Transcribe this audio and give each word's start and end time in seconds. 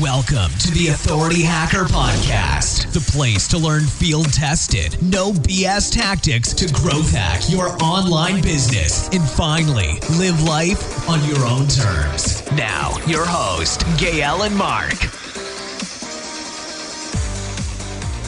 Welcome 0.00 0.50
to 0.60 0.70
the 0.70 0.88
Authority 0.88 1.42
Hacker 1.42 1.84
Podcast, 1.84 2.90
the 2.94 3.00
place 3.12 3.46
to 3.48 3.58
learn 3.58 3.84
field 3.84 4.32
tested, 4.32 4.96
no 5.02 5.30
BS 5.30 5.92
tactics 5.92 6.54
to 6.54 6.72
growth 6.72 7.12
hack 7.12 7.42
your 7.50 7.76
online 7.82 8.40
business 8.40 9.10
and 9.10 9.22
finally 9.28 9.98
live 10.16 10.42
life 10.44 11.06
on 11.06 11.22
your 11.28 11.44
own 11.44 11.66
terms. 11.66 12.50
Now, 12.52 12.96
your 13.06 13.26
host, 13.26 13.84
Gael 13.98 14.44
and 14.44 14.56
Mark. 14.56 14.94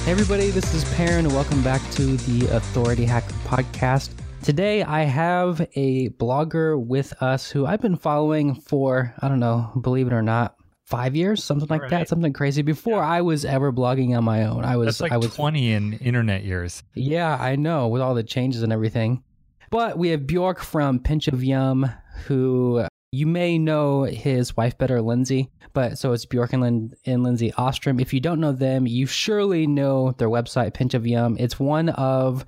Hey 0.04 0.11
everybody, 0.12 0.50
this 0.50 0.75
is 0.75 0.84
Perrin. 0.93 1.30
Welcome 1.30 1.62
back 1.62 1.80
to 1.93 2.18
the 2.18 2.48
Authority 2.54 3.07
Hacker 3.07 3.32
Podcast. 3.46 4.11
Today 4.43 4.82
I 4.82 5.04
have 5.04 5.66
a 5.75 6.11
blogger 6.11 6.79
with 6.79 7.14
us 7.23 7.50
who 7.50 7.64
I've 7.64 7.80
been 7.80 7.96
following 7.96 8.57
for, 8.57 9.14
I 9.20 9.29
don't 9.29 9.41
know, 9.41 9.73
believe 9.80 10.07
it 10.07 10.12
or 10.12 10.20
not, 10.20 10.59
five 10.93 11.17
years, 11.17 11.43
something 11.43 11.69
like 11.69 11.83
Right. 11.83 11.91
that, 11.91 12.09
something 12.09 12.33
crazy. 12.33 12.63
Before 12.63 13.03
I 13.03 13.21
was 13.23 13.45
ever 13.45 13.73
blogging 13.73 14.17
on 14.17 14.25
my 14.25 14.45
own, 14.45 14.64
I 14.64 14.77
was, 14.77 14.87
That's 14.87 15.00
like 15.00 15.13
I 15.13 15.17
was, 15.17 15.35
20 15.35 15.73
in 15.73 15.93
internet 15.95 16.45
years. 16.45 16.83
yeah, 16.95 17.37
I 17.41 17.57
know, 17.57 17.89
with 17.89 18.03
all 18.03 18.14
the 18.14 18.23
changes 18.23 18.63
and 18.63 18.73
everything. 18.73 19.23
But 19.71 19.97
we 19.99 20.09
have 20.09 20.27
Bjork 20.27 20.61
from 20.61 20.99
Pinch 21.00 21.29
of 21.29 21.43
Yum, 21.43 21.91
who 22.27 22.85
you 23.11 23.27
may 23.27 23.59
know 23.59 24.03
his 24.05 24.55
wife 24.57 24.77
better, 24.77 25.00
Lindsay. 25.00 25.50
But 25.73 25.97
so 25.99 26.13
it's 26.13 26.27
Bjork 26.27 26.53
and, 26.53 26.63
Lin- 26.63 26.93
and 27.07 27.22
Lindsay 27.22 27.53
Ostrom. 27.55 27.99
If 27.99 28.13
you 28.13 28.21
don't 28.21 28.41
know 28.41 28.53
them, 28.53 28.86
you 28.86 29.07
surely 29.07 29.67
know 29.67 30.13
their 30.19 30.29
website, 30.29 30.75
Pinch 30.75 30.93
of 30.95 31.07
Yum. 31.07 31.36
It's 31.41 31.59
one 31.59 31.89
of 31.89 32.45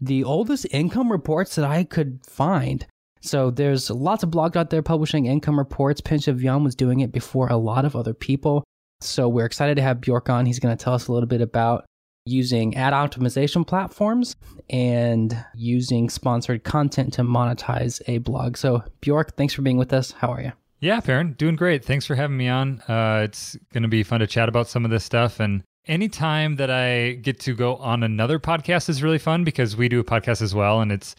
the 0.00 0.22
oldest 0.24 0.66
income 0.70 1.10
reports 1.10 1.54
that 1.56 1.64
I 1.64 1.84
could 1.84 2.20
find. 2.26 2.86
So 3.26 3.50
there's 3.50 3.90
lots 3.90 4.22
of 4.22 4.30
blogs 4.30 4.56
out 4.56 4.70
there 4.70 4.82
publishing 4.82 5.26
income 5.26 5.58
reports. 5.58 6.00
Pinch 6.00 6.28
of 6.28 6.42
Yum 6.42 6.64
was 6.64 6.74
doing 6.74 7.00
it 7.00 7.12
before 7.12 7.48
a 7.48 7.56
lot 7.56 7.84
of 7.84 7.96
other 7.96 8.14
people. 8.14 8.64
So 9.00 9.28
we're 9.28 9.46
excited 9.46 9.74
to 9.76 9.82
have 9.82 10.00
Bjork 10.00 10.30
on. 10.30 10.46
He's 10.46 10.58
going 10.60 10.76
to 10.76 10.82
tell 10.82 10.94
us 10.94 11.08
a 11.08 11.12
little 11.12 11.28
bit 11.28 11.40
about 11.40 11.84
using 12.24 12.76
ad 12.76 12.92
optimization 12.92 13.66
platforms 13.66 14.36
and 14.70 15.44
using 15.54 16.08
sponsored 16.08 16.64
content 16.64 17.12
to 17.14 17.22
monetize 17.22 18.00
a 18.08 18.18
blog. 18.18 18.56
So 18.56 18.82
Bjork, 19.00 19.36
thanks 19.36 19.54
for 19.54 19.62
being 19.62 19.76
with 19.76 19.92
us. 19.92 20.12
How 20.12 20.32
are 20.32 20.42
you? 20.42 20.52
Yeah, 20.80 21.00
Perrin, 21.00 21.32
doing 21.34 21.56
great. 21.56 21.84
Thanks 21.84 22.04
for 22.04 22.14
having 22.14 22.36
me 22.36 22.48
on. 22.48 22.80
Uh, 22.88 23.22
it's 23.24 23.56
going 23.72 23.82
to 23.82 23.88
be 23.88 24.02
fun 24.02 24.20
to 24.20 24.26
chat 24.26 24.48
about 24.48 24.68
some 24.68 24.84
of 24.84 24.90
this 24.90 25.04
stuff. 25.04 25.40
And 25.40 25.62
anytime 25.86 26.56
that 26.56 26.70
I 26.70 27.12
get 27.12 27.40
to 27.40 27.54
go 27.54 27.76
on 27.76 28.02
another 28.02 28.38
podcast 28.38 28.88
is 28.88 29.02
really 29.02 29.18
fun 29.18 29.42
because 29.42 29.76
we 29.76 29.88
do 29.88 30.00
a 30.00 30.04
podcast 30.04 30.42
as 30.42 30.54
well. 30.54 30.80
And 30.80 30.92
it's 30.92 31.14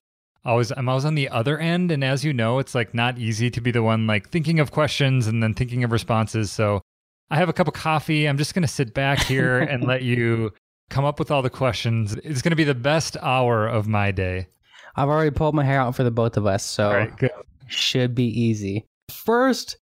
always, 0.46 0.72
I'm 0.72 0.90
always 0.90 1.06
on 1.06 1.16
the 1.16 1.30
other 1.30 1.58
end. 1.58 1.92
And 1.92 2.04
as 2.04 2.24
you 2.24 2.34
know, 2.34 2.60
it's 2.60 2.76
like 2.76 2.94
not 2.94 3.18
easy 3.18 3.50
to 3.52 3.62
be 3.62 3.72
the 3.72 3.84
one 3.84 4.08
like 4.08 4.30
thinking 4.30 4.60
of 4.60 4.72
questions 4.72 5.28
and 5.28 5.42
then 5.42 5.54
thinking 5.54 5.84
of 5.84 5.92
responses. 5.92 6.52
So 6.52 6.82
I 7.30 7.38
have 7.38 7.50
a 7.50 7.54
cup 7.54 7.68
of 7.68 7.74
coffee. 7.74 8.26
I'm 8.28 8.38
just 8.38 8.54
going 8.54 8.64
to 8.64 8.68
sit 8.68 8.94
back 8.94 9.20
here 9.20 9.60
and 9.60 9.84
let 9.84 10.04
you 10.04 10.52
come 10.90 11.06
up 11.06 11.20
with 11.20 11.32
all 11.32 11.42
the 11.42 11.50
questions. 11.50 12.14
It's 12.24 12.42
going 12.42 12.52
to 12.52 12.56
be 12.56 12.64
the 12.64 12.76
best 12.76 13.18
hour 13.22 13.68
of 13.68 13.88
my 13.88 14.12
day. 14.12 14.48
I've 14.96 15.10
already 15.10 15.32
pulled 15.32 15.54
my 15.54 15.64
hair 15.64 15.80
out 15.80 15.96
for 15.96 16.04
the 16.04 16.12
both 16.12 16.38
of 16.38 16.48
us, 16.48 16.66
so 16.66 16.92
right, 16.92 17.32
should 17.68 18.16
be 18.16 18.26
easy. 18.26 18.88
First, 19.12 19.78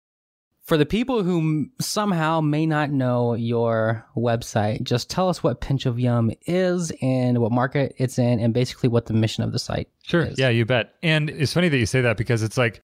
for 0.63 0.77
the 0.77 0.85
people 0.85 1.23
who 1.23 1.67
somehow 1.81 2.39
may 2.41 2.65
not 2.65 2.89
know 2.89 3.33
your 3.33 4.05
website, 4.15 4.81
just 4.83 5.09
tell 5.09 5.27
us 5.29 5.43
what 5.43 5.59
Pinch 5.61 5.85
of 5.85 5.99
Yum 5.99 6.31
is 6.45 6.91
and 7.01 7.39
what 7.39 7.51
market 7.51 7.93
it's 7.97 8.17
in, 8.17 8.39
and 8.39 8.53
basically 8.53 8.87
what 8.89 9.05
the 9.07 9.13
mission 9.13 9.43
of 9.43 9.51
the 9.51 9.59
site 9.59 9.89
Sure. 10.03 10.23
is. 10.23 10.39
Yeah, 10.39 10.49
you 10.49 10.65
bet. 10.65 10.93
And 11.03 11.29
it's 11.29 11.53
funny 11.53 11.69
that 11.69 11.77
you 11.77 11.85
say 11.85 12.01
that 12.01 12.15
because 12.17 12.43
it's 12.43 12.57
like 12.57 12.81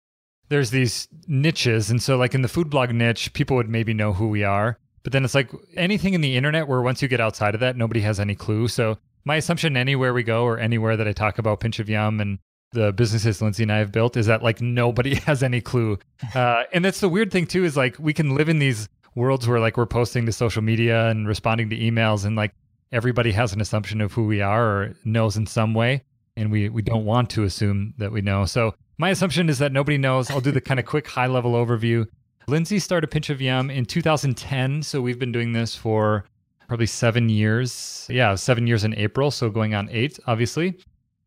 there's 0.49 0.71
these 0.71 1.07
niches. 1.27 1.89
And 1.89 2.01
so, 2.01 2.17
like 2.17 2.35
in 2.35 2.41
the 2.41 2.47
food 2.47 2.69
blog 2.69 2.91
niche, 2.91 3.31
people 3.33 3.55
would 3.57 3.69
maybe 3.69 3.93
know 3.93 4.13
who 4.13 4.27
we 4.27 4.43
are. 4.43 4.77
But 5.03 5.13
then 5.13 5.23
it's 5.23 5.35
like 5.35 5.49
anything 5.77 6.13
in 6.13 6.21
the 6.21 6.35
internet 6.35 6.67
where 6.67 6.81
once 6.81 7.01
you 7.01 7.07
get 7.07 7.21
outside 7.21 7.53
of 7.53 7.61
that, 7.61 7.77
nobody 7.77 8.01
has 8.01 8.19
any 8.19 8.35
clue. 8.35 8.67
So, 8.67 8.97
my 9.23 9.37
assumption 9.37 9.77
anywhere 9.77 10.13
we 10.13 10.23
go 10.23 10.43
or 10.43 10.57
anywhere 10.59 10.97
that 10.97 11.07
I 11.07 11.13
talk 11.13 11.37
about 11.39 11.59
Pinch 11.61 11.79
of 11.79 11.87
Yum 11.89 12.19
and 12.19 12.39
the 12.71 12.91
businesses 12.93 13.41
Lindsay 13.41 13.63
and 13.63 13.71
I 13.71 13.77
have 13.77 13.91
built 13.91 14.15
is 14.17 14.27
that 14.27 14.43
like 14.43 14.61
nobody 14.61 15.15
has 15.25 15.43
any 15.43 15.61
clue. 15.61 15.97
Uh, 16.35 16.63
and 16.73 16.83
that's 16.83 16.99
the 16.99 17.09
weird 17.09 17.31
thing 17.31 17.47
too 17.47 17.65
is 17.65 17.75
like 17.75 17.97
we 17.99 18.13
can 18.13 18.35
live 18.35 18.49
in 18.49 18.59
these 18.59 18.89
worlds 19.15 19.47
where 19.47 19.59
like 19.59 19.77
we're 19.77 19.85
posting 19.85 20.25
to 20.25 20.31
social 20.31 20.61
media 20.61 21.07
and 21.07 21.27
responding 21.27 21.69
to 21.69 21.77
emails 21.77 22.25
and 22.25 22.35
like 22.35 22.53
everybody 22.91 23.31
has 23.31 23.53
an 23.53 23.61
assumption 23.61 24.01
of 24.01 24.13
who 24.13 24.25
we 24.25 24.41
are 24.41 24.65
or 24.65 24.95
knows 25.03 25.35
in 25.37 25.45
some 25.45 25.73
way 25.73 26.03
and 26.37 26.51
we 26.51 26.69
we 26.69 26.81
don't 26.81 27.05
want 27.05 27.29
to 27.31 27.43
assume 27.43 27.93
that 27.97 28.11
we 28.11 28.21
know. 28.21 28.45
So 28.45 28.73
my 28.97 29.09
assumption 29.09 29.49
is 29.49 29.59
that 29.59 29.71
nobody 29.71 29.97
knows. 29.97 30.29
I'll 30.29 30.41
do 30.41 30.51
the 30.51 30.61
kind 30.61 30.79
of 30.79 30.85
quick 30.85 31.07
high 31.07 31.27
level 31.27 31.53
overview. 31.53 32.05
Lindsay 32.47 32.79
started 32.79 33.11
Pinch 33.11 33.29
of 33.29 33.41
Yum 33.41 33.69
in 33.69 33.85
2010, 33.85 34.81
so 34.81 35.01
we've 35.01 35.19
been 35.19 35.31
doing 35.31 35.53
this 35.53 35.75
for 35.75 36.25
probably 36.67 36.87
7 36.87 37.29
years. 37.29 38.07
Yeah, 38.09 38.35
7 38.35 38.65
years 38.65 38.83
in 38.83 38.95
April, 38.95 39.31
so 39.31 39.49
going 39.49 39.75
on 39.75 39.89
8 39.91 40.19
obviously. 40.27 40.79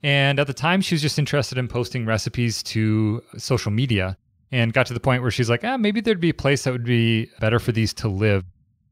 And 0.02 0.40
at 0.40 0.46
the 0.46 0.54
time 0.54 0.80
she 0.80 0.94
was 0.94 1.02
just 1.02 1.18
interested 1.18 1.58
in 1.58 1.68
posting 1.68 2.06
recipes 2.06 2.62
to 2.64 3.22
social 3.36 3.70
media 3.70 4.16
and 4.50 4.72
got 4.72 4.86
to 4.86 4.94
the 4.94 5.00
point 5.00 5.22
where 5.22 5.30
she's 5.30 5.48
like, 5.48 5.64
"Ah, 5.64 5.76
maybe 5.76 6.00
there'd 6.00 6.20
be 6.20 6.30
a 6.30 6.34
place 6.34 6.64
that 6.64 6.72
would 6.72 6.84
be 6.84 7.30
better 7.40 7.58
for 7.58 7.72
these 7.72 7.94
to 7.94 8.08
live." 8.08 8.44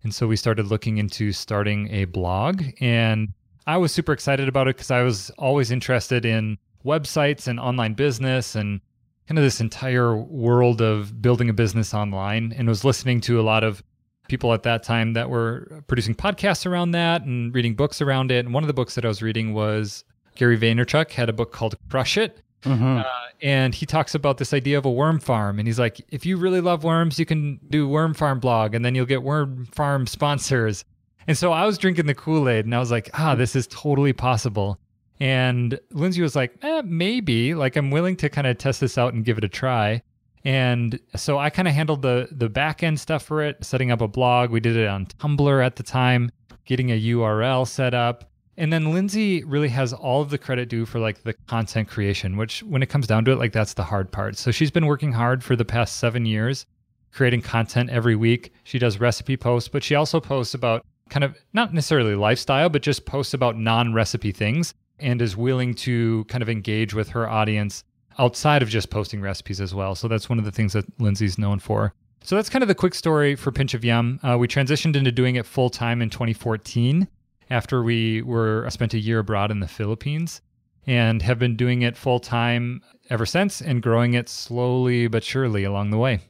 And 0.02 0.14
so 0.14 0.26
we 0.26 0.36
started 0.36 0.66
looking 0.66 0.98
into 0.98 1.32
starting 1.32 1.88
a 1.90 2.04
blog 2.06 2.64
and 2.80 3.34
I 3.66 3.76
was 3.76 3.92
super 3.92 4.12
excited 4.12 4.48
about 4.48 4.68
it 4.68 4.76
because 4.76 4.90
I 4.90 5.02
was 5.02 5.30
always 5.38 5.70
interested 5.70 6.24
in 6.24 6.58
websites 6.84 7.46
and 7.46 7.60
online 7.60 7.94
business 7.94 8.54
and 8.54 8.80
kind 9.28 9.38
of 9.38 9.44
this 9.44 9.60
entire 9.60 10.16
world 10.16 10.80
of 10.80 11.20
building 11.20 11.48
a 11.50 11.52
business 11.52 11.92
online 11.94 12.52
and 12.56 12.66
was 12.66 12.84
listening 12.84 13.20
to 13.22 13.38
a 13.38 13.42
lot 13.42 13.62
of 13.62 13.82
people 14.28 14.52
at 14.54 14.62
that 14.62 14.82
time 14.82 15.12
that 15.12 15.28
were 15.28 15.82
producing 15.86 16.14
podcasts 16.14 16.64
around 16.64 16.92
that 16.92 17.22
and 17.22 17.54
reading 17.54 17.74
books 17.74 18.00
around 18.00 18.30
it. 18.30 18.44
And 18.44 18.54
one 18.54 18.62
of 18.62 18.66
the 18.68 18.74
books 18.74 18.94
that 18.94 19.04
I 19.04 19.08
was 19.08 19.22
reading 19.22 19.52
was 19.52 20.04
Gary 20.40 20.56
Vaynerchuk 20.58 21.10
had 21.10 21.28
a 21.28 21.34
book 21.34 21.52
called 21.52 21.76
Crush 21.90 22.16
It. 22.16 22.40
Mhm. 22.64 23.00
Uh, 23.00 23.04
and 23.42 23.74
he 23.74 23.84
talks 23.84 24.14
about 24.14 24.38
this 24.38 24.54
idea 24.54 24.78
of 24.78 24.86
a 24.86 24.90
worm 24.90 25.20
farm. 25.20 25.58
And 25.58 25.68
he's 25.68 25.78
like, 25.78 26.00
if 26.08 26.24
you 26.24 26.38
really 26.38 26.62
love 26.62 26.82
worms, 26.82 27.18
you 27.18 27.26
can 27.26 27.60
do 27.68 27.86
worm 27.86 28.14
farm 28.14 28.40
blog 28.40 28.74
and 28.74 28.82
then 28.82 28.94
you'll 28.94 29.04
get 29.04 29.22
worm 29.22 29.66
farm 29.66 30.06
sponsors. 30.06 30.86
And 31.26 31.36
so 31.36 31.52
I 31.52 31.66
was 31.66 31.76
drinking 31.76 32.06
the 32.06 32.14
Kool 32.14 32.48
Aid 32.48 32.64
and 32.64 32.74
I 32.74 32.78
was 32.78 32.90
like, 32.90 33.10
ah, 33.12 33.34
this 33.34 33.54
is 33.54 33.66
totally 33.66 34.14
possible. 34.14 34.78
And 35.20 35.78
Lindsay 35.92 36.22
was 36.22 36.34
like, 36.34 36.54
eh, 36.62 36.80
maybe. 36.86 37.52
Like, 37.54 37.76
I'm 37.76 37.90
willing 37.90 38.16
to 38.16 38.30
kind 38.30 38.46
of 38.46 38.56
test 38.56 38.80
this 38.80 38.96
out 38.96 39.12
and 39.12 39.26
give 39.26 39.36
it 39.36 39.44
a 39.44 39.48
try. 39.48 40.00
And 40.42 40.98
so 41.16 41.36
I 41.36 41.50
kind 41.50 41.68
of 41.68 41.74
handled 41.74 42.00
the 42.00 42.28
the 42.30 42.48
back 42.48 42.82
end 42.82 42.98
stuff 42.98 43.22
for 43.24 43.42
it, 43.42 43.62
setting 43.62 43.90
up 43.90 44.00
a 44.00 44.08
blog. 44.08 44.48
We 44.50 44.60
did 44.60 44.74
it 44.74 44.88
on 44.88 45.04
Tumblr 45.04 45.62
at 45.66 45.76
the 45.76 45.82
time, 45.82 46.30
getting 46.64 46.90
a 46.90 46.98
URL 46.98 47.66
set 47.68 47.92
up. 47.92 48.29
And 48.60 48.70
then 48.70 48.92
Lindsay 48.92 49.42
really 49.44 49.70
has 49.70 49.94
all 49.94 50.20
of 50.20 50.28
the 50.28 50.36
credit 50.36 50.68
due 50.68 50.84
for 50.84 50.98
like 50.98 51.22
the 51.22 51.32
content 51.46 51.88
creation, 51.88 52.36
which 52.36 52.62
when 52.64 52.82
it 52.82 52.90
comes 52.90 53.06
down 53.06 53.24
to 53.24 53.30
it, 53.30 53.38
like 53.38 53.52
that's 53.52 53.72
the 53.72 53.82
hard 53.82 54.12
part. 54.12 54.36
So 54.36 54.50
she's 54.50 54.70
been 54.70 54.84
working 54.84 55.12
hard 55.12 55.42
for 55.42 55.56
the 55.56 55.64
past 55.64 55.96
seven 55.96 56.26
years, 56.26 56.66
creating 57.10 57.40
content 57.40 57.88
every 57.88 58.16
week. 58.16 58.52
She 58.64 58.78
does 58.78 59.00
recipe 59.00 59.38
posts, 59.38 59.70
but 59.70 59.82
she 59.82 59.94
also 59.94 60.20
posts 60.20 60.52
about 60.52 60.84
kind 61.08 61.24
of 61.24 61.38
not 61.54 61.72
necessarily 61.72 62.14
lifestyle, 62.14 62.68
but 62.68 62.82
just 62.82 63.06
posts 63.06 63.32
about 63.32 63.56
non 63.56 63.94
recipe 63.94 64.30
things 64.30 64.74
and 64.98 65.22
is 65.22 65.38
willing 65.38 65.72
to 65.76 66.24
kind 66.24 66.42
of 66.42 66.50
engage 66.50 66.92
with 66.92 67.08
her 67.08 67.26
audience 67.26 67.82
outside 68.18 68.60
of 68.60 68.68
just 68.68 68.90
posting 68.90 69.22
recipes 69.22 69.62
as 69.62 69.74
well. 69.74 69.94
So 69.94 70.06
that's 70.06 70.28
one 70.28 70.38
of 70.38 70.44
the 70.44 70.52
things 70.52 70.74
that 70.74 70.84
Lindsay's 71.00 71.38
known 71.38 71.60
for. 71.60 71.94
So 72.22 72.36
that's 72.36 72.50
kind 72.50 72.62
of 72.62 72.68
the 72.68 72.74
quick 72.74 72.94
story 72.94 73.36
for 73.36 73.52
Pinch 73.52 73.72
of 73.72 73.86
Yum. 73.86 74.20
Uh, 74.22 74.36
we 74.36 74.46
transitioned 74.48 74.96
into 74.96 75.10
doing 75.10 75.36
it 75.36 75.46
full 75.46 75.70
time 75.70 76.02
in 76.02 76.10
2014 76.10 77.08
after 77.50 77.82
we 77.82 78.22
were 78.22 78.64
uh, 78.66 78.70
spent 78.70 78.94
a 78.94 78.98
year 78.98 79.18
abroad 79.18 79.50
in 79.50 79.60
the 79.60 79.68
Philippines 79.68 80.40
and 80.86 81.22
have 81.22 81.38
been 81.38 81.56
doing 81.56 81.82
it 81.82 81.96
full 81.96 82.20
time 82.20 82.80
ever 83.10 83.26
since 83.26 83.60
and 83.60 83.82
growing 83.82 84.14
it 84.14 84.28
slowly 84.28 85.08
but 85.08 85.22
surely 85.24 85.64
along 85.64 85.90
the 85.90 85.98
way. 85.98 86.20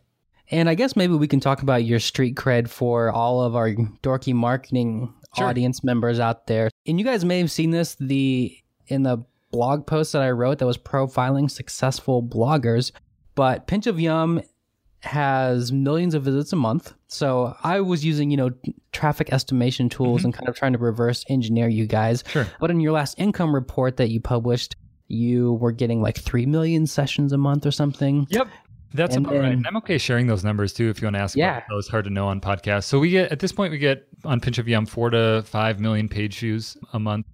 And 0.51 0.69
I 0.69 0.75
guess 0.75 0.97
maybe 0.97 1.15
we 1.15 1.29
can 1.29 1.39
talk 1.39 1.63
about 1.63 1.85
your 1.85 2.01
street 2.01 2.35
cred 2.35 2.69
for 2.69 3.11
all 3.13 3.43
of 3.43 3.55
our 3.55 3.71
dorky 4.03 4.35
marketing 4.35 5.15
Sure. 5.37 5.47
audience 5.47 5.85
members 5.85 6.19
out 6.19 6.49
there. 6.49 6.71
And 6.89 6.99
you 6.99 7.05
guys 7.05 7.25
may 7.25 7.39
have 7.39 7.53
seen 7.53 7.71
this 7.71 7.95
the 8.01 8.57
in 8.89 9.05
the 9.05 9.19
blog 9.53 9.87
post 9.87 10.13
that 10.13 10.23
I 10.23 10.31
wrote 10.33 10.59
that 10.59 10.67
was 10.67 10.77
profiling 10.77 11.49
successful 11.49 12.21
bloggers. 12.21 12.91
But 13.37 13.69
Pinch 13.69 13.87
of 13.87 14.01
Yum 14.01 14.43
has 15.01 15.73
millions 15.73 16.15
of 16.15 16.23
visits 16.23 16.53
a 16.53 16.57
month. 16.57 16.95
So 17.09 17.57
I 17.63 17.81
was 17.81 18.05
using, 18.05 18.31
you 18.31 18.37
know, 18.37 18.51
traffic 18.93 19.33
estimation 19.33 19.89
tools 19.89 20.21
mm-hmm. 20.21 20.27
and 20.27 20.35
kind 20.35 20.49
of 20.49 20.55
trying 20.55 20.73
to 20.73 20.79
reverse 20.79 21.25
engineer 21.29 21.69
you 21.69 21.87
guys. 21.87 22.23
Sure. 22.29 22.47
But 22.61 22.71
in 22.71 22.81
your 22.81 22.93
last 22.93 23.15
income 23.19 23.55
report 23.55 23.97
that 23.97 24.11
you 24.11 24.21
published, 24.21 24.77
you 25.09 25.55
were 25.55 25.73
getting 25.73 26.03
like 26.03 26.19
3 26.19 26.47
million 26.47 26.87
sessions 26.87 27.33
a 27.33 27.39
month 27.39 27.67
or 27.67 27.71
something. 27.71 28.27
Yep. 28.31 28.49
That's 28.93 29.17
And 29.17 29.27
about 29.27 29.39
right. 29.39 29.53
And 29.53 29.67
I'm 29.67 29.77
okay 29.79 29.99
sharing 29.99 30.27
those 30.27 30.45
numbers 30.45 30.73
too 30.73 30.89
if 30.89 31.01
you 31.01 31.07
want 31.07 31.17
to 31.17 31.21
ask 31.21 31.37
Yeah. 31.37 31.59
about 31.59 31.69
those. 31.71 31.89
Hard 31.89 32.05
to 32.05 32.11
know 32.11 32.27
on 32.27 32.41
podcasts. 32.41 32.85
So 32.85 32.99
we 32.99 33.11
get 33.11 33.31
at 33.33 33.39
this 33.39 33.53
point 33.53 33.71
we 33.71 33.79
get 33.79 34.07
on 34.25 34.41
Pinch 34.41 34.59
of 34.59 34.69
Yum 34.69 34.87
four 34.87 35.11
to 35.11 35.43
five 35.47 35.81
million 35.81 36.09
page 36.09 36.39
views 36.39 36.77
a 36.93 36.99
month. 36.99 37.27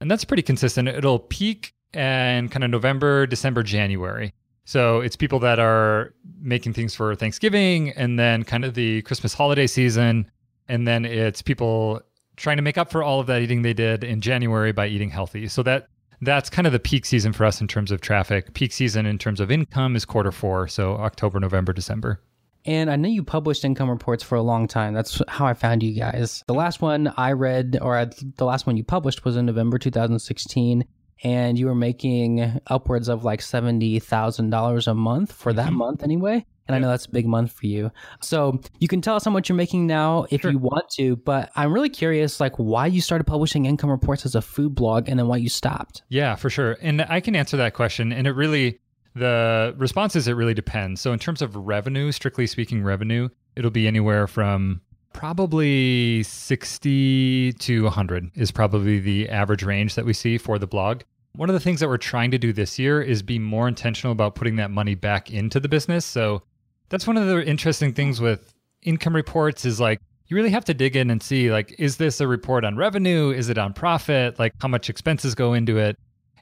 And 0.00 0.10
that's 0.10 0.24
pretty 0.24 0.42
consistent. 0.42 0.88
It'll 0.88 1.18
peak 1.18 1.74
in 1.92 2.48
kind 2.48 2.64
of 2.64 2.70
November, 2.70 3.26
December, 3.26 3.62
January. 3.62 4.32
So 4.64 5.00
it's 5.00 5.16
people 5.16 5.38
that 5.40 5.58
are 5.58 6.14
making 6.40 6.74
things 6.74 6.94
for 6.94 7.14
Thanksgiving 7.14 7.90
and 7.90 8.18
then 8.18 8.44
kind 8.44 8.64
of 8.64 8.74
the 8.74 9.02
Christmas 9.02 9.34
holiday 9.34 9.66
season 9.66 10.30
And 10.70 10.86
then 10.86 11.04
it's 11.04 11.42
people 11.42 12.00
trying 12.36 12.56
to 12.56 12.62
make 12.62 12.78
up 12.78 12.90
for 12.90 13.02
all 13.02 13.18
of 13.18 13.26
that 13.26 13.42
eating 13.42 13.62
they 13.62 13.74
did 13.74 14.04
in 14.04 14.20
January 14.20 14.70
by 14.70 14.86
eating 14.86 15.10
healthy. 15.10 15.48
So 15.48 15.64
that 15.64 15.88
that's 16.22 16.48
kind 16.48 16.66
of 16.66 16.72
the 16.72 16.78
peak 16.78 17.04
season 17.04 17.32
for 17.32 17.44
us 17.44 17.60
in 17.60 17.66
terms 17.66 17.90
of 17.90 18.00
traffic. 18.00 18.54
Peak 18.54 18.72
season 18.72 19.04
in 19.04 19.18
terms 19.18 19.40
of 19.40 19.50
income 19.50 19.96
is 19.96 20.04
quarter 20.04 20.30
four, 20.30 20.68
so 20.68 20.94
October, 20.96 21.40
November, 21.40 21.72
December. 21.72 22.22
And 22.66 22.90
I 22.90 22.96
know 22.96 23.08
you 23.08 23.24
published 23.24 23.64
income 23.64 23.90
reports 23.90 24.22
for 24.22 24.36
a 24.36 24.42
long 24.42 24.68
time. 24.68 24.92
That's 24.94 25.20
how 25.28 25.46
I 25.46 25.54
found 25.54 25.82
you 25.82 25.98
guys. 25.98 26.44
The 26.46 26.54
last 26.54 26.82
one 26.82 27.12
I 27.16 27.32
read, 27.32 27.78
or 27.80 28.08
the 28.36 28.44
last 28.44 28.66
one 28.66 28.76
you 28.76 28.84
published, 28.84 29.24
was 29.24 29.36
in 29.36 29.46
November 29.46 29.78
2016 29.78 30.84
and 31.22 31.58
you 31.58 31.66
were 31.66 31.74
making 31.74 32.60
upwards 32.66 33.08
of 33.08 33.24
like 33.24 33.40
$70,000 33.40 34.86
a 34.86 34.94
month 34.94 35.32
for 35.32 35.52
that 35.52 35.68
mm-hmm. 35.68 35.76
month 35.76 36.02
anyway. 36.02 36.44
And 36.66 36.76
I 36.76 36.78
know 36.78 36.88
that's 36.88 37.06
a 37.06 37.10
big 37.10 37.26
month 37.26 37.50
for 37.50 37.66
you. 37.66 37.90
So 38.20 38.60
you 38.78 38.86
can 38.86 39.00
tell 39.00 39.16
us 39.16 39.24
how 39.24 39.32
much 39.32 39.48
you're 39.48 39.56
making 39.56 39.88
now 39.88 40.26
if 40.30 40.42
sure. 40.42 40.52
you 40.52 40.58
want 40.58 40.88
to, 40.90 41.16
but 41.16 41.50
I'm 41.56 41.72
really 41.72 41.88
curious 41.88 42.38
like 42.38 42.54
why 42.56 42.86
you 42.86 43.00
started 43.00 43.24
publishing 43.24 43.66
income 43.66 43.90
reports 43.90 44.24
as 44.24 44.36
a 44.36 44.42
food 44.42 44.76
blog 44.76 45.08
and 45.08 45.18
then 45.18 45.26
why 45.26 45.38
you 45.38 45.48
stopped. 45.48 46.02
Yeah, 46.08 46.36
for 46.36 46.48
sure. 46.48 46.76
And 46.80 47.02
I 47.02 47.18
can 47.20 47.34
answer 47.34 47.56
that 47.56 47.74
question. 47.74 48.12
And 48.12 48.28
it 48.28 48.32
really, 48.32 48.78
the 49.16 49.74
response 49.78 50.14
is 50.14 50.28
it 50.28 50.34
really 50.34 50.54
depends. 50.54 51.00
So 51.00 51.12
in 51.12 51.18
terms 51.18 51.42
of 51.42 51.56
revenue, 51.56 52.12
strictly 52.12 52.46
speaking, 52.46 52.84
revenue, 52.84 53.30
it'll 53.56 53.72
be 53.72 53.88
anywhere 53.88 54.28
from 54.28 54.80
probably 55.12 56.22
60 56.22 57.52
to 57.54 57.82
100 57.84 58.30
is 58.34 58.50
probably 58.50 58.98
the 58.98 59.28
average 59.28 59.62
range 59.62 59.94
that 59.94 60.04
we 60.04 60.12
see 60.12 60.38
for 60.38 60.58
the 60.58 60.66
blog. 60.66 61.02
One 61.34 61.48
of 61.48 61.54
the 61.54 61.60
things 61.60 61.80
that 61.80 61.88
we're 61.88 61.96
trying 61.96 62.30
to 62.32 62.38
do 62.38 62.52
this 62.52 62.78
year 62.78 63.00
is 63.00 63.22
be 63.22 63.38
more 63.38 63.68
intentional 63.68 64.12
about 64.12 64.34
putting 64.34 64.56
that 64.56 64.70
money 64.70 64.94
back 64.94 65.30
into 65.30 65.60
the 65.60 65.68
business. 65.68 66.04
So 66.04 66.42
that's 66.88 67.06
one 67.06 67.16
of 67.16 67.26
the 67.26 67.44
interesting 67.44 67.92
things 67.92 68.20
with 68.20 68.52
income 68.82 69.14
reports 69.14 69.64
is 69.64 69.80
like 69.80 70.00
you 70.26 70.36
really 70.36 70.50
have 70.50 70.64
to 70.64 70.74
dig 70.74 70.96
in 70.96 71.10
and 71.10 71.22
see 71.22 71.50
like 71.50 71.74
is 71.78 71.96
this 71.96 72.20
a 72.20 72.26
report 72.26 72.64
on 72.64 72.76
revenue? 72.76 73.30
Is 73.30 73.48
it 73.48 73.58
on 73.58 73.72
profit? 73.72 74.38
Like 74.38 74.52
how 74.60 74.68
much 74.68 74.90
expenses 74.90 75.34
go 75.34 75.54
into 75.54 75.78
it? 75.78 75.96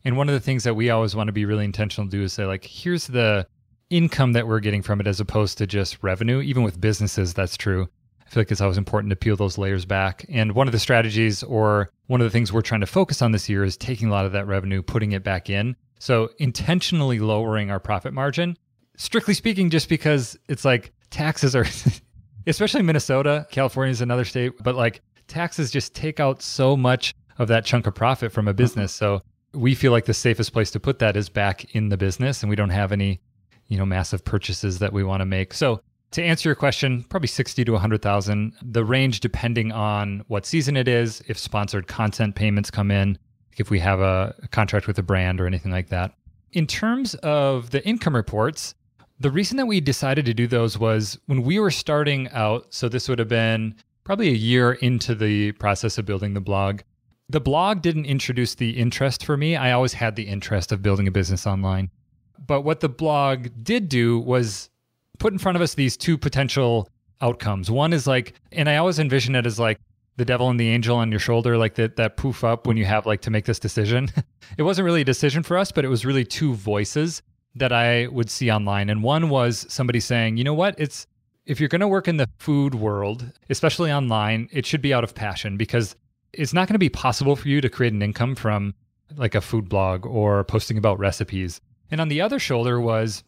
And 0.04 0.16
one 0.16 0.28
of 0.28 0.34
the 0.34 0.40
things 0.40 0.64
that 0.64 0.74
we 0.74 0.90
always 0.90 1.16
want 1.16 1.28
to 1.28 1.32
be 1.32 1.44
really 1.44 1.64
intentional 1.64 2.08
to 2.08 2.16
do 2.16 2.22
is 2.22 2.32
say 2.32 2.46
like 2.46 2.64
here's 2.64 3.06
the 3.06 3.46
income 3.90 4.32
that 4.32 4.46
we're 4.46 4.60
getting 4.60 4.82
from 4.82 5.00
it 5.00 5.06
as 5.06 5.20
opposed 5.20 5.58
to 5.58 5.66
just 5.66 6.02
revenue. 6.02 6.40
Even 6.40 6.62
with 6.62 6.80
businesses 6.80 7.34
that's 7.34 7.56
true. 7.56 7.88
I 8.28 8.30
feel 8.30 8.40
like 8.42 8.50
it's 8.50 8.60
always 8.60 8.76
important 8.76 9.08
to 9.10 9.16
peel 9.16 9.36
those 9.36 9.56
layers 9.56 9.86
back. 9.86 10.26
And 10.28 10.52
one 10.52 10.68
of 10.68 10.72
the 10.72 10.78
strategies 10.78 11.42
or 11.42 11.90
one 12.08 12.20
of 12.20 12.26
the 12.26 12.30
things 12.30 12.52
we're 12.52 12.60
trying 12.60 12.82
to 12.82 12.86
focus 12.86 13.22
on 13.22 13.32
this 13.32 13.48
year 13.48 13.64
is 13.64 13.74
taking 13.78 14.08
a 14.08 14.10
lot 14.10 14.26
of 14.26 14.32
that 14.32 14.46
revenue, 14.46 14.82
putting 14.82 15.12
it 15.12 15.24
back 15.24 15.48
in. 15.48 15.76
So 15.98 16.30
intentionally 16.38 17.20
lowering 17.20 17.70
our 17.70 17.80
profit 17.80 18.12
margin, 18.12 18.58
strictly 18.98 19.32
speaking, 19.32 19.70
just 19.70 19.88
because 19.88 20.38
it's 20.46 20.62
like 20.62 20.92
taxes 21.08 21.56
are, 21.56 21.64
especially 22.46 22.82
Minnesota, 22.82 23.46
California 23.50 23.92
is 23.92 24.02
another 24.02 24.26
state, 24.26 24.52
but 24.62 24.74
like 24.74 25.00
taxes 25.26 25.70
just 25.70 25.94
take 25.94 26.20
out 26.20 26.42
so 26.42 26.76
much 26.76 27.14
of 27.38 27.48
that 27.48 27.64
chunk 27.64 27.86
of 27.86 27.94
profit 27.94 28.30
from 28.30 28.46
a 28.46 28.50
mm-hmm. 28.50 28.58
business. 28.58 28.92
So 28.92 29.22
we 29.54 29.74
feel 29.74 29.90
like 29.90 30.04
the 30.04 30.12
safest 30.12 30.52
place 30.52 30.70
to 30.72 30.80
put 30.80 30.98
that 30.98 31.16
is 31.16 31.30
back 31.30 31.74
in 31.74 31.88
the 31.88 31.96
business 31.96 32.42
and 32.42 32.50
we 32.50 32.56
don't 32.56 32.68
have 32.68 32.92
any, 32.92 33.20
you 33.68 33.78
know, 33.78 33.86
massive 33.86 34.22
purchases 34.22 34.80
that 34.80 34.92
we 34.92 35.02
want 35.02 35.22
to 35.22 35.24
make. 35.24 35.54
So 35.54 35.80
to 36.12 36.22
answer 36.22 36.48
your 36.48 36.56
question, 36.56 37.04
probably 37.04 37.28
60 37.28 37.64
to 37.64 37.72
100,000. 37.72 38.54
The 38.62 38.84
range 38.84 39.20
depending 39.20 39.72
on 39.72 40.24
what 40.28 40.46
season 40.46 40.76
it 40.76 40.88
is, 40.88 41.22
if 41.28 41.38
sponsored 41.38 41.86
content 41.86 42.34
payments 42.34 42.70
come 42.70 42.90
in, 42.90 43.18
if 43.58 43.70
we 43.70 43.78
have 43.80 44.00
a, 44.00 44.34
a 44.42 44.48
contract 44.48 44.86
with 44.86 44.98
a 44.98 45.02
brand 45.02 45.40
or 45.40 45.46
anything 45.46 45.72
like 45.72 45.88
that. 45.88 46.12
In 46.52 46.66
terms 46.66 47.14
of 47.16 47.70
the 47.70 47.86
income 47.86 48.16
reports, 48.16 48.74
the 49.20 49.30
reason 49.30 49.56
that 49.56 49.66
we 49.66 49.80
decided 49.80 50.24
to 50.26 50.34
do 50.34 50.46
those 50.46 50.78
was 50.78 51.18
when 51.26 51.42
we 51.42 51.58
were 51.58 51.70
starting 51.70 52.28
out, 52.30 52.66
so 52.70 52.88
this 52.88 53.08
would 53.08 53.18
have 53.18 53.28
been 53.28 53.74
probably 54.04 54.28
a 54.28 54.32
year 54.32 54.72
into 54.74 55.14
the 55.14 55.52
process 55.52 55.98
of 55.98 56.06
building 56.06 56.34
the 56.34 56.40
blog. 56.40 56.80
The 57.28 57.40
blog 57.40 57.82
didn't 57.82 58.06
introduce 58.06 58.54
the 58.54 58.70
interest 58.70 59.24
for 59.24 59.36
me. 59.36 59.56
I 59.56 59.72
always 59.72 59.92
had 59.92 60.16
the 60.16 60.22
interest 60.22 60.72
of 60.72 60.82
building 60.82 61.06
a 61.06 61.10
business 61.10 61.46
online. 61.46 61.90
But 62.38 62.62
what 62.62 62.80
the 62.80 62.88
blog 62.88 63.48
did 63.62 63.90
do 63.90 64.18
was 64.18 64.70
put 65.18 65.32
in 65.32 65.38
front 65.38 65.56
of 65.56 65.62
us 65.62 65.74
these 65.74 65.96
two 65.96 66.16
potential 66.18 66.88
outcomes. 67.20 67.70
One 67.70 67.92
is 67.92 68.06
like, 68.06 68.34
and 68.52 68.68
I 68.68 68.76
always 68.76 68.98
envision 68.98 69.34
it 69.34 69.46
as 69.46 69.58
like 69.58 69.78
the 70.16 70.24
devil 70.24 70.50
and 70.50 70.58
the 70.58 70.68
angel 70.68 70.96
on 70.96 71.10
your 71.10 71.20
shoulder, 71.20 71.56
like 71.56 71.74
that 71.76 71.96
that 71.96 72.16
poof 72.16 72.44
up 72.44 72.66
when 72.66 72.76
you 72.76 72.84
have 72.84 73.06
like 73.06 73.20
to 73.22 73.30
make 73.30 73.44
this 73.44 73.58
decision. 73.58 74.10
it 74.58 74.62
wasn't 74.62 74.84
really 74.84 75.02
a 75.02 75.04
decision 75.04 75.42
for 75.42 75.56
us, 75.56 75.72
but 75.72 75.84
it 75.84 75.88
was 75.88 76.04
really 76.04 76.24
two 76.24 76.54
voices 76.54 77.22
that 77.54 77.72
I 77.72 78.06
would 78.08 78.30
see 78.30 78.50
online. 78.50 78.90
And 78.90 79.02
one 79.02 79.28
was 79.28 79.66
somebody 79.68 80.00
saying, 80.00 80.36
you 80.36 80.44
know 80.44 80.54
what, 80.54 80.74
it's 80.78 81.06
if 81.46 81.60
you're 81.60 81.68
going 81.68 81.80
to 81.80 81.88
work 81.88 82.08
in 82.08 82.18
the 82.18 82.28
food 82.38 82.74
world, 82.74 83.32
especially 83.48 83.90
online, 83.90 84.48
it 84.52 84.66
should 84.66 84.82
be 84.82 84.92
out 84.92 85.02
of 85.02 85.14
passion 85.14 85.56
because 85.56 85.96
it's 86.32 86.52
not 86.52 86.68
going 86.68 86.74
to 86.74 86.78
be 86.78 86.90
possible 86.90 87.36
for 87.36 87.48
you 87.48 87.60
to 87.60 87.70
create 87.70 87.94
an 87.94 88.02
income 88.02 88.34
from 88.34 88.74
like 89.16 89.34
a 89.34 89.40
food 89.40 89.68
blog 89.68 90.04
or 90.04 90.44
posting 90.44 90.76
about 90.76 90.98
recipes. 90.98 91.60
And 91.90 92.00
on 92.00 92.08
the 92.08 92.20
other 92.20 92.38
shoulder 92.38 92.78
was 92.80 93.24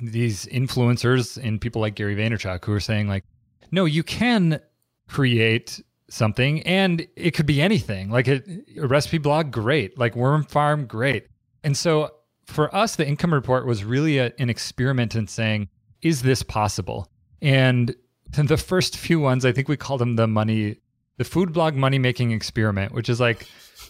these 0.00 0.46
influencers 0.46 1.42
and 1.42 1.60
people 1.60 1.80
like 1.80 1.94
Gary 1.94 2.16
Vaynerchuk 2.16 2.64
who 2.64 2.72
are 2.72 2.80
saying 2.80 3.08
like, 3.08 3.24
no, 3.70 3.84
you 3.84 4.02
can 4.02 4.60
create 5.08 5.82
something 6.10 6.62
and 6.62 7.06
it 7.16 7.32
could 7.32 7.46
be 7.46 7.60
anything. 7.60 8.10
Like 8.10 8.28
a, 8.28 8.42
a, 8.78 8.86
recipe 8.86 9.18
blog 9.18 9.50
great. 9.50 9.98
Like 9.98 10.16
worm 10.16 10.44
farm 10.44 10.86
great. 10.86 11.26
And 11.64 11.76
so 11.76 12.10
for 12.46 12.74
us 12.74 12.96
the 12.96 13.06
income 13.06 13.32
report 13.32 13.66
was 13.66 13.84
really 13.84 14.18
a, 14.18 14.32
an 14.38 14.48
experiment 14.48 15.14
in 15.14 15.26
saying 15.26 15.68
is 16.00 16.22
this 16.22 16.42
possible? 16.42 17.08
And 17.42 17.94
the 18.30 18.58
first 18.58 18.96
few 18.96 19.18
ones 19.18 19.46
i 19.46 19.50
think 19.50 19.68
we 19.68 19.76
called 19.76 20.02
them 20.02 20.16
the 20.16 20.26
money 20.26 20.76
the 21.16 21.24
food 21.24 21.50
blog 21.50 21.74
money 21.74 21.98
making 21.98 22.30
experiment 22.30 22.92
which 22.92 23.08
is 23.08 23.18
like 23.18 23.46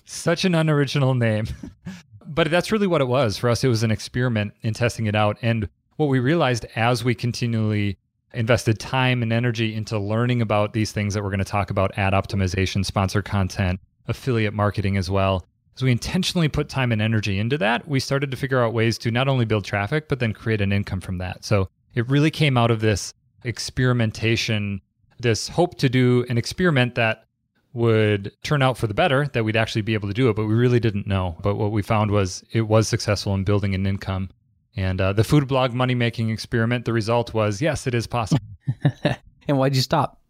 such 0.08 0.44
an 0.44 0.54
unoriginal 0.54 1.14
name. 1.14 1.46
But 2.31 2.50
that's 2.50 2.70
really 2.70 2.87
what 2.87 3.00
it 3.00 3.08
was. 3.08 3.38
For 3.38 3.49
us 3.49 3.64
it 3.64 3.69
was 3.69 3.82
an 3.82 3.90
experiment 3.90 4.52
in 4.61 4.75
testing 4.75 5.06
it 5.06 5.14
out. 5.14 5.38
And 5.40 5.70
what 5.99 6.09
we 6.09 6.21
realized 6.21 6.65
as 6.77 7.03
we 7.03 7.12
continually 7.12 7.99
invested 8.33 8.79
time 8.79 9.21
and 9.21 9.33
energy 9.33 9.75
into 9.75 9.99
learning 9.99 10.41
about 10.41 10.73
these 10.73 10.93
things 10.93 11.12
that 11.12 11.25
we're 11.25 11.29
going 11.29 11.39
to 11.41 11.45
talk 11.45 11.71
about 11.71 11.99
ad 11.99 12.12
optimization, 12.12 12.85
sponsor 12.85 13.21
content, 13.21 13.81
affiliate 14.06 14.55
marketing 14.55 14.97
as 14.97 15.11
well. 15.11 15.45
As 15.77 15.83
we 15.83 15.91
intentionally 15.91 16.49
put 16.49 16.69
time 16.69 16.93
and 16.93 17.03
energy 17.03 17.41
into 17.41 17.59
that, 17.59 17.89
we 17.89 17.99
started 17.99 18.31
to 18.31 18.37
figure 18.37 18.62
out 18.62 18.73
ways 18.73 18.97
to 18.99 19.11
not 19.11 19.27
only 19.27 19.45
build 19.45 19.65
traffic, 19.65 20.09
but 20.09 20.21
then 20.21 20.33
create 20.33 20.61
an 20.61 20.73
income 20.73 21.00
from 21.00 21.19
that. 21.19 21.45
So 21.45 21.69
it 21.95 22.09
really 22.09 22.31
came 22.31 22.56
out 22.56 22.71
of 22.71 22.81
this 22.81 23.12
experimentation, 23.43 24.81
this 25.19 25.49
hope 25.49 25.79
to 25.79 25.89
do 25.89 26.25
an 26.29 26.39
experiment 26.39 26.95
that 26.95 27.25
would 27.73 28.31
turn 28.45 28.62
out 28.62 28.78
for 28.78 28.87
the 28.87 28.95
better, 28.95 29.26
that 29.33 29.45
we'd 29.45 29.57
actually 29.57 29.83
be 29.83 29.95
able 29.95 30.09
to 30.09 30.14
do 30.14 30.31
it, 30.31 30.37
but 30.37 30.47
we 30.47 30.55
really 30.55 30.81
didn't 30.81 31.09
know. 31.09 31.37
But 31.43 31.57
what 31.57 31.73
we 31.73 31.83
found 31.83 32.12
was 32.12 32.45
it 32.52 32.62
was 32.62 32.87
successful 32.87 33.35
in 33.35 33.43
building 33.43 33.75
an 33.75 33.85
income 33.85 34.31
and 34.78 35.00
uh, 35.00 35.12
the 35.12 35.25
food 35.25 35.49
blog 35.49 35.73
money 35.73 35.97
making 35.97 36.30
experiment, 36.30 36.85
the 36.85 36.92
result 36.92 37.35
was 37.35 37.61
yes, 37.61 37.88
it 37.88 37.94
is 37.94 38.06
possible. 38.06 38.44
and 39.49 39.58
why'd 39.58 39.75
you 39.75 39.82
stop? 39.82 40.20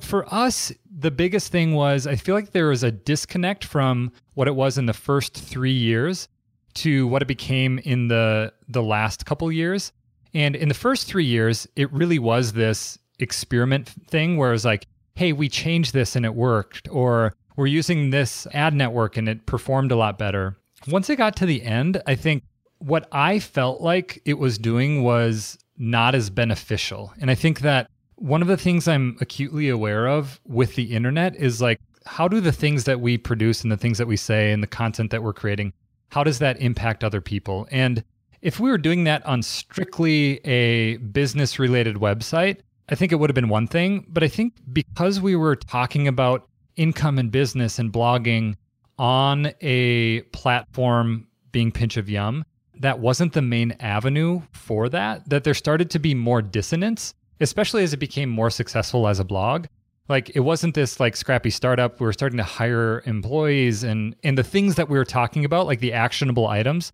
For 0.00 0.32
us, 0.32 0.72
the 0.88 1.10
biggest 1.10 1.50
thing 1.50 1.74
was 1.74 2.06
I 2.06 2.14
feel 2.14 2.36
like 2.36 2.52
there 2.52 2.68
was 2.68 2.84
a 2.84 2.92
disconnect 2.92 3.64
from 3.64 4.12
what 4.34 4.46
it 4.46 4.54
was 4.54 4.78
in 4.78 4.86
the 4.86 4.92
first 4.92 5.36
three 5.36 5.72
years 5.72 6.28
to 6.74 7.08
what 7.08 7.22
it 7.22 7.28
became 7.28 7.80
in 7.80 8.06
the 8.06 8.52
the 8.68 8.84
last 8.84 9.26
couple 9.26 9.50
years. 9.50 9.90
And 10.32 10.54
in 10.54 10.68
the 10.68 10.74
first 10.74 11.08
three 11.08 11.24
years, 11.24 11.66
it 11.74 11.92
really 11.92 12.20
was 12.20 12.52
this 12.52 13.00
experiment 13.18 13.88
thing 13.88 14.36
where 14.36 14.50
it 14.50 14.52
was 14.52 14.64
like, 14.64 14.86
hey, 15.16 15.32
we 15.32 15.48
changed 15.48 15.92
this 15.92 16.14
and 16.14 16.24
it 16.24 16.36
worked, 16.36 16.86
or 16.92 17.34
we're 17.56 17.66
using 17.66 18.10
this 18.10 18.46
ad 18.52 18.74
network 18.74 19.16
and 19.16 19.28
it 19.28 19.46
performed 19.46 19.90
a 19.90 19.96
lot 19.96 20.18
better. 20.18 20.56
Once 20.86 21.10
it 21.10 21.16
got 21.16 21.34
to 21.34 21.46
the 21.46 21.64
end, 21.64 22.00
I 22.06 22.14
think 22.14 22.44
what 22.78 23.08
I 23.12 23.38
felt 23.38 23.80
like 23.80 24.20
it 24.24 24.38
was 24.38 24.58
doing 24.58 25.02
was 25.02 25.58
not 25.76 26.14
as 26.14 26.30
beneficial. 26.30 27.12
And 27.20 27.30
I 27.30 27.34
think 27.34 27.60
that 27.60 27.90
one 28.16 28.42
of 28.42 28.48
the 28.48 28.56
things 28.56 28.88
I'm 28.88 29.16
acutely 29.20 29.68
aware 29.68 30.08
of 30.08 30.40
with 30.44 30.74
the 30.74 30.94
internet 30.94 31.36
is 31.36 31.62
like, 31.62 31.80
how 32.04 32.26
do 32.26 32.40
the 32.40 32.52
things 32.52 32.84
that 32.84 33.00
we 33.00 33.18
produce 33.18 33.62
and 33.62 33.70
the 33.70 33.76
things 33.76 33.98
that 33.98 34.06
we 34.06 34.16
say 34.16 34.50
and 34.50 34.62
the 34.62 34.66
content 34.66 35.10
that 35.10 35.22
we're 35.22 35.32
creating, 35.32 35.72
how 36.10 36.24
does 36.24 36.38
that 36.38 36.60
impact 36.60 37.04
other 37.04 37.20
people? 37.20 37.68
And 37.70 38.02
if 38.40 38.58
we 38.58 38.70
were 38.70 38.78
doing 38.78 39.04
that 39.04 39.24
on 39.26 39.42
strictly 39.42 40.38
a 40.44 40.96
business 40.98 41.58
related 41.58 41.96
website, 41.96 42.60
I 42.88 42.94
think 42.94 43.12
it 43.12 43.16
would 43.16 43.30
have 43.30 43.34
been 43.34 43.48
one 43.48 43.66
thing. 43.66 44.06
But 44.08 44.22
I 44.22 44.28
think 44.28 44.54
because 44.72 45.20
we 45.20 45.36
were 45.36 45.56
talking 45.56 46.08
about 46.08 46.48
income 46.76 47.18
and 47.18 47.30
business 47.30 47.78
and 47.78 47.92
blogging 47.92 48.54
on 48.98 49.52
a 49.60 50.22
platform 50.32 51.26
being 51.52 51.70
Pinch 51.72 51.96
of 51.96 52.08
Yum, 52.08 52.44
that 52.80 52.98
wasn't 52.98 53.32
the 53.32 53.42
main 53.42 53.72
avenue 53.80 54.42
for 54.52 54.88
that, 54.88 55.28
that 55.28 55.44
there 55.44 55.54
started 55.54 55.90
to 55.90 55.98
be 55.98 56.14
more 56.14 56.42
dissonance, 56.42 57.14
especially 57.40 57.82
as 57.82 57.92
it 57.92 57.98
became 57.98 58.28
more 58.28 58.50
successful 58.50 59.08
as 59.08 59.18
a 59.18 59.24
blog. 59.24 59.66
Like 60.08 60.30
it 60.34 60.40
wasn't 60.40 60.74
this 60.74 61.00
like 61.00 61.16
scrappy 61.16 61.50
startup. 61.50 62.00
We 62.00 62.06
were 62.06 62.12
starting 62.12 62.38
to 62.38 62.44
hire 62.44 63.02
employees 63.04 63.84
and 63.84 64.16
and 64.24 64.38
the 64.38 64.42
things 64.42 64.76
that 64.76 64.88
we 64.88 64.96
were 64.96 65.04
talking 65.04 65.44
about, 65.44 65.66
like 65.66 65.80
the 65.80 65.92
actionable 65.92 66.46
items, 66.46 66.92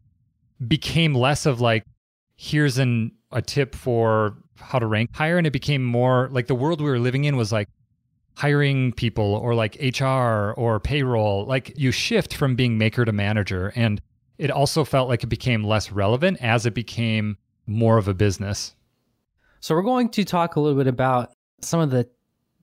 became 0.67 1.15
less 1.15 1.47
of 1.47 1.61
like, 1.61 1.85
here's 2.37 2.79
an 2.79 3.13
a 3.31 3.41
tip 3.41 3.75
for 3.75 4.37
how 4.59 4.79
to 4.79 4.87
rank 4.87 5.11
higher. 5.15 5.39
And 5.39 5.47
it 5.47 5.53
became 5.53 5.85
more 5.85 6.29
like 6.33 6.49
the 6.49 6.55
world 6.55 6.81
we 6.81 6.91
were 6.91 6.99
living 6.99 7.25
in 7.25 7.37
was 7.37 7.53
like, 7.53 7.69
hiring 8.37 8.93
people 8.93 9.35
or 9.37 9.55
like 9.55 9.77
HR 9.81 10.53
or 10.57 10.81
payroll. 10.81 11.47
Like 11.47 11.73
you 11.77 11.93
shift 11.93 12.35
from 12.35 12.57
being 12.57 12.79
maker 12.79 13.05
to 13.05 13.13
manager. 13.13 13.73
And 13.77 14.01
it 14.39 14.51
also 14.51 14.85
felt 14.85 15.09
like 15.09 15.23
it 15.23 15.29
became 15.29 15.65
less 15.65 15.93
relevant 15.93 16.39
as 16.41 16.67
it 16.67 16.75
became 16.75 17.37
more 17.67 17.99
of 17.99 18.09
a 18.09 18.15
business. 18.15 18.75
So, 19.61 19.75
we're 19.75 19.83
going 19.83 20.11
to 20.11 20.25
talk 20.25 20.57
a 20.57 20.61
little 20.61 20.77
bit 20.77 20.87
about 20.87 21.33
some 21.61 21.81
of 21.81 21.91
the 21.91 22.09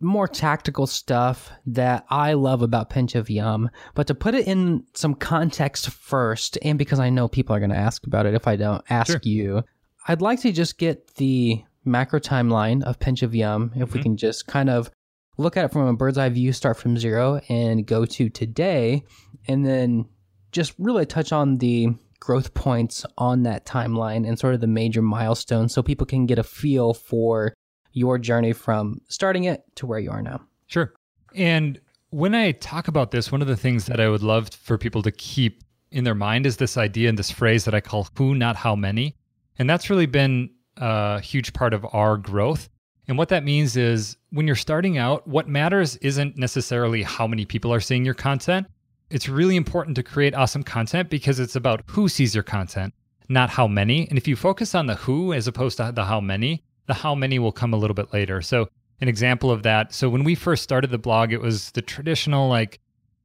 more 0.02 0.28
tactical 0.28 0.88
stuff 0.88 1.52
that 1.66 2.06
I 2.10 2.34
love 2.34 2.62
about 2.62 2.90
Pinch 2.90 3.16
of 3.16 3.30
Yum. 3.30 3.70
But 3.94 4.08
to 4.08 4.16
put 4.16 4.36
it 4.36 4.48
in 4.48 4.84
some 4.94 5.14
context 5.14 5.90
first, 5.90 6.58
and 6.64 6.78
because 6.78 7.00
I 7.00 7.10
know 7.10 7.28
people 7.28 7.56
are 7.56 7.60
going 7.60 7.72
to 7.72 7.78
ask 7.78 8.06
about 8.06 8.26
it 8.26 8.34
if 8.34 8.48
I 8.48 8.56
don't 8.56 8.84
ask 8.90 9.12
sure. 9.12 9.22
you, 9.24 9.64
I'd 10.08 10.22
like 10.22 10.42
to 10.42 10.52
just 10.52 10.78
get 10.78 11.16
the 11.16 11.64
macro 11.86 12.20
timeline 12.20 12.84
of 12.84 13.00
Pinch 13.00 13.24
of 13.24 13.36
Yum. 13.36 13.72
If 13.76 13.90
mm-hmm. 13.90 13.98
we 13.98 14.04
can 14.04 14.18
just 14.18 14.48
kind 14.48 14.70
of 14.70 14.90
look 15.38 15.58
at 15.58 15.66
it 15.66 15.72
from 15.72 15.88
a 15.88 15.94
bird's 15.94 16.18
eye 16.18 16.30
view, 16.30 16.52
start 16.54 16.78
from 16.78 16.98
zero 16.98 17.40
and 17.50 17.86
go 17.86 18.06
to 18.06 18.30
today, 18.30 19.04
and 19.48 19.66
then 19.66 20.06
just 20.52 20.74
really 20.78 21.06
touch 21.06 21.32
on 21.32 21.58
the 21.58 21.90
growth 22.20 22.54
points 22.54 23.06
on 23.18 23.44
that 23.44 23.66
timeline 23.66 24.28
and 24.28 24.38
sort 24.38 24.54
of 24.54 24.62
the 24.62 24.68
major 24.68 25.02
milestones 25.02 25.74
so 25.74 25.82
people 25.82 26.06
can 26.06 26.26
get 26.26 26.38
a 26.38 26.44
feel 26.44 26.94
for 26.94 27.54
your 27.94 28.18
journey 28.18 28.54
from 28.54 29.02
starting 29.10 29.46
it 29.46 29.64
to 29.76 29.86
where 29.86 30.00
you 30.00 30.12
are 30.12 30.22
now. 30.22 30.40
Sure. 30.68 30.94
And 31.36 31.80
when 32.12 32.36
I 32.36 32.52
talk 32.52 32.88
about 32.88 33.12
this, 33.12 33.32
one 33.32 33.42
of 33.42 33.48
the 33.48 33.58
things 33.58 33.86
that 33.88 34.00
I 34.00 34.08
would 34.08 34.24
love 34.24 34.50
for 34.50 34.78
people 34.78 35.02
to 35.02 35.12
keep 35.12 35.64
in 35.92 36.04
their 36.04 36.16
mind 36.16 36.46
is 36.46 36.58
this 36.58 36.78
idea 36.78 37.10
and 37.10 37.18
this 37.18 37.32
phrase 37.32 37.66
that 37.66 37.74
I 37.74 37.82
call 37.82 38.08
who, 38.16 38.36
not 38.36 38.56
how 38.56 38.76
many. 38.76 39.16
And 39.58 39.70
that's 39.70 39.90
really 39.90 40.06
been 40.06 40.50
a 40.78 41.20
huge 41.20 41.54
part 41.54 41.74
of 41.74 41.86
our 41.92 42.18
growth. 42.18 42.70
And 43.08 43.18
what 43.18 43.30
that 43.30 43.44
means 43.44 43.76
is 43.76 44.16
when 44.30 44.48
you're 44.48 44.56
starting 44.56 44.98
out, 44.98 45.28
what 45.28 45.50
matters 45.50 45.98
isn't 45.98 46.38
necessarily 46.38 47.04
how 47.04 47.28
many 47.28 47.46
people 47.46 47.74
are 47.74 47.82
seeing 47.82 48.06
your 48.06 48.14
content. 48.14 48.68
It's 49.12 49.28
really 49.28 49.56
important 49.56 49.96
to 49.98 50.04
create 50.04 50.34
awesome 50.34 50.64
content 50.64 51.10
because 51.10 51.40
it's 51.40 51.56
about 51.56 51.84
who 51.88 52.08
sees 52.08 52.34
your 52.34 52.44
content, 52.44 52.94
not 53.28 53.50
how 53.50 53.68
many. 53.68 54.08
And 54.08 54.18
if 54.18 54.28
you 54.28 54.36
focus 54.36 54.74
on 54.74 54.88
the 54.88 54.96
who 54.96 55.34
as 55.34 55.48
opposed 55.48 55.78
to 55.78 55.92
the 55.94 56.06
how 56.06 56.22
many, 56.22 56.64
the 56.88 56.94
how 56.94 57.14
many 57.14 57.38
will 57.38 57.52
come 57.52 57.74
a 57.74 57.78
little 57.78 57.94
bit 57.94 58.14
later. 58.14 58.42
So, 58.42 58.70
an 59.02 59.08
example 59.08 59.52
of 59.52 59.64
that. 59.64 59.94
So, 59.94 60.10
when 60.10 60.24
we 60.24 60.36
first 60.36 60.64
started 60.64 60.92
the 60.92 60.98
blog, 60.98 61.34
it 61.34 61.42
was 61.42 61.72
the 61.72 61.82
traditional 61.82 62.48
like, 62.48 62.80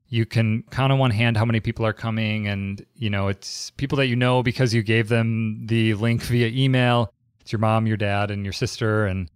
you 0.08 0.24
can 0.24 0.62
count 0.70 0.92
on 0.92 0.98
one 0.98 1.10
hand 1.10 1.36
how 1.36 1.44
many 1.44 1.60
people 1.60 1.84
are 1.84 1.92
coming 1.92 2.46
and 2.46 2.84
you 2.94 3.10
know 3.10 3.28
it's 3.28 3.70
people 3.72 3.96
that 3.98 4.06
you 4.06 4.16
know 4.16 4.42
because 4.42 4.72
you 4.72 4.82
gave 4.82 5.08
them 5.08 5.66
the 5.66 5.94
link 5.94 6.22
via 6.22 6.48
email 6.48 7.12
it's 7.40 7.52
your 7.52 7.58
mom 7.58 7.86
your 7.86 7.96
dad 7.96 8.30
and 8.30 8.44
your 8.44 8.52
sister 8.52 9.06
and 9.06 9.28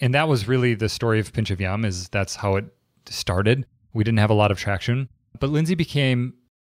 and 0.00 0.14
that 0.14 0.28
was 0.28 0.48
really 0.48 0.74
the 0.74 0.88
story 0.88 1.20
of 1.20 1.32
pinch 1.32 1.50
of 1.50 1.60
yum 1.60 1.84
is 1.84 2.08
that's 2.08 2.34
how 2.34 2.56
it 2.56 2.64
started 3.06 3.64
we 3.92 4.02
didn't 4.02 4.18
have 4.18 4.30
a 4.30 4.34
lot 4.34 4.50
of 4.50 4.58
traction 4.58 5.08
but 5.40 5.50
lindsay 5.50 5.74
became 5.74 6.34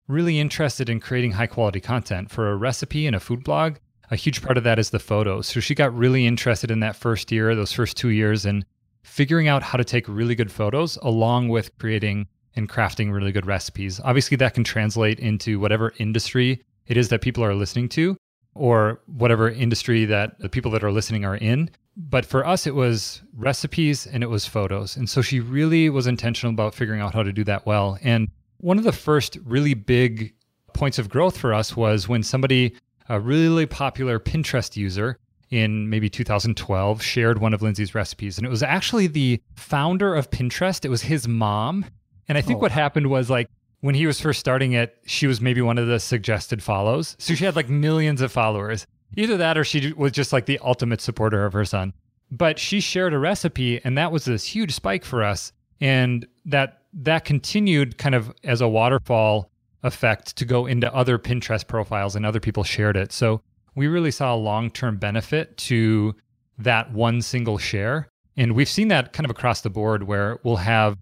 really 0.08 0.40
interested 0.40 0.90
in 0.90 1.00
creating 1.00 1.32
high 1.32 1.48
quality 1.48 1.82
content 1.82 2.32
for 2.32 2.52
a 2.52 2.56
recipe 2.56 3.08
and 3.08 3.16
a 3.16 3.20
food 3.20 3.44
blog 3.44 3.76
a 4.10 4.16
huge 4.16 4.42
part 4.42 4.58
of 4.58 4.64
that 4.64 4.80
is 4.80 4.90
the 4.90 5.00
photos. 5.00 5.48
So 5.48 5.60
she 5.60 5.76
got 5.76 5.96
really 5.96 6.26
interested 6.26 6.72
in 6.72 6.80
that 6.80 6.96
first 6.96 7.32
year, 7.32 7.54
those 7.56 7.74
first 7.74 7.98
two 7.98 8.10
years, 8.10 8.46
and 8.46 8.66
figuring 9.04 9.48
out 9.48 9.64
how 9.64 9.78
to 9.78 9.84
take 9.84 10.08
really 10.08 10.36
good 10.36 10.52
photos 10.52 10.98
along 11.02 11.50
with 11.50 11.78
creating 11.78 12.28
and 12.56 12.70
crafting 12.70 13.14
really 13.14 13.32
good 13.32 13.46
recipes. 13.46 14.00
Obviously, 14.04 14.38
that 14.38 14.54
can 14.54 14.64
translate 14.64 15.20
into 15.20 15.60
whatever 15.60 15.94
industry 15.98 16.64
it 16.88 16.98
is 16.98 17.10
that 17.10 17.22
people 17.22 17.44
are 17.44 17.54
listening 17.54 17.90
to 17.90 18.16
or 18.56 19.02
whatever 19.06 19.50
industry 19.50 20.06
that 20.06 20.40
the 20.40 20.50
people 20.50 20.72
that 20.72 20.84
are 20.84 20.92
listening 20.92 21.26
are 21.26 21.38
in. 21.38 21.70
But 21.96 22.26
for 22.26 22.46
us, 22.46 22.66
it 22.66 22.76
was 22.76 23.22
recipes 23.36 24.08
and 24.08 24.24
it 24.24 24.30
was 24.30 24.46
photos. 24.46 24.96
And 24.96 25.10
so 25.10 25.22
she 25.22 25.40
really 25.40 25.90
was 25.90 26.08
intentional 26.08 26.54
about 26.54 26.74
figuring 26.74 27.02
out 27.02 27.14
how 27.14 27.24
to 27.24 27.34
do 27.34 27.44
that 27.44 27.66
well. 27.66 28.00
And 28.02 28.30
one 28.58 28.78
of 28.78 28.84
the 28.84 28.92
first 28.92 29.38
really 29.44 29.74
big 29.74 30.34
points 30.74 31.00
of 31.00 31.10
growth 31.10 31.38
for 31.38 31.54
us 31.54 31.76
was 31.76 32.08
when 32.08 32.24
somebody 32.24 32.76
a 33.10 33.20
really 33.20 33.66
popular 33.66 34.20
Pinterest 34.20 34.76
user 34.76 35.18
in 35.50 35.90
maybe 35.90 36.10
2012 36.10 37.02
shared 37.02 37.40
one 37.40 37.54
of 37.54 37.62
Lindsay's 37.62 37.96
recipes. 37.96 38.38
And 38.38 38.46
it 38.46 38.50
was 38.50 38.64
actually 38.64 39.08
the 39.08 39.42
founder 39.56 40.14
of 40.14 40.30
Pinterest, 40.30 40.84
it 40.84 40.90
was 40.90 41.02
his 41.04 41.28
mom. 41.28 41.86
And 42.28 42.38
I 42.38 42.42
think 42.42 42.58
oh. 42.58 42.62
what 42.62 42.72
happened 42.72 43.08
was 43.08 43.30
like 43.30 43.48
when 43.80 43.96
he 43.96 44.06
was 44.06 44.20
first 44.20 44.40
starting 44.40 44.74
it, 44.74 44.98
she 45.06 45.28
was 45.28 45.40
maybe 45.40 45.62
one 45.62 45.78
of 45.78 45.88
the 45.88 46.00
suggested 46.00 46.62
follows. 46.62 47.16
So 47.20 47.34
she 47.34 47.46
had 47.46 47.56
like 47.56 47.70
millions 47.70 48.22
of 48.22 48.32
followers. 48.32 48.86
Either 49.16 49.38
that 49.38 49.58
or 49.58 49.64
she 49.64 49.94
was 49.94 50.12
just 50.12 50.34
like 50.34 50.48
the 50.48 50.60
ultimate 50.60 51.00
supporter 51.00 51.46
of 51.46 51.54
her 51.54 51.64
son. 51.64 51.94
But 52.30 52.60
she 52.60 52.82
shared 52.82 53.14
a 53.14 53.20
recipe 53.20 53.80
and 53.86 53.98
that 53.98 54.12
was 54.12 54.26
this 54.26 54.44
huge 54.44 54.74
spike 54.74 55.06
for 55.06 55.24
us. 55.24 55.54
And 55.80 56.28
that 56.46 56.77
that 56.94 57.26
continued 57.26 57.98
kind 57.98 58.16
of 58.16 58.34
as 58.44 58.62
a 58.62 58.68
waterfall 58.68 59.52
effect 59.84 60.36
to 60.38 60.46
go 60.46 60.66
into 60.66 60.94
other 60.94 61.18
Pinterest 61.18 61.68
profiles 61.68 62.16
and 62.16 62.26
other 62.26 62.40
people 62.40 62.64
shared 62.64 62.98
it. 62.98 63.12
So 63.12 63.42
we 63.76 63.88
really 63.88 64.12
saw 64.12 64.34
a 64.34 64.38
long 64.38 64.70
term 64.70 64.98
benefit 64.98 65.56
to 65.58 66.16
that 66.58 66.92
one 66.92 67.22
single 67.22 67.58
share. 67.58 68.08
And 68.36 68.54
we've 68.54 68.70
seen 68.70 68.88
that 68.90 69.14
kind 69.14 69.26
of 69.26 69.32
across 69.32 69.62
the 69.62 69.70
board 69.70 70.04
where 70.04 70.40
we'll 70.44 70.58
have 70.58 70.98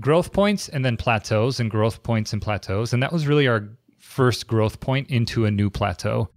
growth 0.00 0.32
points 0.32 0.68
and 0.68 0.84
then 0.84 0.96
plateaus 0.96 1.60
and 1.60 1.70
growth 1.70 2.02
points 2.02 2.32
and 2.32 2.40
plateaus. 2.40 2.92
And 2.92 3.02
that 3.02 3.12
was 3.12 3.26
really 3.26 3.46
our 3.46 3.68
first 3.98 4.46
growth 4.46 4.80
point 4.80 5.10
into 5.10 5.44
a 5.44 5.50
new 5.50 5.70
plateau. 5.70 6.28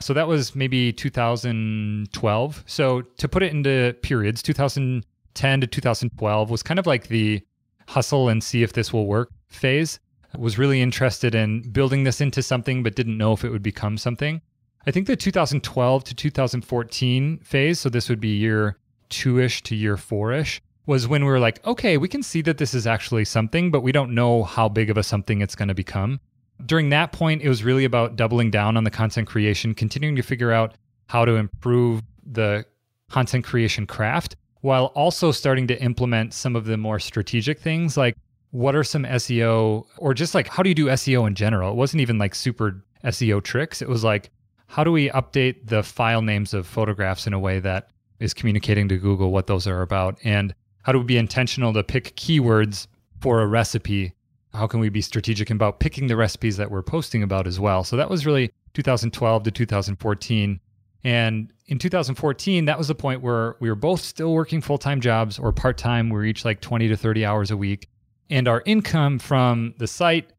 So 0.00 0.14
that 0.14 0.28
was 0.28 0.54
maybe 0.54 0.92
2012. 0.92 2.64
So 2.66 3.02
to 3.02 3.28
put 3.28 3.42
it 3.42 3.52
into 3.52 3.96
periods, 4.02 4.42
2010 4.42 5.60
to 5.60 5.66
2012 5.66 6.50
was 6.50 6.62
kind 6.62 6.78
of 6.78 6.86
like 6.86 7.08
the 7.08 7.42
hustle 7.88 8.28
and 8.28 8.44
see 8.44 8.62
if 8.62 8.74
this 8.74 8.92
will 8.92 9.06
work 9.06 9.30
phase 9.48 9.98
was 10.36 10.58
really 10.58 10.82
interested 10.82 11.34
in 11.34 11.62
building 11.70 12.04
this 12.04 12.20
into 12.20 12.42
something, 12.42 12.82
but 12.82 12.94
didn't 12.94 13.16
know 13.16 13.32
if 13.32 13.44
it 13.44 13.50
would 13.50 13.62
become 13.62 13.96
something. 13.96 14.42
I 14.86 14.90
think 14.90 15.06
the 15.06 15.16
2012 15.16 16.04
to 16.04 16.14
2014 16.14 17.38
phase, 17.38 17.80
so 17.80 17.88
this 17.88 18.08
would 18.08 18.20
be 18.20 18.36
year 18.36 18.76
two 19.08 19.40
ish 19.40 19.62
to 19.64 19.74
year 19.74 19.96
four 19.96 20.32
ish, 20.32 20.60
was 20.86 21.08
when 21.08 21.24
we 21.24 21.30
were 21.30 21.40
like, 21.40 21.66
okay, 21.66 21.96
we 21.96 22.08
can 22.08 22.22
see 22.22 22.42
that 22.42 22.58
this 22.58 22.74
is 22.74 22.86
actually 22.86 23.24
something, 23.24 23.70
but 23.70 23.80
we 23.80 23.92
don't 23.92 24.14
know 24.14 24.42
how 24.44 24.68
big 24.68 24.90
of 24.90 24.98
a 24.98 25.02
something 25.02 25.40
it's 25.40 25.54
going 25.54 25.68
to 25.68 25.74
become. 25.74 26.20
During 26.64 26.90
that 26.90 27.12
point, 27.12 27.42
it 27.42 27.48
was 27.48 27.64
really 27.64 27.84
about 27.84 28.16
doubling 28.16 28.50
down 28.50 28.76
on 28.76 28.84
the 28.84 28.90
content 28.90 29.28
creation, 29.28 29.74
continuing 29.74 30.16
to 30.16 30.22
figure 30.22 30.52
out 30.52 30.74
how 31.06 31.24
to 31.24 31.36
improve 31.36 32.02
the 32.24 32.66
content 33.10 33.44
creation 33.44 33.86
craft 33.86 34.36
while 34.60 34.86
also 34.86 35.30
starting 35.32 35.66
to 35.68 35.80
implement 35.82 36.34
some 36.34 36.56
of 36.56 36.64
the 36.64 36.76
more 36.76 36.98
strategic 36.98 37.60
things 37.60 37.96
like 37.96 38.16
what 38.50 38.74
are 38.74 38.84
some 38.84 39.04
SEO 39.04 39.84
or 39.98 40.14
just 40.14 40.34
like 40.34 40.48
how 40.48 40.62
do 40.62 40.68
you 40.68 40.74
do 40.74 40.86
SEO 40.86 41.26
in 41.26 41.34
general? 41.34 41.72
It 41.72 41.76
wasn't 41.76 42.00
even 42.00 42.18
like 42.18 42.34
super 42.34 42.82
SEO 43.04 43.42
tricks. 43.42 43.82
It 43.82 43.88
was 43.88 44.04
like, 44.04 44.30
how 44.66 44.84
do 44.84 44.92
we 44.92 45.10
update 45.10 45.66
the 45.66 45.82
file 45.82 46.22
names 46.22 46.54
of 46.54 46.66
photographs 46.66 47.26
in 47.26 47.32
a 47.32 47.38
way 47.38 47.58
that 47.60 47.88
is 48.20 48.34
communicating 48.34 48.88
to 48.88 48.98
Google 48.98 49.30
what 49.30 49.46
those 49.46 49.66
are 49.66 49.82
about? 49.82 50.18
And 50.24 50.54
how 50.82 50.92
do 50.92 50.98
we 50.98 51.04
be 51.04 51.18
intentional 51.18 51.72
to 51.72 51.82
pick 51.82 52.16
keywords 52.16 52.86
for 53.20 53.40
a 53.40 53.46
recipe? 53.46 54.12
How 54.54 54.66
can 54.66 54.80
we 54.80 54.88
be 54.88 55.00
strategic 55.00 55.50
about 55.50 55.80
picking 55.80 56.06
the 56.06 56.16
recipes 56.16 56.56
that 56.56 56.70
we're 56.70 56.82
posting 56.82 57.22
about 57.22 57.46
as 57.46 57.60
well? 57.60 57.84
So 57.84 57.96
that 57.96 58.10
was 58.10 58.26
really 58.26 58.50
2012 58.74 59.42
to 59.44 59.50
2014. 59.50 60.60
And 61.04 61.52
in 61.66 61.78
2014, 61.78 62.64
that 62.64 62.78
was 62.78 62.88
the 62.88 62.94
point 62.94 63.22
where 63.22 63.56
we 63.60 63.68
were 63.68 63.76
both 63.76 64.00
still 64.00 64.32
working 64.32 64.60
full 64.60 64.78
time 64.78 65.00
jobs 65.00 65.38
or 65.38 65.52
part 65.52 65.78
time. 65.78 66.10
We 66.10 66.16
were 66.16 66.24
each 66.24 66.44
like 66.44 66.60
20 66.60 66.88
to 66.88 66.96
30 66.96 67.24
hours 67.24 67.50
a 67.50 67.56
week. 67.56 67.88
And 68.30 68.48
our 68.48 68.62
income 68.66 69.18
from 69.18 69.74
the 69.78 69.86
site 69.86 70.32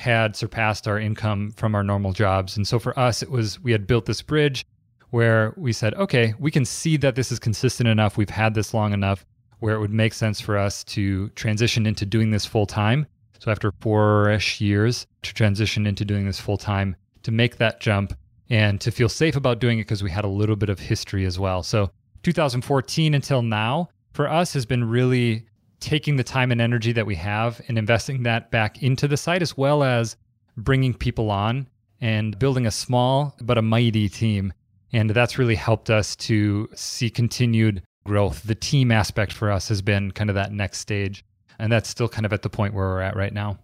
had 0.00 0.36
surpassed 0.36 0.88
our 0.88 0.98
income 0.98 1.52
from 1.52 1.74
our 1.74 1.82
normal 1.82 2.12
jobs. 2.12 2.56
And 2.56 2.66
so 2.66 2.78
for 2.78 2.98
us, 2.98 3.22
it 3.22 3.30
was 3.30 3.60
we 3.60 3.72
had 3.72 3.86
built 3.86 4.06
this 4.06 4.22
bridge 4.22 4.64
where 5.10 5.54
we 5.56 5.72
said, 5.72 5.94
okay, 5.94 6.34
we 6.38 6.50
can 6.50 6.64
see 6.64 6.96
that 6.98 7.14
this 7.14 7.30
is 7.30 7.38
consistent 7.38 7.88
enough. 7.88 8.16
We've 8.16 8.28
had 8.28 8.54
this 8.54 8.74
long 8.74 8.92
enough 8.92 9.24
where 9.60 9.74
it 9.74 9.80
would 9.80 9.92
make 9.92 10.12
sense 10.12 10.40
for 10.40 10.58
us 10.58 10.84
to 10.84 11.28
transition 11.30 11.86
into 11.86 12.04
doing 12.04 12.30
this 12.30 12.44
full 12.44 12.66
time. 12.66 13.06
So 13.38 13.50
after 13.50 13.72
four 13.80 14.30
ish 14.30 14.60
years, 14.60 15.06
to 15.22 15.32
transition 15.32 15.86
into 15.86 16.04
doing 16.04 16.26
this 16.26 16.40
full 16.40 16.58
time, 16.58 16.96
to 17.22 17.30
make 17.30 17.56
that 17.56 17.80
jump 17.80 18.14
and 18.48 18.80
to 18.80 18.90
feel 18.90 19.08
safe 19.08 19.36
about 19.36 19.58
doing 19.58 19.78
it 19.78 19.82
because 19.82 20.02
we 20.02 20.10
had 20.10 20.24
a 20.24 20.28
little 20.28 20.56
bit 20.56 20.68
of 20.68 20.78
history 20.78 21.24
as 21.24 21.38
well. 21.38 21.62
So 21.62 21.90
2014 22.22 23.14
until 23.14 23.42
now 23.42 23.88
for 24.12 24.28
us 24.28 24.52
has 24.54 24.66
been 24.66 24.84
really 24.88 25.46
taking 25.80 26.16
the 26.16 26.24
time 26.24 26.50
and 26.50 26.60
energy 26.60 26.92
that 26.92 27.06
we 27.06 27.14
have 27.16 27.60
and 27.68 27.76
investing 27.78 28.22
that 28.22 28.50
back 28.50 28.82
into 28.82 29.06
the 29.06 29.16
site, 29.16 29.42
as 29.42 29.56
well 29.56 29.82
as 29.82 30.16
bringing 30.56 30.94
people 30.94 31.30
on 31.30 31.68
and 32.00 32.38
building 32.38 32.66
a 32.66 32.70
small 32.70 33.34
but 33.42 33.58
a 33.58 33.62
mighty 33.62 34.08
team. 34.08 34.52
And 34.92 35.10
that's 35.10 35.38
really 35.38 35.54
helped 35.54 35.90
us 35.90 36.16
to 36.16 36.68
see 36.74 37.10
continued 37.10 37.82
growth. 38.06 38.42
The 38.44 38.54
team 38.54 38.90
aspect 38.90 39.32
for 39.32 39.50
us 39.50 39.68
has 39.68 39.82
been 39.82 40.12
kind 40.12 40.30
of 40.30 40.34
that 40.34 40.52
next 40.52 40.78
stage. 40.78 41.24
And 41.58 41.70
that's 41.72 41.88
still 41.88 42.08
kind 42.08 42.26
of 42.26 42.32
at 42.32 42.42
the 42.42 42.50
point 42.50 42.74
where 42.74 42.86
we're 42.86 43.00
at 43.00 43.16
right 43.16 43.32
now. 43.32 43.58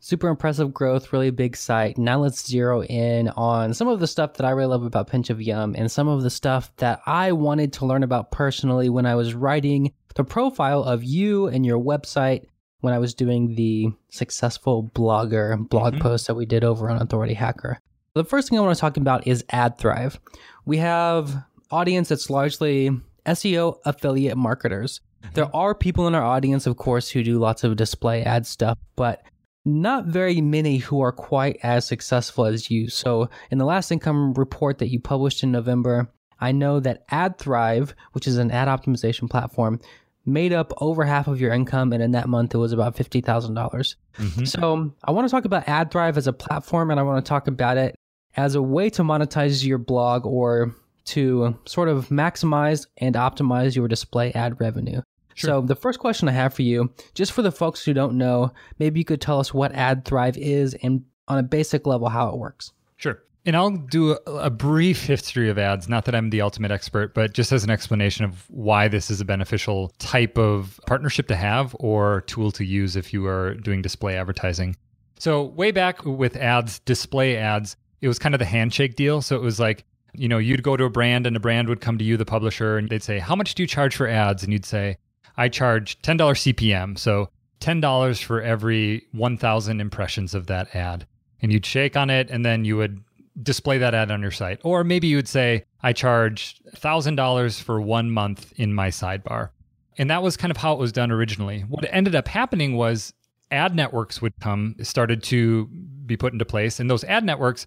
Super 0.00 0.28
impressive 0.28 0.72
growth, 0.72 1.12
really 1.12 1.30
big 1.30 1.56
site. 1.56 1.98
Now 1.98 2.20
let's 2.20 2.46
zero 2.46 2.82
in 2.84 3.28
on 3.30 3.74
some 3.74 3.88
of 3.88 3.98
the 4.00 4.06
stuff 4.06 4.34
that 4.34 4.46
I 4.46 4.50
really 4.50 4.68
love 4.70 4.84
about 4.84 5.08
Pinch 5.08 5.28
of 5.28 5.42
Yum 5.42 5.74
and 5.76 5.90
some 5.90 6.06
of 6.08 6.22
the 6.22 6.30
stuff 6.30 6.70
that 6.76 7.00
I 7.06 7.32
wanted 7.32 7.72
to 7.74 7.86
learn 7.86 8.02
about 8.04 8.30
personally 8.30 8.88
when 8.88 9.06
I 9.06 9.16
was 9.16 9.34
writing 9.34 9.92
the 10.14 10.24
profile 10.24 10.82
of 10.84 11.02
you 11.04 11.46
and 11.48 11.66
your 11.66 11.78
website 11.80 12.46
when 12.80 12.94
I 12.94 12.98
was 12.98 13.12
doing 13.12 13.56
the 13.56 13.88
successful 14.08 14.88
blogger 14.94 15.68
blog 15.68 15.94
Mhm. 15.94 16.00
post 16.00 16.28
that 16.28 16.36
we 16.36 16.46
did 16.46 16.62
over 16.62 16.88
on 16.88 17.02
Authority 17.02 17.34
Hacker. 17.34 17.80
The 18.14 18.22
first 18.24 18.48
thing 18.48 18.58
I 18.58 18.62
want 18.62 18.76
to 18.76 18.80
talk 18.80 18.96
about 18.96 19.26
is 19.26 19.42
AdThrive. 19.52 20.18
We 20.64 20.76
have 20.78 21.42
audience 21.72 22.08
that's 22.10 22.30
largely 22.30 22.90
SEO 23.26 23.78
affiliate 23.84 24.36
marketers. 24.36 25.00
There 25.34 25.54
are 25.54 25.74
people 25.74 26.06
in 26.06 26.14
our 26.14 26.22
audience, 26.24 26.66
of 26.68 26.76
course, 26.76 27.08
who 27.10 27.24
do 27.24 27.38
lots 27.40 27.64
of 27.64 27.74
display 27.76 28.22
ad 28.22 28.46
stuff, 28.46 28.78
but 28.94 29.22
not 29.68 30.06
very 30.06 30.40
many 30.40 30.78
who 30.78 31.00
are 31.00 31.12
quite 31.12 31.58
as 31.62 31.86
successful 31.86 32.46
as 32.46 32.70
you. 32.70 32.88
So, 32.88 33.28
in 33.50 33.58
the 33.58 33.64
last 33.66 33.90
income 33.92 34.32
report 34.34 34.78
that 34.78 34.88
you 34.88 34.98
published 34.98 35.42
in 35.42 35.52
November, 35.52 36.10
I 36.40 36.52
know 36.52 36.80
that 36.80 37.06
AdThrive, 37.10 37.92
which 38.12 38.26
is 38.26 38.38
an 38.38 38.50
ad 38.50 38.68
optimization 38.68 39.28
platform, 39.28 39.80
made 40.24 40.52
up 40.52 40.72
over 40.78 41.04
half 41.04 41.28
of 41.28 41.40
your 41.40 41.52
income, 41.52 41.92
and 41.92 42.02
in 42.02 42.12
that 42.12 42.28
month 42.28 42.54
it 42.54 42.58
was 42.58 42.72
about 42.72 42.96
fifty 42.96 43.20
thousand 43.20 43.54
dollars. 43.54 43.96
Mhm. 44.16 44.48
So, 44.48 44.90
I 45.04 45.10
want 45.10 45.28
to 45.28 45.30
talk 45.30 45.44
about 45.44 45.66
AdThrive 45.66 46.16
as 46.16 46.26
a 46.26 46.32
platform, 46.32 46.90
and 46.90 46.98
I 46.98 47.02
want 47.02 47.24
to 47.24 47.28
talk 47.28 47.46
about 47.46 47.76
it 47.76 47.94
as 48.36 48.54
a 48.54 48.62
way 48.62 48.88
to 48.90 49.02
monetize 49.02 49.64
your 49.66 49.78
blog 49.78 50.24
or 50.24 50.74
to 51.06 51.58
sort 51.64 51.88
of 51.88 52.08
maximize 52.08 52.86
and 52.98 53.14
optimize 53.14 53.74
your 53.74 53.88
display 53.88 54.32
ad 54.32 54.60
revenue. 54.60 55.00
So, 55.46 55.60
the 55.60 55.76
first 55.76 55.98
question 55.98 56.28
I 56.28 56.32
have 56.32 56.54
for 56.54 56.62
you, 56.62 56.92
just 57.14 57.32
for 57.32 57.42
the 57.42 57.52
folks 57.52 57.84
who 57.84 57.92
don't 57.92 58.18
know, 58.18 58.52
maybe 58.78 59.00
you 59.00 59.04
could 59.04 59.20
tell 59.20 59.38
us 59.38 59.54
what 59.54 59.72
AdThrive 59.72 60.36
is 60.36 60.74
and 60.82 61.04
on 61.28 61.38
a 61.38 61.42
basic 61.42 61.86
level 61.86 62.08
how 62.08 62.28
it 62.30 62.38
works. 62.38 62.72
Sure. 62.96 63.22
And 63.46 63.56
I'll 63.56 63.70
do 63.70 64.12
a, 64.26 64.30
a 64.32 64.50
brief 64.50 65.04
history 65.04 65.48
of 65.48 65.58
ads, 65.58 65.88
not 65.88 66.04
that 66.06 66.14
I'm 66.14 66.30
the 66.30 66.40
ultimate 66.40 66.70
expert, 66.70 67.14
but 67.14 67.32
just 67.32 67.52
as 67.52 67.64
an 67.64 67.70
explanation 67.70 68.24
of 68.24 68.44
why 68.50 68.88
this 68.88 69.10
is 69.10 69.20
a 69.20 69.24
beneficial 69.24 69.88
type 69.98 70.36
of 70.36 70.80
partnership 70.86 71.28
to 71.28 71.36
have 71.36 71.74
or 71.78 72.22
tool 72.22 72.50
to 72.52 72.64
use 72.64 72.96
if 72.96 73.12
you 73.12 73.26
are 73.26 73.54
doing 73.54 73.80
display 73.80 74.16
advertising. 74.16 74.76
So, 75.18 75.44
way 75.44 75.70
back 75.70 76.04
with 76.04 76.36
ads, 76.36 76.80
display 76.80 77.36
ads, 77.36 77.76
it 78.00 78.08
was 78.08 78.18
kind 78.18 78.34
of 78.34 78.38
the 78.38 78.44
handshake 78.44 78.96
deal. 78.96 79.22
So, 79.22 79.36
it 79.36 79.42
was 79.42 79.58
like, 79.58 79.84
you 80.14 80.28
know, 80.28 80.38
you'd 80.38 80.62
go 80.62 80.76
to 80.76 80.84
a 80.84 80.90
brand 80.90 81.26
and 81.26 81.36
a 81.36 81.40
brand 81.40 81.68
would 81.68 81.80
come 81.80 81.98
to 81.98 82.04
you, 82.04 82.16
the 82.16 82.24
publisher, 82.24 82.76
and 82.76 82.88
they'd 82.88 83.02
say, 83.02 83.18
How 83.18 83.34
much 83.34 83.54
do 83.54 83.62
you 83.62 83.66
charge 83.66 83.96
for 83.96 84.06
ads? 84.06 84.42
And 84.42 84.52
you'd 84.52 84.64
say, 84.64 84.98
I 85.38 85.48
charge 85.48 86.02
$10 86.02 86.18
CPM. 86.18 86.98
So, 86.98 87.30
$10 87.60 88.22
for 88.22 88.42
every 88.42 89.06
1,000 89.12 89.80
impressions 89.80 90.34
of 90.34 90.46
that 90.46 90.74
ad. 90.74 91.06
And 91.40 91.52
you'd 91.52 91.66
shake 91.66 91.96
on 91.96 92.10
it 92.10 92.30
and 92.30 92.44
then 92.44 92.64
you 92.64 92.76
would 92.76 93.02
display 93.42 93.78
that 93.78 93.94
ad 93.94 94.10
on 94.10 94.20
your 94.20 94.30
site. 94.30 94.60
Or 94.62 94.84
maybe 94.84 95.06
you 95.06 95.16
would 95.16 95.28
say, 95.28 95.64
I 95.82 95.92
charge 95.92 96.60
$1,000 96.76 97.62
for 97.62 97.80
one 97.80 98.10
month 98.10 98.52
in 98.56 98.74
my 98.74 98.88
sidebar. 98.88 99.50
And 99.96 100.10
that 100.10 100.22
was 100.22 100.36
kind 100.36 100.50
of 100.50 100.56
how 100.56 100.72
it 100.72 100.78
was 100.78 100.92
done 100.92 101.10
originally. 101.10 101.60
What 101.62 101.86
ended 101.90 102.14
up 102.14 102.28
happening 102.28 102.76
was 102.76 103.12
ad 103.50 103.74
networks 103.74 104.20
would 104.22 104.34
come, 104.40 104.76
started 104.82 105.22
to 105.24 105.66
be 106.06 106.16
put 106.16 106.32
into 106.32 106.44
place. 106.44 106.78
And 106.78 106.90
those 106.90 107.04
ad 107.04 107.24
networks 107.24 107.66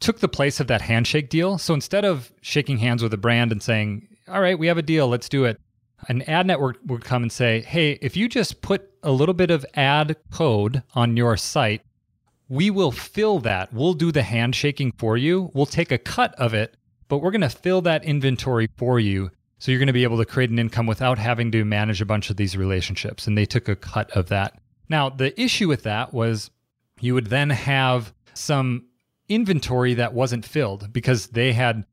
took 0.00 0.20
the 0.20 0.28
place 0.28 0.60
of 0.60 0.66
that 0.66 0.82
handshake 0.82 1.28
deal. 1.30 1.58
So 1.58 1.74
instead 1.74 2.04
of 2.04 2.32
shaking 2.40 2.78
hands 2.78 3.02
with 3.02 3.12
a 3.14 3.18
brand 3.18 3.52
and 3.52 3.62
saying, 3.62 4.08
All 4.28 4.40
right, 4.40 4.58
we 4.58 4.66
have 4.66 4.78
a 4.78 4.82
deal, 4.82 5.08
let's 5.08 5.28
do 5.28 5.44
it, 5.44 5.60
an 6.08 6.22
ad 6.22 6.46
network 6.46 6.78
would 6.86 7.04
come 7.04 7.22
and 7.22 7.32
say, 7.32 7.60
Hey, 7.62 7.92
if 8.02 8.16
you 8.16 8.28
just 8.28 8.60
put 8.60 8.90
a 9.02 9.10
little 9.10 9.34
bit 9.34 9.50
of 9.50 9.66
ad 9.74 10.16
code 10.30 10.82
on 10.94 11.16
your 11.16 11.36
site, 11.36 11.82
we 12.48 12.70
will 12.70 12.92
fill 12.92 13.38
that. 13.40 13.72
We'll 13.72 13.94
do 13.94 14.12
the 14.12 14.22
handshaking 14.22 14.92
for 14.98 15.16
you. 15.16 15.50
We'll 15.54 15.66
take 15.66 15.90
a 15.90 15.98
cut 15.98 16.34
of 16.34 16.54
it, 16.54 16.76
but 17.08 17.18
we're 17.18 17.30
going 17.30 17.40
to 17.40 17.48
fill 17.48 17.82
that 17.82 18.04
inventory 18.04 18.68
for 18.76 19.00
you. 19.00 19.30
So 19.58 19.72
you're 19.72 19.78
going 19.78 19.86
to 19.86 19.92
be 19.92 20.04
able 20.04 20.18
to 20.18 20.24
create 20.26 20.50
an 20.50 20.58
income 20.58 20.86
without 20.86 21.18
having 21.18 21.50
to 21.52 21.64
manage 21.64 22.00
a 22.00 22.06
bunch 22.06 22.30
of 22.30 22.36
these 22.36 22.56
relationships. 22.56 23.26
And 23.26 23.36
they 23.36 23.46
took 23.46 23.68
a 23.68 23.76
cut 23.76 24.10
of 24.10 24.28
that. 24.28 24.60
Now, 24.88 25.08
the 25.08 25.38
issue 25.40 25.66
with 25.66 25.82
that 25.84 26.12
was 26.12 26.50
you 27.00 27.14
would 27.14 27.28
then 27.28 27.50
have 27.50 28.12
some 28.34 28.86
inventory 29.28 29.94
that 29.94 30.14
wasn't 30.14 30.44
filled 30.44 30.92
because 30.92 31.28
they 31.28 31.52
had 31.52 31.84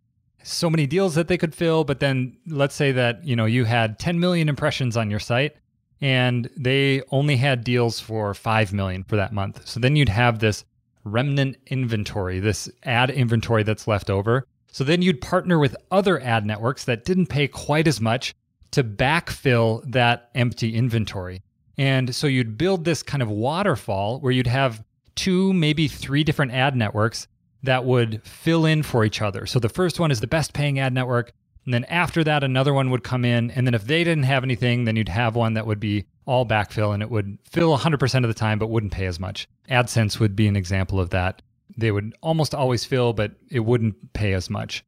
so 0.43 0.69
many 0.69 0.85
deals 0.85 1.15
that 1.15 1.27
they 1.27 1.37
could 1.37 1.55
fill 1.55 1.83
but 1.83 1.99
then 1.99 2.35
let's 2.47 2.75
say 2.75 2.91
that 2.91 3.23
you 3.23 3.35
know 3.35 3.45
you 3.45 3.65
had 3.65 3.97
10 3.99 4.19
million 4.19 4.49
impressions 4.49 4.95
on 4.97 5.09
your 5.09 5.19
site 5.19 5.55
and 6.03 6.49
they 6.57 7.01
only 7.11 7.37
had 7.37 7.63
deals 7.63 8.01
for 8.01 8.33
5 8.33 8.73
million 8.73 9.05
for 9.05 9.15
that 9.15 9.31
month. 9.31 9.65
So 9.65 9.79
then 9.79 9.95
you'd 9.95 10.09
have 10.09 10.39
this 10.39 10.65
remnant 11.05 11.55
inventory 11.67 12.39
this 12.39 12.69
ad 12.83 13.09
inventory 13.09 13.63
that's 13.63 13.87
left 13.87 14.09
over. 14.09 14.45
So 14.71 14.83
then 14.83 15.01
you'd 15.01 15.21
partner 15.21 15.59
with 15.59 15.77
other 15.91 16.19
ad 16.21 16.45
networks 16.45 16.83
that 16.85 17.05
didn't 17.05 17.27
pay 17.27 17.47
quite 17.47 17.87
as 17.87 18.01
much 18.01 18.35
to 18.71 18.83
backfill 18.83 19.89
that 19.91 20.29
empty 20.35 20.75
inventory. 20.75 21.41
And 21.77 22.13
so 22.13 22.27
you'd 22.27 22.57
build 22.57 22.83
this 22.83 23.01
kind 23.01 23.23
of 23.23 23.29
waterfall 23.29 24.19
where 24.19 24.31
you'd 24.31 24.47
have 24.47 24.83
two, 25.15 25.53
maybe 25.53 25.87
three 25.87 26.25
different 26.25 26.51
ad 26.51 26.75
networks 26.75 27.27
that 27.63 27.85
would 27.85 28.21
fill 28.25 28.65
in 28.65 28.83
for 28.83 29.03
each 29.05 29.21
other. 29.21 29.45
So 29.45 29.59
the 29.59 29.69
first 29.69 29.99
one 29.99 30.11
is 30.11 30.19
the 30.19 30.27
best 30.27 30.53
paying 30.53 30.79
ad 30.79 30.93
network. 30.93 31.31
And 31.65 31.73
then 31.73 31.85
after 31.85 32.23
that, 32.25 32.43
another 32.43 32.73
one 32.73 32.89
would 32.89 33.03
come 33.03 33.23
in. 33.23 33.49
And 33.51 33.65
then 33.65 33.73
if 33.73 33.85
they 33.85 34.03
didn't 34.03 34.25
have 34.25 34.43
anything, 34.43 34.83
then 34.83 34.97
you'd 34.97 35.09
have 35.09 35.35
one 35.35 35.53
that 35.53 35.65
would 35.65 35.79
be 35.79 36.05
all 36.25 36.45
backfill 36.45 36.93
and 36.93 37.01
it 37.01 37.09
would 37.09 37.37
fill 37.49 37.77
100% 37.77 38.15
of 38.23 38.27
the 38.27 38.33
time, 38.33 38.59
but 38.59 38.69
wouldn't 38.69 38.91
pay 38.91 39.05
as 39.05 39.19
much. 39.19 39.47
AdSense 39.69 40.19
would 40.19 40.35
be 40.35 40.47
an 40.47 40.57
example 40.57 40.99
of 40.99 41.09
that. 41.11 41.41
They 41.77 41.91
would 41.91 42.13
almost 42.21 42.53
always 42.53 42.85
fill, 42.85 43.13
but 43.13 43.31
it 43.49 43.61
wouldn't 43.61 44.13
pay 44.13 44.33
as 44.33 44.49
much. 44.49 44.83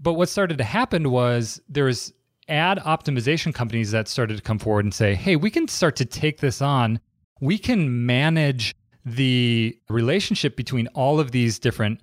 But 0.00 0.14
what 0.14 0.28
started 0.28 0.58
to 0.58 0.64
happen 0.64 1.10
was 1.10 1.60
there 1.68 1.84
was 1.84 2.12
ad 2.48 2.78
optimization 2.78 3.54
companies 3.54 3.92
that 3.92 4.08
started 4.08 4.36
to 4.36 4.42
come 4.42 4.58
forward 4.58 4.84
and 4.84 4.94
say, 4.94 5.14
hey, 5.14 5.36
we 5.36 5.50
can 5.50 5.68
start 5.68 5.96
to 5.96 6.04
take 6.04 6.40
this 6.40 6.60
on. 6.60 6.98
We 7.40 7.58
can 7.58 8.06
manage 8.06 8.74
the 9.04 9.78
relationship 9.88 10.56
between 10.56 10.88
all 10.88 11.20
of 11.20 11.30
these 11.30 11.58
different 11.58 12.00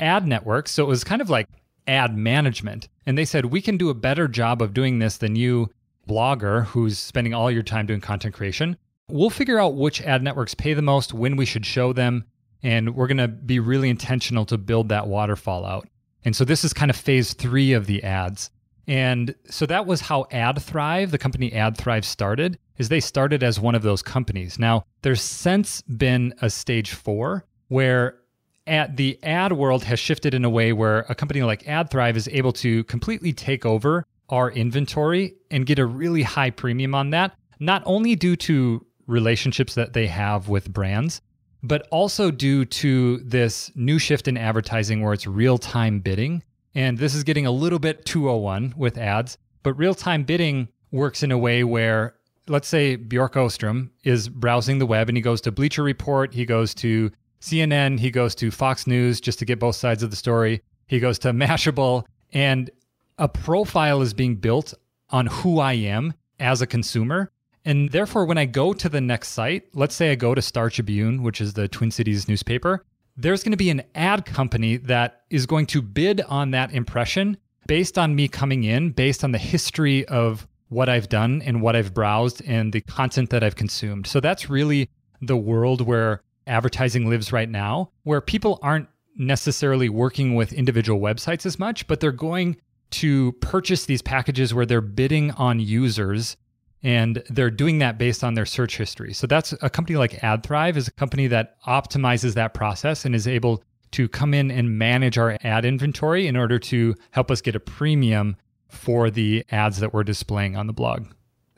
ad 0.00 0.26
networks. 0.26 0.70
So 0.70 0.84
it 0.84 0.88
was 0.88 1.04
kind 1.04 1.22
of 1.22 1.30
like 1.30 1.48
ad 1.86 2.16
management. 2.16 2.88
And 3.06 3.16
they 3.16 3.24
said, 3.24 3.46
we 3.46 3.62
can 3.62 3.76
do 3.76 3.90
a 3.90 3.94
better 3.94 4.28
job 4.28 4.60
of 4.60 4.74
doing 4.74 4.98
this 4.98 5.18
than 5.18 5.36
you, 5.36 5.70
blogger, 6.08 6.64
who's 6.66 6.98
spending 6.98 7.34
all 7.34 7.50
your 7.50 7.62
time 7.62 7.86
doing 7.86 8.00
content 8.00 8.34
creation. 8.34 8.76
We'll 9.08 9.30
figure 9.30 9.60
out 9.60 9.76
which 9.76 10.02
ad 10.02 10.22
networks 10.22 10.54
pay 10.54 10.74
the 10.74 10.82
most, 10.82 11.14
when 11.14 11.36
we 11.36 11.46
should 11.46 11.64
show 11.64 11.92
them. 11.92 12.24
And 12.62 12.96
we're 12.96 13.06
going 13.06 13.18
to 13.18 13.28
be 13.28 13.60
really 13.60 13.90
intentional 13.90 14.44
to 14.46 14.58
build 14.58 14.88
that 14.88 15.06
waterfall 15.06 15.64
out. 15.64 15.88
And 16.24 16.34
so 16.34 16.44
this 16.44 16.64
is 16.64 16.72
kind 16.72 16.90
of 16.90 16.96
phase 16.96 17.32
three 17.34 17.72
of 17.72 17.86
the 17.86 18.02
ads. 18.02 18.50
And 18.88 19.34
so 19.48 19.66
that 19.66 19.86
was 19.86 20.00
how 20.00 20.24
AdThrive, 20.32 21.10
the 21.10 21.18
company 21.18 21.50
AdThrive 21.50 22.04
started, 22.04 22.58
is 22.78 22.88
they 22.88 23.00
started 23.00 23.42
as 23.42 23.60
one 23.60 23.74
of 23.74 23.82
those 23.82 24.02
companies. 24.02 24.58
Now, 24.58 24.84
there's 25.02 25.22
since 25.22 25.82
been 25.82 26.34
a 26.40 26.50
stage 26.50 26.92
four 26.92 27.44
where 27.68 28.18
at 28.66 28.96
the 28.96 29.18
ad 29.22 29.52
world 29.52 29.84
has 29.84 29.98
shifted 29.98 30.34
in 30.34 30.44
a 30.44 30.50
way 30.50 30.72
where 30.72 31.00
a 31.08 31.14
company 31.14 31.42
like 31.42 31.62
AdThrive 31.64 32.16
is 32.16 32.28
able 32.28 32.52
to 32.54 32.84
completely 32.84 33.32
take 33.32 33.64
over 33.64 34.04
our 34.28 34.50
inventory 34.50 35.34
and 35.50 35.66
get 35.66 35.78
a 35.78 35.86
really 35.86 36.22
high 36.22 36.50
premium 36.50 36.94
on 36.94 37.10
that, 37.10 37.36
not 37.60 37.82
only 37.86 38.16
due 38.16 38.36
to 38.36 38.84
relationships 39.06 39.74
that 39.74 39.92
they 39.92 40.06
have 40.06 40.48
with 40.48 40.72
brands, 40.72 41.20
but 41.62 41.86
also 41.90 42.30
due 42.30 42.64
to 42.64 43.18
this 43.18 43.70
new 43.74 43.98
shift 43.98 44.28
in 44.28 44.36
advertising 44.36 45.00
where 45.00 45.12
it's 45.12 45.26
real 45.26 45.58
time 45.58 46.00
bidding. 46.00 46.42
And 46.74 46.98
this 46.98 47.14
is 47.14 47.24
getting 47.24 47.46
a 47.46 47.50
little 47.50 47.78
bit 47.78 48.04
201 48.04 48.74
with 48.76 48.98
ads, 48.98 49.38
but 49.62 49.74
real 49.74 49.94
time 49.94 50.24
bidding 50.24 50.68
works 50.90 51.22
in 51.22 51.32
a 51.32 51.38
way 51.38 51.64
where, 51.64 52.14
let's 52.48 52.68
say, 52.68 52.96
Bjork 52.96 53.36
Ostrom 53.36 53.90
is 54.04 54.28
browsing 54.28 54.78
the 54.78 54.86
web 54.86 55.08
and 55.08 55.16
he 55.16 55.22
goes 55.22 55.40
to 55.42 55.52
Bleacher 55.52 55.82
Report, 55.82 56.34
he 56.34 56.44
goes 56.44 56.74
to 56.74 57.10
CNN, 57.46 58.00
he 58.00 58.10
goes 58.10 58.34
to 58.34 58.50
Fox 58.50 58.88
News 58.88 59.20
just 59.20 59.38
to 59.38 59.44
get 59.44 59.60
both 59.60 59.76
sides 59.76 60.02
of 60.02 60.10
the 60.10 60.16
story, 60.16 60.62
he 60.88 60.98
goes 60.98 61.18
to 61.20 61.28
Mashable, 61.32 62.04
and 62.32 62.70
a 63.18 63.28
profile 63.28 64.02
is 64.02 64.12
being 64.12 64.34
built 64.34 64.74
on 65.10 65.26
who 65.26 65.60
I 65.60 65.74
am 65.74 66.14
as 66.40 66.60
a 66.60 66.66
consumer. 66.66 67.30
And 67.64 67.90
therefore, 67.90 68.26
when 68.26 68.36
I 68.36 68.46
go 68.46 68.72
to 68.72 68.88
the 68.88 69.00
next 69.00 69.28
site, 69.28 69.64
let's 69.74 69.94
say 69.94 70.10
I 70.10 70.16
go 70.16 70.34
to 70.34 70.42
Star 70.42 70.70
Tribune, 70.70 71.22
which 71.22 71.40
is 71.40 71.52
the 71.52 71.68
Twin 71.68 71.92
Cities 71.92 72.28
newspaper, 72.28 72.84
there's 73.16 73.44
going 73.44 73.52
to 73.52 73.56
be 73.56 73.70
an 73.70 73.82
ad 73.94 74.26
company 74.26 74.76
that 74.78 75.22
is 75.30 75.46
going 75.46 75.66
to 75.66 75.80
bid 75.80 76.20
on 76.22 76.50
that 76.50 76.72
impression 76.72 77.36
based 77.68 77.96
on 77.96 78.14
me 78.14 78.26
coming 78.26 78.64
in, 78.64 78.90
based 78.90 79.22
on 79.22 79.30
the 79.30 79.38
history 79.38 80.04
of 80.06 80.48
what 80.68 80.88
I've 80.88 81.08
done 81.08 81.42
and 81.42 81.62
what 81.62 81.76
I've 81.76 81.94
browsed 81.94 82.42
and 82.44 82.72
the 82.72 82.80
content 82.80 83.30
that 83.30 83.44
I've 83.44 83.56
consumed. 83.56 84.08
So 84.08 84.18
that's 84.18 84.50
really 84.50 84.90
the 85.20 85.36
world 85.36 85.80
where 85.80 86.22
advertising 86.46 87.08
lives 87.08 87.32
right 87.32 87.48
now, 87.48 87.90
where 88.02 88.20
people 88.20 88.58
aren't 88.62 88.88
necessarily 89.16 89.88
working 89.88 90.34
with 90.34 90.52
individual 90.52 91.00
websites 91.00 91.46
as 91.46 91.58
much, 91.58 91.86
but 91.86 92.00
they're 92.00 92.12
going 92.12 92.56
to 92.90 93.32
purchase 93.40 93.86
these 93.86 94.02
packages 94.02 94.54
where 94.54 94.66
they're 94.66 94.80
bidding 94.80 95.30
on 95.32 95.58
users 95.58 96.36
and 96.82 97.22
they're 97.30 97.50
doing 97.50 97.78
that 97.78 97.98
based 97.98 98.22
on 98.22 98.34
their 98.34 98.46
search 98.46 98.76
history. 98.76 99.12
So 99.12 99.26
that's 99.26 99.52
a 99.60 99.70
company 99.70 99.96
like 99.96 100.12
AdThrive 100.20 100.76
is 100.76 100.86
a 100.86 100.92
company 100.92 101.26
that 101.28 101.60
optimizes 101.66 102.34
that 102.34 102.54
process 102.54 103.04
and 103.04 103.14
is 103.14 103.26
able 103.26 103.62
to 103.92 104.08
come 104.08 104.34
in 104.34 104.50
and 104.50 104.78
manage 104.78 105.18
our 105.18 105.36
ad 105.42 105.64
inventory 105.64 106.26
in 106.26 106.36
order 106.36 106.58
to 106.58 106.94
help 107.10 107.30
us 107.30 107.40
get 107.40 107.56
a 107.56 107.60
premium 107.60 108.36
for 108.68 109.10
the 109.10 109.44
ads 109.50 109.80
that 109.80 109.94
we're 109.94 110.04
displaying 110.04 110.56
on 110.56 110.66
the 110.66 110.72
blog. 110.72 111.06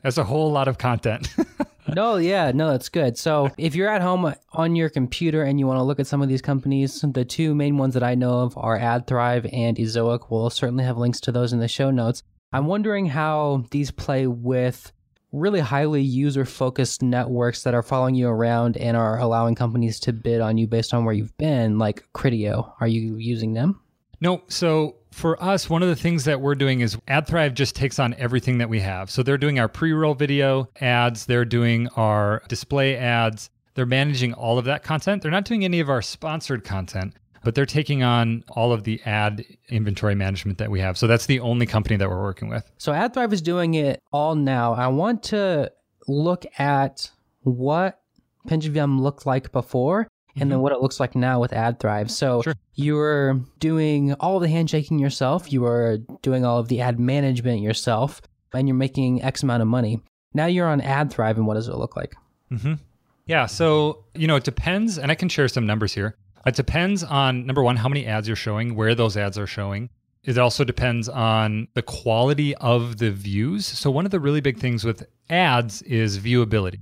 That's 0.01 0.17
a 0.17 0.23
whole 0.23 0.51
lot 0.51 0.67
of 0.67 0.77
content. 0.77 1.27
no, 1.95 2.17
yeah, 2.17 2.51
no, 2.53 2.71
that's 2.71 2.89
good. 2.89 3.17
So 3.17 3.49
if 3.57 3.75
you're 3.75 3.89
at 3.89 4.01
home 4.01 4.33
on 4.53 4.75
your 4.75 4.89
computer 4.89 5.43
and 5.43 5.59
you 5.59 5.67
want 5.67 5.77
to 5.77 5.83
look 5.83 5.99
at 5.99 6.07
some 6.07 6.21
of 6.21 6.29
these 6.29 6.41
companies, 6.41 7.03
the 7.13 7.25
two 7.25 7.53
main 7.55 7.77
ones 7.77 7.93
that 7.93 8.03
I 8.03 8.15
know 8.15 8.41
of 8.41 8.57
are 8.57 8.79
AdThrive 8.79 9.49
and 9.53 9.77
Ezoic. 9.77 10.29
We'll 10.29 10.49
certainly 10.49 10.83
have 10.83 10.97
links 10.97 11.19
to 11.21 11.31
those 11.31 11.53
in 11.53 11.59
the 11.59 11.67
show 11.67 11.91
notes. 11.91 12.23
I'm 12.51 12.65
wondering 12.65 13.05
how 13.05 13.65
these 13.71 13.91
play 13.91 14.27
with 14.27 14.91
really 15.31 15.59
highly 15.59 16.01
user 16.01 16.45
focused 16.45 17.03
networks 17.03 17.63
that 17.63 17.75
are 17.75 17.83
following 17.83 18.15
you 18.15 18.27
around 18.27 18.77
and 18.77 18.97
are 18.97 19.19
allowing 19.19 19.55
companies 19.55 19.99
to 19.99 20.13
bid 20.13 20.41
on 20.41 20.57
you 20.57 20.65
based 20.65 20.93
on 20.93 21.05
where 21.05 21.13
you've 21.13 21.37
been, 21.37 21.77
like 21.77 22.03
Criteo. 22.13 22.73
Are 22.79 22.87
you 22.87 23.17
using 23.17 23.53
them? 23.53 23.79
No. 24.21 24.41
So 24.47 24.95
for 25.11 25.41
us, 25.41 25.69
one 25.69 25.83
of 25.83 25.89
the 25.89 25.95
things 25.95 26.25
that 26.25 26.41
we're 26.41 26.55
doing 26.55 26.81
is 26.81 26.95
AdThrive 27.07 27.53
just 27.53 27.75
takes 27.75 27.99
on 27.99 28.13
everything 28.15 28.59
that 28.59 28.69
we 28.69 28.79
have. 28.79 29.09
So 29.09 29.23
they're 29.23 29.37
doing 29.37 29.59
our 29.59 29.67
pre 29.67 29.91
roll 29.93 30.13
video 30.13 30.69
ads, 30.79 31.25
they're 31.25 31.45
doing 31.45 31.87
our 31.95 32.41
display 32.47 32.95
ads, 32.95 33.49
they're 33.75 33.85
managing 33.85 34.33
all 34.33 34.57
of 34.57 34.65
that 34.65 34.83
content. 34.83 35.21
They're 35.21 35.31
not 35.31 35.45
doing 35.45 35.65
any 35.65 35.79
of 35.79 35.89
our 35.89 36.01
sponsored 36.01 36.63
content, 36.63 37.13
but 37.43 37.55
they're 37.55 37.65
taking 37.65 38.03
on 38.03 38.43
all 38.49 38.71
of 38.71 38.83
the 38.83 39.01
ad 39.05 39.45
inventory 39.69 40.15
management 40.15 40.57
that 40.57 40.69
we 40.69 40.79
have. 40.79 40.97
So 40.97 41.07
that's 41.07 41.25
the 41.25 41.39
only 41.39 41.65
company 41.65 41.95
that 41.97 42.09
we're 42.09 42.21
working 42.21 42.49
with. 42.49 42.69
So 42.77 42.91
AdThrive 42.91 43.33
is 43.33 43.41
doing 43.41 43.75
it 43.75 44.01
all 44.11 44.35
now. 44.35 44.73
I 44.73 44.87
want 44.87 45.23
to 45.23 45.71
look 46.07 46.45
at 46.57 47.11
what 47.41 47.99
Pinch 48.47 48.65
of 48.65 48.75
looked 48.75 49.25
like 49.25 49.51
before 49.51 50.07
and 50.41 50.49
then 50.51 50.57
Mm-hmm. 50.57 50.61
what 50.61 50.71
it 50.73 50.81
looks 50.81 50.99
like 50.99 51.15
now 51.15 51.39
with 51.39 51.51
AdThrive. 51.51 52.09
So 52.09 52.41
Sure. 52.41 52.53
you 52.75 52.95
were 52.95 53.39
doing 53.59 54.13
all 54.15 54.37
of 54.37 54.41
the 54.43 54.49
handshaking 54.49 54.99
yourself, 54.99 55.51
you 55.51 55.61
were 55.61 55.97
doing 56.21 56.45
all 56.45 56.57
of 56.59 56.67
the 56.67 56.81
ad 56.81 56.99
management 56.99 57.61
yourself, 57.61 58.21
and 58.53 58.67
you're 58.67 58.75
making 58.75 59.21
X 59.23 59.43
amount 59.43 59.61
of 59.61 59.67
money. 59.67 59.99
Now 60.33 60.45
you're 60.45 60.67
on 60.67 60.81
AdThrive, 60.81 61.35
and 61.37 61.47
what 61.47 61.55
does 61.55 61.67
it 61.67 61.75
look 61.75 61.95
like? 61.95 62.15
Mm-hmm. 62.51 62.73
Yeah. 63.25 63.45
So, 63.45 64.05
you 64.15 64.27
know, 64.27 64.35
it 64.35 64.43
depends, 64.43 64.97
and 64.97 65.11
I 65.11 65.15
can 65.15 65.29
share 65.29 65.47
some 65.47 65.65
numbers 65.65 65.93
here. 65.93 66.15
It 66.45 66.55
depends 66.55 67.03
on 67.03 67.45
number 67.45 67.61
one, 67.61 67.75
how 67.75 67.89
many 67.89 68.05
ads 68.07 68.27
you're 68.27 68.35
showing, 68.35 68.75
where 68.75 68.95
those 68.95 69.17
ads 69.17 69.37
are 69.37 69.45
showing. 69.47 69.89
It 70.23 70.37
also 70.37 70.63
depends 70.63 71.07
on 71.09 71.67
the 71.75 71.81
quality 71.81 72.55
of 72.55 72.97
the 72.97 73.11
views. 73.11 73.65
So, 73.65 73.89
one 73.91 74.05
of 74.05 74.11
the 74.11 74.19
really 74.19 74.41
big 74.41 74.57
things 74.57 74.83
with 74.83 75.05
ads 75.29 75.81
is 75.83 76.19
viewability. 76.19 76.79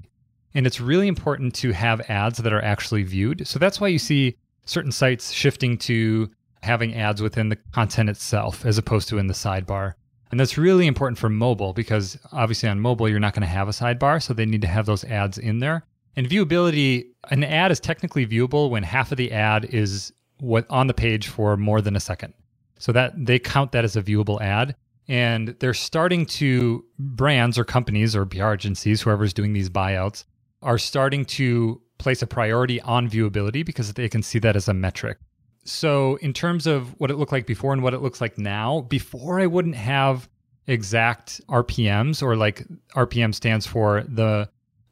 And 0.54 0.66
it's 0.66 0.82
really 0.82 1.08
important 1.08 1.54
to 1.56 1.72
have 1.72 2.02
ads 2.10 2.40
that 2.40 2.54
are 2.54 2.64
actually 2.64 3.04
viewed. 3.04 3.48
So, 3.48 3.60
that's 3.60 3.80
why 3.80 3.88
you 3.88 4.00
see 4.00 4.38
certain 4.66 4.92
sites 4.92 5.32
shifting 5.32 5.78
to 5.80 6.30
having 6.62 6.96
ads 6.96 7.22
within 7.22 7.50
the 7.50 7.58
content 7.74 8.10
itself 8.10 8.66
as 8.66 8.78
opposed 8.78 9.08
to 9.10 9.18
in 9.18 9.28
the 9.28 9.34
sidebar. 9.34 9.94
And 10.32 10.40
that's 10.40 10.58
really 10.58 10.88
important 10.88 11.18
for 11.18 11.30
mobile 11.30 11.74
because 11.74 12.18
obviously 12.32 12.68
on 12.68 12.80
mobile, 12.80 13.08
you're 13.08 13.20
not 13.20 13.34
going 13.34 13.42
to 13.42 13.48
have 13.48 13.70
a 13.70 13.72
sidebar. 13.72 14.22
So, 14.22 14.34
they 14.34 14.46
need 14.46 14.62
to 14.62 14.68
have 14.68 14.86
those 14.86 15.04
ads 15.04 15.38
in 15.38 15.60
there. 15.60 15.86
And 16.16 16.28
viewability, 16.28 17.06
an 17.30 17.44
ad 17.44 17.72
is 17.72 17.80
technically 17.80 18.26
viewable 18.26 18.72
when 18.72 18.84
half 18.84 19.12
of 19.12 19.18
the 19.18 19.32
ad 19.32 19.66
is 19.66 20.12
what 20.40 20.66
on 20.70 20.88
the 20.88 20.94
page 20.94 21.28
for 21.28 21.56
more 21.58 21.82
than 21.82 21.96
a 21.96 22.00
second. 22.00 22.34
So 22.80 22.92
that 22.92 23.14
they 23.16 23.40
count 23.40 23.72
that 23.72 23.84
as 23.84 23.96
a 23.96 24.02
viewable 24.02 24.42
ad. 24.42 24.76
And 25.08 25.50
they're 25.60 25.74
starting 25.74 26.26
to 26.26 26.84
brands 27.00 27.58
or 27.58 27.64
companies 27.64 28.16
or 28.16 28.26
PR 28.26 28.54
agencies, 28.54 29.02
whoever's 29.02 29.34
doing 29.34 29.54
these 29.54 29.70
buyouts, 29.70 30.26
are 30.68 30.78
starting 30.78 31.24
to 31.24 31.82
place 31.98 32.22
a 32.22 32.28
priority 32.28 32.82
on 32.82 33.10
viewability 33.10 33.66
because 33.66 33.94
they 33.94 34.10
can 34.10 34.22
see 34.22 34.38
that 34.38 34.58
as 34.58 34.68
a 34.68 34.74
metric. 34.74 35.18
So 35.64 36.18
in 36.18 36.34
terms 36.34 36.68
of 36.68 36.94
what 37.00 37.10
it 37.10 37.16
looked 37.16 37.32
like 37.32 37.48
before 37.48 37.72
and 37.72 37.82
what 37.82 37.94
it 37.94 38.02
looks 38.02 38.20
like 38.20 38.38
now, 38.38 38.82
before 38.82 39.40
I 39.40 39.48
wouldn't 39.48 39.76
have 39.76 40.28
exact 40.68 41.40
RPMs 41.48 42.22
or 42.22 42.36
like 42.36 42.66
RPM 42.96 43.34
stands 43.34 43.66
for 43.66 44.04
the 44.10 44.50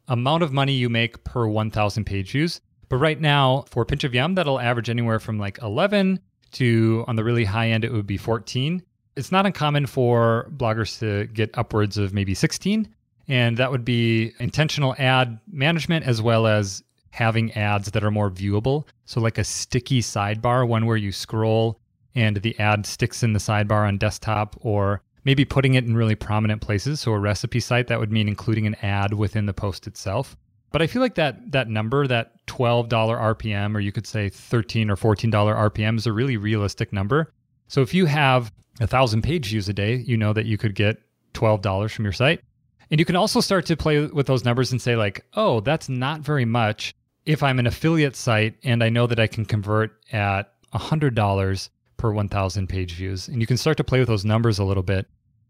amount 0.08 0.42
of 0.42 0.50
money 0.50 0.72
you 0.72 0.88
make 0.88 1.22
per 1.24 1.46
1,000 1.46 2.04
page 2.04 2.32
views. 2.32 2.62
But 2.88 2.96
right 2.96 3.20
now, 3.20 3.66
for 3.68 3.84
Pinch 3.84 4.04
of 4.04 4.14
Yum, 4.14 4.34
that'll 4.34 4.58
average 4.58 4.88
anywhere 4.88 5.20
from 5.20 5.38
like 5.38 5.58
11 5.62 6.20
to 6.52 7.04
on 7.06 7.16
the 7.16 7.24
really 7.24 7.44
high 7.44 7.68
end, 7.68 7.84
it 7.84 7.92
would 7.92 8.06
be 8.06 8.16
14. 8.16 8.82
It's 9.14 9.30
not 9.30 9.44
uncommon 9.44 9.84
for 9.86 10.50
bloggers 10.56 10.98
to 11.00 11.26
get 11.34 11.50
upwards 11.58 11.98
of 11.98 12.14
maybe 12.14 12.32
16. 12.32 12.88
And 13.28 13.56
that 13.56 13.70
would 13.70 13.84
be 13.84 14.32
intentional 14.38 14.94
ad 14.98 15.38
management 15.50 16.06
as 16.06 16.22
well 16.22 16.46
as 16.46 16.82
having 17.10 17.52
ads 17.52 17.90
that 17.90 18.04
are 18.04 18.10
more 18.10 18.30
viewable. 18.30 18.86
So, 19.04 19.20
like 19.20 19.38
a 19.38 19.44
sticky 19.44 20.02
sidebar, 20.02 20.66
one 20.66 20.86
where 20.86 20.96
you 20.96 21.12
scroll 21.12 21.80
and 22.14 22.36
the 22.38 22.58
ad 22.58 22.86
sticks 22.86 23.22
in 23.22 23.32
the 23.32 23.38
sidebar 23.38 23.86
on 23.86 23.98
desktop 23.98 24.56
or 24.60 25.02
maybe 25.26 25.44
putting 25.44 25.74
it 25.74 25.84
in 25.84 25.96
really 25.96 26.14
prominent 26.14 26.62
places. 26.62 27.00
So 27.00 27.12
a 27.12 27.18
recipe 27.18 27.60
site 27.60 27.88
that 27.88 27.98
would 27.98 28.12
mean 28.12 28.28
including 28.28 28.66
an 28.66 28.76
ad 28.76 29.12
within 29.12 29.46
the 29.46 29.52
post 29.52 29.86
itself. 29.86 30.36
But 30.72 30.82
I 30.82 30.86
feel 30.86 31.02
like 31.02 31.16
that 31.16 31.52
that 31.52 31.68
number, 31.68 32.06
that 32.06 32.46
$12 32.46 32.88
RPM, 32.88 33.74
or 33.74 33.80
you 33.80 33.92
could 33.92 34.06
say 34.06 34.28
13 34.28 34.88
or 34.88 34.96
$14 34.96 35.30
RPM 35.30 35.96
is 35.98 36.06
a 36.06 36.12
really 36.12 36.36
realistic 36.36 36.92
number. 36.92 37.32
So 37.68 37.82
if 37.82 37.92
you 37.92 38.06
have 38.06 38.52
a 38.80 38.86
thousand 38.86 39.22
page 39.22 39.48
views 39.50 39.68
a 39.68 39.72
day, 39.72 39.96
you 39.96 40.16
know 40.16 40.32
that 40.32 40.46
you 40.46 40.56
could 40.56 40.74
get 40.74 40.98
$12 41.34 41.90
from 41.90 42.04
your 42.04 42.12
site. 42.12 42.40
And 42.90 43.00
you 43.00 43.04
can 43.04 43.16
also 43.16 43.40
start 43.40 43.66
to 43.66 43.76
play 43.76 44.06
with 44.06 44.26
those 44.26 44.44
numbers 44.44 44.70
and 44.70 44.80
say, 44.80 44.96
like, 44.96 45.24
oh, 45.34 45.60
that's 45.60 45.88
not 45.88 46.20
very 46.20 46.44
much 46.44 46.94
if 47.24 47.42
I'm 47.42 47.58
an 47.58 47.66
affiliate 47.66 48.14
site 48.16 48.54
and 48.62 48.82
I 48.82 48.88
know 48.88 49.06
that 49.06 49.18
I 49.18 49.26
can 49.26 49.44
convert 49.44 49.92
at 50.12 50.52
$100 50.72 51.68
per 51.96 52.12
1,000 52.12 52.66
page 52.68 52.94
views. 52.94 53.28
And 53.28 53.40
you 53.40 53.46
can 53.46 53.56
start 53.56 53.76
to 53.78 53.84
play 53.84 53.98
with 53.98 54.08
those 54.08 54.24
numbers 54.24 54.58
a 54.58 54.64
little 54.64 54.82
bit. 54.82 55.06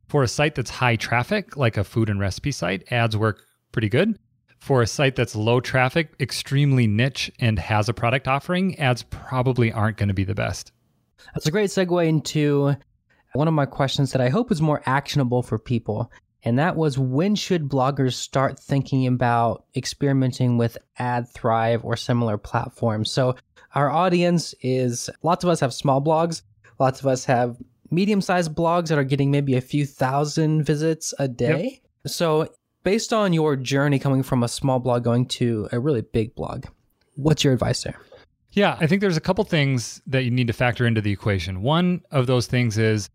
For 0.08 0.22
a 0.22 0.28
site 0.28 0.54
that's 0.54 0.70
high 0.70 0.96
traffic, 0.96 1.56
like 1.56 1.76
a 1.76 1.84
food 1.84 2.08
and 2.08 2.20
recipe 2.20 2.52
site, 2.52 2.90
ads 2.92 3.16
work 3.16 3.42
pretty 3.72 3.88
good. 3.88 4.18
For 4.58 4.80
a 4.80 4.86
site 4.86 5.16
that's 5.16 5.36
low 5.36 5.60
traffic, 5.60 6.14
extremely 6.18 6.86
niche, 6.86 7.30
and 7.40 7.58
has 7.58 7.88
a 7.88 7.94
product 7.94 8.26
offering, 8.26 8.78
ads 8.78 9.02
probably 9.02 9.70
aren't 9.70 9.96
going 9.98 10.08
to 10.08 10.14
be 10.14 10.24
the 10.24 10.34
best. 10.34 10.72
That's 11.34 11.46
a 11.46 11.50
great 11.50 11.70
segue 11.70 12.08
into 12.08 12.74
one 13.34 13.48
of 13.48 13.54
my 13.54 13.66
questions 13.66 14.12
that 14.12 14.20
I 14.20 14.28
hope 14.28 14.50
is 14.50 14.62
more 14.62 14.82
actionable 14.86 15.42
for 15.42 15.58
people. 15.58 16.10
And 16.46 16.60
that 16.60 16.76
was 16.76 16.96
when 16.96 17.34
should 17.34 17.68
bloggers 17.68 18.12
start 18.12 18.56
thinking 18.56 19.08
about 19.08 19.64
experimenting 19.74 20.56
with 20.56 20.78
AdThrive 21.00 21.84
or 21.84 21.96
similar 21.96 22.38
platforms? 22.38 23.10
So, 23.10 23.34
our 23.74 23.90
audience 23.90 24.54
is 24.62 25.10
lots 25.24 25.42
of 25.42 25.50
us 25.50 25.58
have 25.58 25.74
small 25.74 26.00
blogs, 26.00 26.42
lots 26.78 27.00
of 27.00 27.08
us 27.08 27.24
have 27.24 27.56
medium 27.90 28.20
sized 28.20 28.54
blogs 28.54 28.88
that 28.88 28.96
are 28.96 29.04
getting 29.04 29.32
maybe 29.32 29.56
a 29.56 29.60
few 29.60 29.84
thousand 29.84 30.62
visits 30.62 31.12
a 31.18 31.26
day. 31.26 31.82
So, 32.06 32.48
based 32.84 33.12
on 33.12 33.32
your 33.32 33.56
journey 33.56 33.98
coming 33.98 34.22
from 34.22 34.44
a 34.44 34.48
small 34.48 34.78
blog 34.78 35.02
going 35.02 35.26
to 35.26 35.68
a 35.72 35.80
really 35.80 36.02
big 36.02 36.36
blog, 36.36 36.66
what's 37.16 37.42
your 37.42 37.54
advice 37.54 37.82
there? 37.82 37.98
Yeah, 38.52 38.76
I 38.80 38.86
think 38.86 39.00
there's 39.00 39.16
a 39.16 39.20
couple 39.20 39.42
things 39.42 40.00
that 40.06 40.22
you 40.22 40.30
need 40.30 40.46
to 40.46 40.52
factor 40.52 40.86
into 40.86 41.00
the 41.00 41.10
equation. 41.10 41.62
One 41.62 42.02
of 42.12 42.28
those 42.28 42.46
things 42.46 42.78
is 42.78 43.10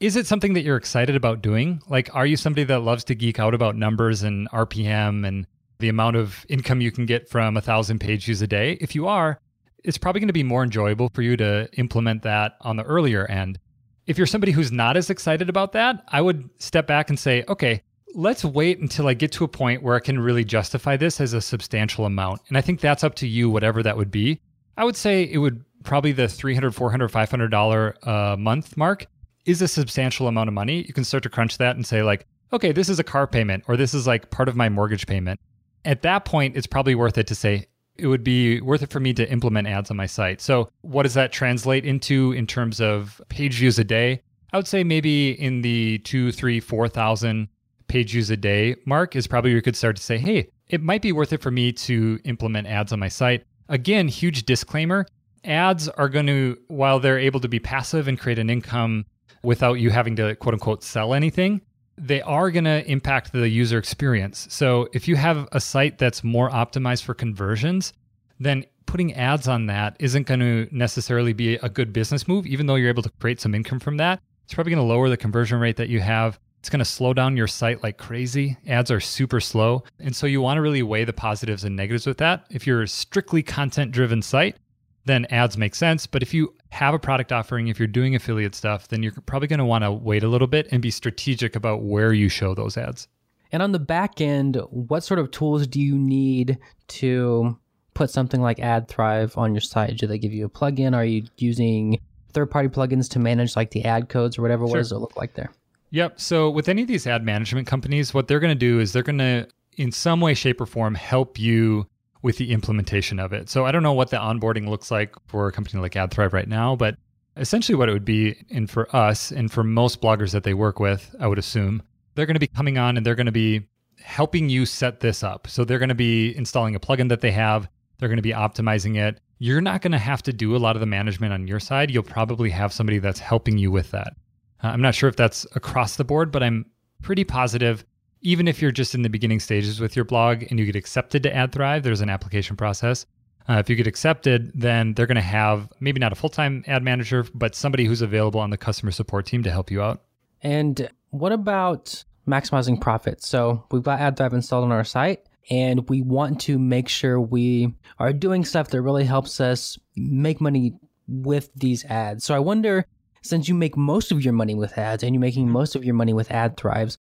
is 0.00 0.16
it 0.16 0.26
something 0.26 0.54
that 0.54 0.62
you're 0.62 0.78
excited 0.78 1.14
about 1.14 1.42
doing? 1.42 1.82
Like, 1.88 2.14
are 2.14 2.24
you 2.24 2.36
somebody 2.36 2.64
that 2.64 2.80
loves 2.80 3.04
to 3.04 3.14
geek 3.14 3.38
out 3.38 3.54
about 3.54 3.76
numbers 3.76 4.22
and 4.22 4.50
RPM 4.50 5.26
and 5.26 5.46
the 5.78 5.90
amount 5.90 6.16
of 6.16 6.44
income 6.48 6.80
you 6.80 6.90
can 6.90 7.04
get 7.04 7.28
from 7.28 7.56
a 7.56 7.60
thousand 7.60 8.00
page 8.00 8.24
views 8.24 8.40
a 8.40 8.46
day? 8.46 8.78
If 8.80 8.94
you 8.94 9.06
are, 9.06 9.38
it's 9.84 9.98
probably 9.98 10.20
going 10.20 10.28
to 10.28 10.34
be 10.34 10.42
more 10.42 10.64
enjoyable 10.64 11.10
for 11.14 11.20
you 11.20 11.36
to 11.36 11.68
implement 11.74 12.22
that 12.22 12.56
on 12.62 12.76
the 12.76 12.82
earlier 12.82 13.26
end. 13.26 13.58
If 14.06 14.16
you're 14.16 14.26
somebody 14.26 14.52
who's 14.52 14.72
not 14.72 14.96
as 14.96 15.10
excited 15.10 15.50
about 15.50 15.72
that, 15.72 16.02
I 16.08 16.22
would 16.22 16.48
step 16.58 16.86
back 16.86 17.10
and 17.10 17.18
say, 17.18 17.44
okay, 17.46 17.82
let's 18.14 18.44
wait 18.44 18.78
until 18.78 19.06
I 19.06 19.14
get 19.14 19.32
to 19.32 19.44
a 19.44 19.48
point 19.48 19.82
where 19.82 19.94
I 19.94 20.00
can 20.00 20.18
really 20.18 20.44
justify 20.44 20.96
this 20.96 21.20
as 21.20 21.34
a 21.34 21.42
substantial 21.42 22.06
amount. 22.06 22.40
And 22.48 22.56
I 22.56 22.62
think 22.62 22.80
that's 22.80 23.04
up 23.04 23.16
to 23.16 23.28
you, 23.28 23.50
whatever 23.50 23.82
that 23.82 23.98
would 23.98 24.10
be. 24.10 24.40
I 24.78 24.84
would 24.84 24.96
say 24.96 25.24
it 25.24 25.38
would 25.38 25.62
probably 25.84 26.12
the 26.12 26.24
$300, 26.24 26.74
$400, 26.74 27.10
$500 27.10 27.96
a 28.02 28.10
uh, 28.10 28.36
month 28.38 28.76
mark 28.78 29.06
is 29.44 29.62
a 29.62 29.68
substantial 29.68 30.28
amount 30.28 30.48
of 30.48 30.54
money. 30.54 30.84
You 30.86 30.92
can 30.92 31.04
start 31.04 31.22
to 31.24 31.30
crunch 31.30 31.58
that 31.58 31.76
and 31.76 31.86
say, 31.86 32.02
like, 32.02 32.26
okay, 32.52 32.72
this 32.72 32.88
is 32.88 32.98
a 32.98 33.04
car 33.04 33.26
payment 33.26 33.64
or 33.68 33.76
this 33.76 33.94
is 33.94 34.06
like 34.06 34.30
part 34.30 34.48
of 34.48 34.56
my 34.56 34.68
mortgage 34.68 35.06
payment. 35.06 35.40
At 35.84 36.02
that 36.02 36.24
point, 36.24 36.56
it's 36.56 36.66
probably 36.66 36.94
worth 36.94 37.16
it 37.16 37.26
to 37.28 37.34
say, 37.34 37.66
it 37.96 38.06
would 38.06 38.24
be 38.24 38.60
worth 38.60 38.82
it 38.82 38.90
for 38.90 39.00
me 39.00 39.12
to 39.14 39.30
implement 39.30 39.68
ads 39.68 39.90
on 39.90 39.96
my 39.96 40.06
site. 40.06 40.40
So, 40.40 40.70
what 40.80 41.02
does 41.02 41.14
that 41.14 41.32
translate 41.32 41.84
into 41.84 42.32
in 42.32 42.46
terms 42.46 42.80
of 42.80 43.20
page 43.28 43.58
views 43.58 43.78
a 43.78 43.84
day? 43.84 44.22
I 44.52 44.56
would 44.56 44.66
say 44.66 44.84
maybe 44.84 45.30
in 45.32 45.62
the 45.62 45.98
two, 45.98 46.32
three, 46.32 46.60
four 46.60 46.88
thousand 46.88 47.48
page 47.88 48.12
views 48.12 48.30
a 48.30 48.36
day 48.36 48.76
mark 48.86 49.16
is 49.16 49.26
probably 49.26 49.50
where 49.50 49.56
you 49.56 49.62
could 49.62 49.76
start 49.76 49.96
to 49.96 50.02
say, 50.02 50.16
hey, 50.16 50.48
it 50.68 50.82
might 50.82 51.02
be 51.02 51.12
worth 51.12 51.32
it 51.32 51.42
for 51.42 51.50
me 51.50 51.72
to 51.72 52.20
implement 52.24 52.66
ads 52.66 52.92
on 52.92 53.00
my 53.00 53.08
site. 53.08 53.44
Again, 53.68 54.08
huge 54.08 54.44
disclaimer 54.44 55.06
ads 55.44 55.88
are 55.88 56.08
going 56.08 56.26
to, 56.26 56.58
while 56.68 57.00
they're 57.00 57.18
able 57.18 57.40
to 57.40 57.48
be 57.48 57.58
passive 57.58 58.08
and 58.08 58.18
create 58.18 58.38
an 58.38 58.50
income 58.50 59.06
without 59.42 59.74
you 59.74 59.90
having 59.90 60.16
to 60.16 60.34
quote 60.36 60.54
unquote 60.54 60.82
sell 60.82 61.14
anything, 61.14 61.60
they 61.96 62.22
are 62.22 62.50
going 62.50 62.64
to 62.64 62.84
impact 62.90 63.32
the 63.32 63.48
user 63.48 63.78
experience. 63.78 64.46
So 64.50 64.88
if 64.92 65.06
you 65.06 65.16
have 65.16 65.48
a 65.52 65.60
site 65.60 65.98
that's 65.98 66.24
more 66.24 66.50
optimized 66.50 67.04
for 67.04 67.14
conversions, 67.14 67.92
then 68.38 68.64
putting 68.86 69.12
ads 69.14 69.46
on 69.46 69.66
that 69.66 69.96
isn't 70.00 70.26
going 70.26 70.40
to 70.40 70.66
necessarily 70.72 71.32
be 71.32 71.54
a 71.56 71.68
good 71.68 71.92
business 71.92 72.26
move, 72.26 72.46
even 72.46 72.66
though 72.66 72.74
you're 72.74 72.88
able 72.88 73.02
to 73.02 73.12
create 73.20 73.40
some 73.40 73.54
income 73.54 73.78
from 73.78 73.98
that. 73.98 74.20
It's 74.44 74.54
probably 74.54 74.72
going 74.72 74.82
to 74.84 74.92
lower 74.92 75.08
the 75.08 75.16
conversion 75.16 75.60
rate 75.60 75.76
that 75.76 75.88
you 75.88 76.00
have. 76.00 76.40
it's 76.60 76.68
going 76.68 76.80
to 76.80 76.84
slow 76.84 77.14
down 77.14 77.36
your 77.36 77.46
site 77.46 77.82
like 77.82 77.96
crazy. 77.96 78.56
Ads 78.66 78.90
are 78.90 79.00
super 79.00 79.40
slow. 79.40 79.82
And 79.98 80.14
so 80.14 80.26
you 80.26 80.42
want 80.42 80.58
to 80.58 80.62
really 80.62 80.82
weigh 80.82 81.04
the 81.04 81.12
positives 81.12 81.64
and 81.64 81.74
negatives 81.74 82.06
with 82.06 82.18
that. 82.18 82.44
If 82.50 82.66
you're 82.66 82.82
a 82.82 82.88
strictly 82.88 83.42
content 83.42 83.92
driven 83.92 84.20
site, 84.20 84.56
then 85.04 85.24
ads 85.26 85.56
make 85.56 85.74
sense. 85.74 86.06
But 86.06 86.22
if 86.22 86.34
you 86.34 86.54
have 86.70 86.94
a 86.94 86.98
product 86.98 87.32
offering, 87.32 87.68
if 87.68 87.78
you're 87.78 87.88
doing 87.88 88.14
affiliate 88.14 88.54
stuff, 88.54 88.88
then 88.88 89.02
you're 89.02 89.12
probably 89.26 89.48
going 89.48 89.58
to 89.58 89.64
want 89.64 89.84
to 89.84 89.92
wait 89.92 90.22
a 90.22 90.28
little 90.28 90.46
bit 90.46 90.68
and 90.70 90.82
be 90.82 90.90
strategic 90.90 91.56
about 91.56 91.82
where 91.82 92.12
you 92.12 92.28
show 92.28 92.54
those 92.54 92.76
ads. 92.76 93.08
And 93.52 93.62
on 93.62 93.72
the 93.72 93.78
back 93.78 94.20
end, 94.20 94.56
what 94.70 95.02
sort 95.02 95.18
of 95.18 95.30
tools 95.30 95.66
do 95.66 95.80
you 95.80 95.98
need 95.98 96.58
to 96.88 97.58
put 97.94 98.10
something 98.10 98.40
like 98.40 98.58
AdThrive 98.58 99.36
on 99.36 99.54
your 99.54 99.60
site? 99.60 99.98
Do 99.98 100.06
they 100.06 100.18
give 100.18 100.32
you 100.32 100.46
a 100.46 100.50
plugin? 100.50 100.94
Are 100.94 101.04
you 101.04 101.24
using 101.38 101.98
third 102.32 102.50
party 102.50 102.68
plugins 102.68 103.08
to 103.10 103.18
manage 103.18 103.56
like 103.56 103.72
the 103.72 103.84
ad 103.84 104.08
codes 104.08 104.38
or 104.38 104.42
whatever? 104.42 104.66
Sure. 104.66 104.70
What 104.70 104.78
does 104.78 104.92
it 104.92 104.98
look 104.98 105.16
like 105.16 105.34
there? 105.34 105.50
Yep. 105.90 106.20
So 106.20 106.48
with 106.50 106.68
any 106.68 106.82
of 106.82 106.88
these 106.88 107.06
ad 107.06 107.24
management 107.24 107.66
companies, 107.66 108.14
what 108.14 108.28
they're 108.28 108.38
going 108.38 108.56
to 108.56 108.58
do 108.58 108.78
is 108.78 108.92
they're 108.92 109.02
going 109.02 109.18
to, 109.18 109.48
in 109.76 109.90
some 109.90 110.20
way, 110.20 110.34
shape, 110.34 110.60
or 110.60 110.66
form, 110.66 110.94
help 110.94 111.36
you 111.36 111.88
with 112.22 112.36
the 112.36 112.52
implementation 112.52 113.18
of 113.18 113.32
it. 113.32 113.48
So 113.48 113.64
I 113.64 113.72
don't 113.72 113.82
know 113.82 113.92
what 113.92 114.10
the 114.10 114.18
onboarding 114.18 114.68
looks 114.68 114.90
like 114.90 115.14
for 115.26 115.48
a 115.48 115.52
company 115.52 115.80
like 115.80 115.94
AdThrive 115.94 116.32
right 116.32 116.48
now, 116.48 116.76
but 116.76 116.96
essentially 117.36 117.76
what 117.76 117.88
it 117.88 117.92
would 117.92 118.04
be, 118.04 118.36
and 118.50 118.68
for 118.68 118.94
us 118.94 119.30
and 119.30 119.50
for 119.50 119.64
most 119.64 120.00
bloggers 120.00 120.32
that 120.32 120.44
they 120.44 120.54
work 120.54 120.80
with, 120.80 121.14
I 121.18 121.26
would 121.26 121.38
assume, 121.38 121.82
they're 122.14 122.26
going 122.26 122.34
to 122.34 122.40
be 122.40 122.46
coming 122.46 122.76
on 122.76 122.96
and 122.96 123.06
they're 123.06 123.14
going 123.14 123.26
to 123.26 123.32
be 123.32 123.68
helping 124.02 124.48
you 124.48 124.66
set 124.66 125.00
this 125.00 125.22
up. 125.22 125.46
So 125.46 125.64
they're 125.64 125.78
going 125.78 125.90
to 125.90 125.94
be 125.94 126.36
installing 126.36 126.74
a 126.74 126.80
plugin 126.80 127.08
that 127.08 127.20
they 127.20 127.30
have, 127.32 127.68
they're 127.98 128.08
going 128.08 128.16
to 128.16 128.22
be 128.22 128.32
optimizing 128.32 128.96
it. 128.96 129.20
You're 129.38 129.60
not 129.62 129.80
going 129.80 129.92
to 129.92 129.98
have 129.98 130.22
to 130.24 130.32
do 130.32 130.54
a 130.54 130.58
lot 130.58 130.76
of 130.76 130.80
the 130.80 130.86
management 130.86 131.32
on 131.32 131.46
your 131.46 131.60
side. 131.60 131.90
You'll 131.90 132.02
probably 132.02 132.50
have 132.50 132.72
somebody 132.72 132.98
that's 132.98 133.20
helping 133.20 133.56
you 133.56 133.70
with 133.70 133.90
that. 133.92 134.14
Uh, 134.62 134.68
I'm 134.68 134.82
not 134.82 134.94
sure 134.94 135.08
if 135.08 135.16
that's 135.16 135.46
across 135.54 135.96
the 135.96 136.04
board, 136.04 136.30
but 136.30 136.42
I'm 136.42 136.66
pretty 137.02 137.24
positive 137.24 137.84
even 138.22 138.48
if 138.48 138.60
you're 138.60 138.70
just 138.70 138.94
in 138.94 139.02
the 139.02 139.08
beginning 139.08 139.40
stages 139.40 139.80
with 139.80 139.96
your 139.96 140.04
blog 140.04 140.44
and 140.50 140.58
you 140.58 140.66
get 140.66 140.76
accepted 140.76 141.22
to 141.22 141.32
AdThrive, 141.32 141.82
there's 141.82 142.00
an 142.00 142.10
application 142.10 142.56
process. 142.56 143.06
Uh, 143.48 143.54
if 143.54 143.68
you 143.70 143.76
get 143.76 143.86
accepted, 143.86 144.52
then 144.54 144.94
they're 144.94 145.06
going 145.06 145.16
to 145.16 145.22
have 145.22 145.68
maybe 145.80 145.98
not 145.98 146.12
a 146.12 146.14
full 146.14 146.28
time 146.28 146.62
ad 146.66 146.82
manager, 146.82 147.26
but 147.34 147.54
somebody 147.54 147.84
who's 147.84 148.02
available 148.02 148.40
on 148.40 148.50
the 148.50 148.56
customer 148.56 148.92
support 148.92 149.26
team 149.26 149.42
to 149.42 149.50
help 149.50 149.70
you 149.70 149.82
out. 149.82 150.02
And 150.42 150.88
what 151.10 151.32
about 151.32 152.04
maximizing 152.28 152.80
profits? 152.80 153.28
So 153.28 153.64
we've 153.70 153.82
got 153.82 153.98
AdThrive 153.98 154.32
installed 154.32 154.64
on 154.64 154.72
our 154.72 154.84
site, 154.84 155.26
and 155.50 155.88
we 155.88 156.02
want 156.02 156.40
to 156.42 156.58
make 156.58 156.88
sure 156.88 157.20
we 157.20 157.74
are 157.98 158.12
doing 158.12 158.44
stuff 158.44 158.68
that 158.68 158.82
really 158.82 159.04
helps 159.04 159.40
us 159.40 159.78
make 159.96 160.40
money 160.40 160.74
with 161.08 161.50
these 161.54 161.84
ads. 161.86 162.24
So 162.24 162.34
I 162.34 162.38
wonder, 162.38 162.86
since 163.22 163.48
you 163.48 163.54
make 163.54 163.76
most 163.76 164.12
of 164.12 164.22
your 164.22 164.32
money 164.32 164.54
with 164.54 164.78
ads 164.78 165.02
and 165.02 165.14
you're 165.14 165.20
making 165.20 165.48
most 165.48 165.74
of 165.74 165.84
your 165.84 165.94
money 165.94 166.12
with 166.12 166.30
ad 166.30 166.56
AdThrives, 166.56 166.96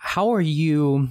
how 0.00 0.32
are 0.32 0.40
you 0.40 1.08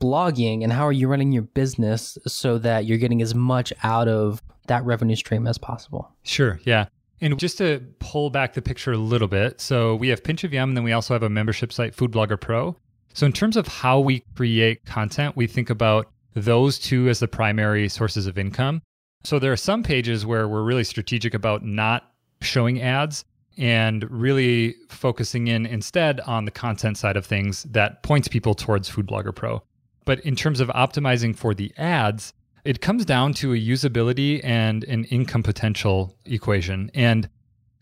blogging 0.00 0.64
and 0.64 0.72
how 0.72 0.84
are 0.84 0.92
you 0.92 1.06
running 1.06 1.30
your 1.30 1.44
business 1.44 2.18
so 2.26 2.58
that 2.58 2.84
you're 2.84 2.98
getting 2.98 3.22
as 3.22 3.34
much 3.34 3.72
out 3.84 4.08
of 4.08 4.42
that 4.66 4.84
revenue 4.84 5.14
stream 5.14 5.46
as 5.46 5.56
possible? 5.56 6.10
Sure. 6.24 6.60
Yeah. 6.64 6.86
And 7.20 7.38
just 7.38 7.56
to 7.58 7.80
pull 8.00 8.28
back 8.28 8.52
the 8.52 8.60
picture 8.60 8.92
a 8.92 8.98
little 8.98 9.28
bit, 9.28 9.60
so 9.60 9.94
we 9.94 10.08
have 10.08 10.24
Pinch 10.24 10.42
of 10.42 10.52
Yum, 10.52 10.70
and 10.70 10.76
then 10.76 10.84
we 10.84 10.92
also 10.92 11.14
have 11.14 11.22
a 11.22 11.30
membership 11.30 11.72
site, 11.72 11.94
Food 11.94 12.10
Blogger 12.10 12.38
Pro. 12.38 12.76
So, 13.14 13.24
in 13.24 13.32
terms 13.32 13.56
of 13.56 13.66
how 13.66 14.00
we 14.00 14.22
create 14.34 14.84
content, 14.84 15.36
we 15.36 15.46
think 15.46 15.70
about 15.70 16.10
those 16.34 16.78
two 16.78 17.08
as 17.08 17.20
the 17.20 17.28
primary 17.28 17.88
sources 17.88 18.26
of 18.26 18.36
income. 18.36 18.82
So, 19.24 19.38
there 19.38 19.52
are 19.52 19.56
some 19.56 19.82
pages 19.82 20.26
where 20.26 20.46
we're 20.46 20.64
really 20.64 20.84
strategic 20.84 21.32
about 21.32 21.64
not 21.64 22.12
showing 22.42 22.82
ads 22.82 23.24
and 23.56 24.08
really 24.10 24.76
focusing 24.88 25.48
in 25.48 25.66
instead 25.66 26.20
on 26.20 26.44
the 26.44 26.50
content 26.50 26.98
side 26.98 27.16
of 27.16 27.24
things 27.24 27.64
that 27.64 28.02
points 28.02 28.28
people 28.28 28.54
towards 28.54 28.88
Food 28.88 29.06
Blogger 29.06 29.34
Pro. 29.34 29.62
But 30.04 30.20
in 30.20 30.36
terms 30.36 30.60
of 30.60 30.68
optimizing 30.68 31.34
for 31.34 31.54
the 31.54 31.72
ads, 31.76 32.32
it 32.64 32.80
comes 32.80 33.04
down 33.04 33.32
to 33.34 33.52
a 33.52 33.56
usability 33.56 34.40
and 34.44 34.84
an 34.84 35.04
income 35.04 35.42
potential 35.42 36.16
equation. 36.24 36.90
And 36.94 37.28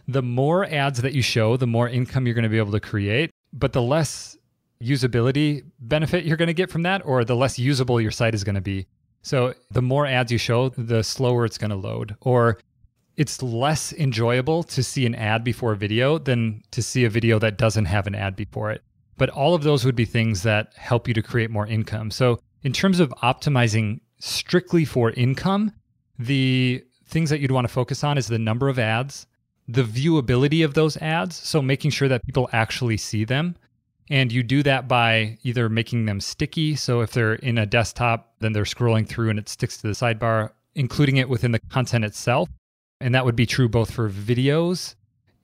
the 0.07 0.23
more 0.23 0.67
ads 0.67 1.01
that 1.03 1.15
you 1.15 1.23
show, 1.23 1.57
the 1.57 1.67
more 1.67 1.89
income 1.89 2.27
you're 2.27 2.35
going 2.35 2.45
to 2.45 2.49
be 2.49 2.59
able 2.59 2.73
to 2.73 2.81
create, 2.81 3.31
but 3.53 3.73
the 3.73 3.83
less 3.83 4.37
usability 4.83 5.65
benefit 5.81 6.25
you're 6.25 6.37
going 6.37 6.49
to 6.49 6.55
get 6.55 6.71
from 6.71 6.83
that, 6.83 7.03
or 7.05 7.25
the 7.25 7.37
less 7.37 7.59
usable 7.59 8.01
your 8.01 8.11
site 8.11 8.35
is 8.35 8.45
going 8.45 8.55
to 8.55 8.61
be. 8.61 8.87
So 9.23 9.55
the 9.71 9.81
more 9.81 10.07
ads 10.07 10.31
you 10.31 10.37
show, 10.37 10.69
the 10.69 11.03
slower 11.03 11.47
it's 11.47 11.57
going 11.57 11.71
to 11.71 11.77
load. 11.77 12.15
Or 12.21 12.59
it's 13.17 13.43
less 13.43 13.93
enjoyable 13.93 14.63
to 14.65 14.83
see 14.83 15.07
an 15.07 15.15
ad 15.15 15.45
before 15.45 15.73
a 15.73 15.77
video 15.77 16.19
than 16.19 16.63
to 16.73 16.83
see 16.83 17.05
a 17.05 17.11
video 17.11 17.39
that 17.39 17.59
doesn't 17.59 17.85
have 17.85 18.07
an 18.07 18.15
ad 18.15 18.35
before 18.35 18.71
it. 18.71 18.83
But 19.17 19.31
all 19.31 19.55
of 19.55 19.63
those 19.63 19.85
would 19.85 19.95
be 19.95 20.05
things 20.05 20.43
that 20.43 20.73
help 20.77 21.07
you 21.07 21.15
to 21.15 21.23
create 21.23 21.51
more 21.51 21.67
income. 21.67 22.11
So, 22.11 22.41
in 22.63 22.73
terms 22.73 22.99
of 22.99 23.11
optimizing 23.23 24.01
strictly 24.19 24.85
for 24.85 25.11
income, 25.11 25.73
the 26.19 26.83
things 27.07 27.31
that 27.31 27.41
you'd 27.41 27.53
want 27.53 27.67
to 27.67 27.73
focus 27.73 28.03
on 28.03 28.19
is 28.19 28.27
the 28.27 28.39
number 28.39 28.69
of 28.69 28.79
ads, 28.79 29.27
the 29.69 29.85
viewability 29.85 30.65
of 30.65 30.75
those 30.75 30.97
ads. 30.97 31.37
So, 31.37 31.63
making 31.63 31.93
sure 31.93 32.09
that 32.09 32.25
people 32.25 32.49
actually 32.53 32.97
see 32.97 33.25
them. 33.25 33.57
And 34.11 34.33
you 34.33 34.43
do 34.43 34.63
that 34.65 34.87
by 34.87 35.39
either 35.45 35.69
making 35.69 36.07
them 36.07 36.21
sticky. 36.21 36.75
So, 36.75 37.01
if 37.03 37.13
they're 37.13 37.35
in 37.35 37.59
a 37.59 37.67
desktop, 37.67 38.35
then 38.41 38.53
they're 38.53 38.65
scrolling 38.65 39.07
through 39.07 39.31
and 39.31 39.39
it 39.39 39.49
sticks 39.49 39.77
to 39.77 39.87
the 39.87 39.93
sidebar, 39.93 40.51
including 40.75 41.19
it 41.19 41.29
within 41.29 41.53
the 41.53 41.61
content 41.71 42.05
itself 42.05 42.49
and 43.01 43.15
that 43.15 43.25
would 43.25 43.37
be 43.37 43.47
true 43.47 43.69
both 43.69 43.91
for 43.91 44.09
videos 44.09 44.95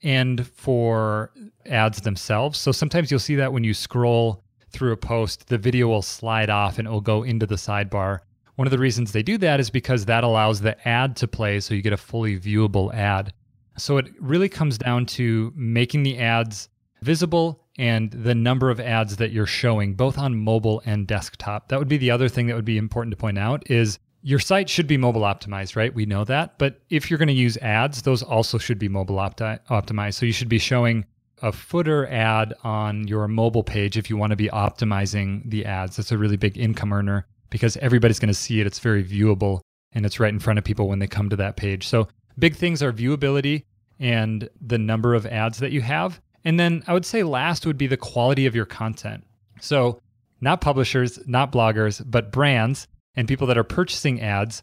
and 0.02 0.46
for 0.46 1.32
ads 1.66 2.00
themselves. 2.00 2.58
So 2.58 2.72
sometimes 2.72 3.10
you'll 3.10 3.20
see 3.20 3.36
that 3.36 3.52
when 3.52 3.64
you 3.64 3.74
scroll 3.74 4.42
through 4.70 4.92
a 4.92 4.96
post, 4.96 5.48
the 5.48 5.58
video 5.58 5.88
will 5.88 6.02
slide 6.02 6.50
off 6.50 6.78
and 6.78 6.86
it 6.86 6.90
will 6.90 7.00
go 7.00 7.22
into 7.22 7.46
the 7.46 7.56
sidebar. 7.56 8.20
One 8.56 8.66
of 8.66 8.70
the 8.70 8.78
reasons 8.78 9.12
they 9.12 9.22
do 9.22 9.38
that 9.38 9.60
is 9.60 9.70
because 9.70 10.04
that 10.06 10.24
allows 10.24 10.60
the 10.60 10.76
ad 10.88 11.16
to 11.16 11.28
play 11.28 11.60
so 11.60 11.74
you 11.74 11.82
get 11.82 11.92
a 11.92 11.98
fully 11.98 12.38
viewable 12.38 12.92
ad. 12.94 13.32
So 13.76 13.96
it 13.98 14.06
really 14.20 14.48
comes 14.48 14.78
down 14.78 15.06
to 15.06 15.52
making 15.56 16.02
the 16.02 16.18
ads 16.18 16.68
visible 17.02 17.64
and 17.78 18.10
the 18.10 18.34
number 18.34 18.70
of 18.70 18.78
ads 18.78 19.16
that 19.16 19.32
you're 19.32 19.46
showing 19.46 19.94
both 19.94 20.18
on 20.18 20.36
mobile 20.36 20.82
and 20.84 21.06
desktop. 21.06 21.68
That 21.68 21.78
would 21.78 21.88
be 21.88 21.96
the 21.96 22.10
other 22.10 22.28
thing 22.28 22.46
that 22.46 22.56
would 22.56 22.64
be 22.64 22.76
important 22.76 23.12
to 23.12 23.16
point 23.16 23.38
out 23.38 23.70
is 23.70 23.98
your 24.22 24.38
site 24.38 24.68
should 24.68 24.86
be 24.86 24.96
mobile 24.96 25.22
optimized, 25.22 25.76
right? 25.76 25.94
We 25.94 26.06
know 26.06 26.24
that. 26.24 26.58
But 26.58 26.80
if 26.90 27.10
you're 27.10 27.18
going 27.18 27.28
to 27.28 27.34
use 27.34 27.56
ads, 27.58 28.02
those 28.02 28.22
also 28.22 28.58
should 28.58 28.78
be 28.78 28.88
mobile 28.88 29.16
opti- 29.16 29.58
optimized. 29.68 30.14
So 30.14 30.26
you 30.26 30.32
should 30.32 30.48
be 30.48 30.58
showing 30.58 31.04
a 31.42 31.52
footer 31.52 32.06
ad 32.08 32.54
on 32.62 33.08
your 33.08 33.26
mobile 33.26 33.62
page 33.62 33.96
if 33.96 34.10
you 34.10 34.16
want 34.16 34.30
to 34.30 34.36
be 34.36 34.48
optimizing 34.48 35.48
the 35.48 35.64
ads. 35.64 35.96
That's 35.96 36.12
a 36.12 36.18
really 36.18 36.36
big 36.36 36.58
income 36.58 36.92
earner 36.92 37.26
because 37.48 37.76
everybody's 37.78 38.18
going 38.18 38.28
to 38.28 38.34
see 38.34 38.60
it. 38.60 38.66
It's 38.66 38.78
very 38.78 39.02
viewable 39.02 39.60
and 39.92 40.04
it's 40.04 40.20
right 40.20 40.32
in 40.32 40.38
front 40.38 40.58
of 40.58 40.64
people 40.64 40.88
when 40.88 40.98
they 40.98 41.06
come 41.06 41.30
to 41.30 41.36
that 41.36 41.56
page. 41.56 41.88
So 41.88 42.08
big 42.38 42.56
things 42.56 42.82
are 42.82 42.92
viewability 42.92 43.64
and 43.98 44.48
the 44.60 44.78
number 44.78 45.14
of 45.14 45.26
ads 45.26 45.58
that 45.58 45.72
you 45.72 45.80
have. 45.80 46.20
And 46.44 46.60
then 46.60 46.82
I 46.86 46.92
would 46.92 47.06
say 47.06 47.22
last 47.22 47.66
would 47.66 47.78
be 47.78 47.86
the 47.86 47.96
quality 47.96 48.46
of 48.46 48.54
your 48.54 48.66
content. 48.66 49.24
So 49.60 50.00
not 50.40 50.60
publishers, 50.60 51.18
not 51.26 51.52
bloggers, 51.52 52.02
but 52.06 52.32
brands 52.32 52.86
and 53.20 53.28
people 53.28 53.46
that 53.46 53.58
are 53.58 53.64
purchasing 53.64 54.18
ads 54.22 54.62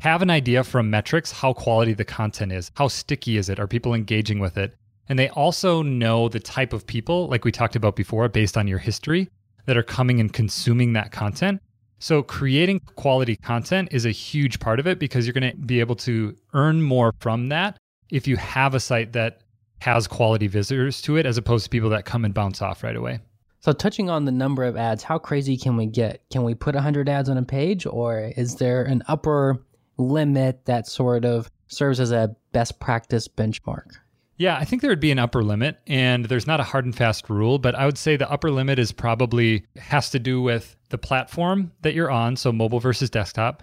have 0.00 0.22
an 0.22 0.30
idea 0.30 0.64
from 0.64 0.90
metrics 0.90 1.30
how 1.30 1.52
quality 1.52 1.92
the 1.94 2.04
content 2.04 2.50
is. 2.50 2.72
How 2.74 2.88
sticky 2.88 3.36
is 3.36 3.48
it? 3.48 3.60
Are 3.60 3.68
people 3.68 3.94
engaging 3.94 4.40
with 4.40 4.58
it? 4.58 4.74
And 5.08 5.16
they 5.16 5.28
also 5.28 5.82
know 5.82 6.28
the 6.28 6.40
type 6.40 6.72
of 6.72 6.84
people, 6.84 7.28
like 7.28 7.44
we 7.44 7.52
talked 7.52 7.76
about 7.76 7.94
before, 7.94 8.28
based 8.28 8.56
on 8.56 8.66
your 8.66 8.80
history, 8.80 9.28
that 9.66 9.76
are 9.76 9.84
coming 9.84 10.18
and 10.18 10.32
consuming 10.32 10.94
that 10.94 11.12
content. 11.12 11.62
So, 12.00 12.24
creating 12.24 12.80
quality 12.96 13.36
content 13.36 13.90
is 13.92 14.04
a 14.04 14.10
huge 14.10 14.58
part 14.58 14.80
of 14.80 14.88
it 14.88 14.98
because 14.98 15.24
you're 15.24 15.34
going 15.34 15.52
to 15.52 15.56
be 15.56 15.78
able 15.78 15.94
to 15.96 16.36
earn 16.54 16.82
more 16.82 17.14
from 17.20 17.50
that 17.50 17.78
if 18.10 18.26
you 18.26 18.36
have 18.36 18.74
a 18.74 18.80
site 18.80 19.12
that 19.12 19.42
has 19.78 20.08
quality 20.08 20.48
visitors 20.48 21.00
to 21.02 21.18
it, 21.18 21.24
as 21.24 21.38
opposed 21.38 21.62
to 21.66 21.70
people 21.70 21.90
that 21.90 22.04
come 22.04 22.24
and 22.24 22.34
bounce 22.34 22.62
off 22.62 22.82
right 22.82 22.96
away. 22.96 23.20
So, 23.62 23.72
touching 23.72 24.10
on 24.10 24.24
the 24.24 24.32
number 24.32 24.64
of 24.64 24.76
ads, 24.76 25.04
how 25.04 25.18
crazy 25.18 25.56
can 25.56 25.76
we 25.76 25.86
get? 25.86 26.28
Can 26.30 26.42
we 26.42 26.52
put 26.52 26.74
100 26.74 27.08
ads 27.08 27.28
on 27.28 27.38
a 27.38 27.44
page, 27.44 27.86
or 27.86 28.32
is 28.36 28.56
there 28.56 28.82
an 28.82 29.04
upper 29.06 29.64
limit 29.98 30.64
that 30.64 30.88
sort 30.88 31.24
of 31.24 31.48
serves 31.68 32.00
as 32.00 32.10
a 32.10 32.34
best 32.50 32.80
practice 32.80 33.28
benchmark? 33.28 33.86
Yeah, 34.36 34.56
I 34.56 34.64
think 34.64 34.82
there 34.82 34.90
would 34.90 34.98
be 34.98 35.12
an 35.12 35.20
upper 35.20 35.44
limit, 35.44 35.78
and 35.86 36.24
there's 36.24 36.48
not 36.48 36.58
a 36.58 36.64
hard 36.64 36.86
and 36.86 36.96
fast 36.96 37.30
rule, 37.30 37.60
but 37.60 37.76
I 37.76 37.86
would 37.86 37.98
say 37.98 38.16
the 38.16 38.28
upper 38.28 38.50
limit 38.50 38.80
is 38.80 38.90
probably 38.90 39.64
has 39.76 40.10
to 40.10 40.18
do 40.18 40.42
with 40.42 40.74
the 40.88 40.98
platform 40.98 41.70
that 41.82 41.94
you're 41.94 42.10
on, 42.10 42.34
so 42.34 42.50
mobile 42.50 42.80
versus 42.80 43.10
desktop, 43.10 43.62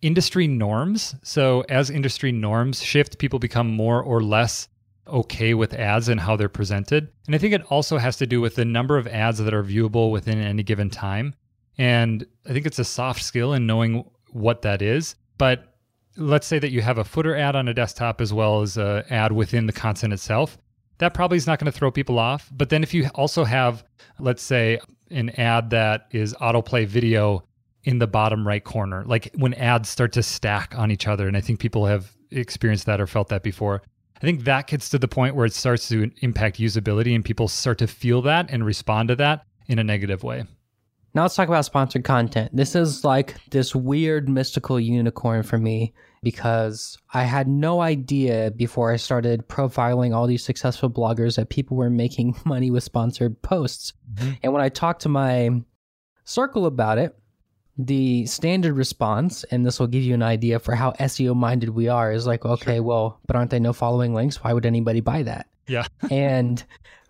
industry 0.00 0.46
norms. 0.46 1.16
So, 1.24 1.64
as 1.68 1.90
industry 1.90 2.30
norms 2.30 2.84
shift, 2.84 3.18
people 3.18 3.40
become 3.40 3.68
more 3.68 4.00
or 4.00 4.22
less 4.22 4.68
okay 5.10 5.54
with 5.54 5.74
ads 5.74 6.08
and 6.08 6.20
how 6.20 6.36
they're 6.36 6.48
presented. 6.48 7.12
And 7.26 7.34
I 7.34 7.38
think 7.38 7.54
it 7.54 7.62
also 7.70 7.98
has 7.98 8.16
to 8.16 8.26
do 8.26 8.40
with 8.40 8.54
the 8.54 8.64
number 8.64 8.96
of 8.96 9.06
ads 9.06 9.38
that 9.38 9.52
are 9.52 9.62
viewable 9.62 10.10
within 10.10 10.38
any 10.38 10.62
given 10.62 10.90
time. 10.90 11.34
And 11.78 12.26
I 12.48 12.52
think 12.52 12.66
it's 12.66 12.78
a 12.78 12.84
soft 12.84 13.22
skill 13.22 13.52
in 13.52 13.66
knowing 13.66 14.08
what 14.30 14.62
that 14.62 14.82
is. 14.82 15.16
But 15.38 15.74
let's 16.16 16.46
say 16.46 16.58
that 16.58 16.70
you 16.70 16.80
have 16.82 16.98
a 16.98 17.04
footer 17.04 17.36
ad 17.36 17.56
on 17.56 17.68
a 17.68 17.74
desktop 17.74 18.20
as 18.20 18.32
well 18.32 18.62
as 18.62 18.76
an 18.76 19.04
ad 19.10 19.32
within 19.32 19.66
the 19.66 19.72
content 19.72 20.12
itself. 20.12 20.58
that 21.00 21.14
probably 21.14 21.36
is 21.36 21.46
not 21.46 21.58
going 21.58 21.70
to 21.70 21.76
throw 21.76 21.90
people 21.90 22.18
off. 22.18 22.48
But 22.52 22.68
then 22.68 22.82
if 22.82 22.94
you 22.94 23.08
also 23.14 23.44
have, 23.44 23.82
let's 24.18 24.42
say, 24.42 24.78
an 25.10 25.30
ad 25.30 25.70
that 25.70 26.06
is 26.12 26.34
autoplay 26.34 26.86
video 26.86 27.42
in 27.84 27.98
the 27.98 28.06
bottom 28.06 28.46
right 28.46 28.62
corner, 28.62 29.04
like 29.06 29.30
when 29.34 29.54
ads 29.54 29.88
start 29.88 30.12
to 30.12 30.22
stack 30.22 30.74
on 30.76 30.90
each 30.90 31.08
other, 31.08 31.26
and 31.26 31.36
I 31.36 31.40
think 31.40 31.58
people 31.58 31.86
have 31.86 32.12
experienced 32.30 32.86
that 32.86 33.00
or 33.00 33.06
felt 33.06 33.28
that 33.28 33.42
before. 33.42 33.82
I 34.20 34.24
think 34.24 34.44
that 34.44 34.66
gets 34.66 34.90
to 34.90 34.98
the 34.98 35.08
point 35.08 35.34
where 35.34 35.46
it 35.46 35.54
starts 35.54 35.88
to 35.88 36.10
impact 36.20 36.58
usability 36.58 37.14
and 37.14 37.24
people 37.24 37.48
start 37.48 37.78
to 37.78 37.86
feel 37.86 38.20
that 38.22 38.50
and 38.50 38.64
respond 38.64 39.08
to 39.08 39.16
that 39.16 39.46
in 39.66 39.78
a 39.78 39.84
negative 39.84 40.22
way. 40.22 40.44
Now 41.14 41.22
let's 41.22 41.34
talk 41.34 41.48
about 41.48 41.64
sponsored 41.64 42.04
content. 42.04 42.54
This 42.54 42.76
is 42.76 43.02
like 43.02 43.34
this 43.50 43.74
weird 43.74 44.28
mystical 44.28 44.78
unicorn 44.78 45.42
for 45.42 45.58
me 45.58 45.92
because 46.22 46.98
I 47.12 47.24
had 47.24 47.48
no 47.48 47.80
idea 47.80 48.50
before 48.50 48.92
I 48.92 48.96
started 48.96 49.48
profiling 49.48 50.14
all 50.14 50.26
these 50.26 50.44
successful 50.44 50.90
bloggers 50.90 51.36
that 51.36 51.48
people 51.48 51.76
were 51.76 51.90
making 51.90 52.36
money 52.44 52.70
with 52.70 52.84
sponsored 52.84 53.40
posts. 53.42 53.94
Mm-hmm. 54.14 54.30
And 54.42 54.52
when 54.52 54.62
I 54.62 54.68
talked 54.68 55.02
to 55.02 55.08
my 55.08 55.62
circle 56.24 56.66
about 56.66 56.98
it, 56.98 57.16
the 57.86 58.26
standard 58.26 58.74
response, 58.74 59.44
and 59.44 59.64
this 59.64 59.78
will 59.78 59.86
give 59.86 60.02
you 60.02 60.14
an 60.14 60.22
idea 60.22 60.58
for 60.58 60.74
how 60.74 60.92
SEO 60.92 61.34
minded 61.34 61.70
we 61.70 61.88
are, 61.88 62.12
is 62.12 62.26
like, 62.26 62.44
okay, 62.44 62.76
sure. 62.76 62.82
well, 62.82 63.20
but 63.26 63.36
aren't 63.36 63.50
they 63.50 63.60
no 63.60 63.72
following 63.72 64.14
links? 64.14 64.42
Why 64.42 64.52
would 64.52 64.66
anybody 64.66 65.00
buy 65.00 65.22
that? 65.24 65.46
Yeah. 65.66 65.86
and 66.10 66.62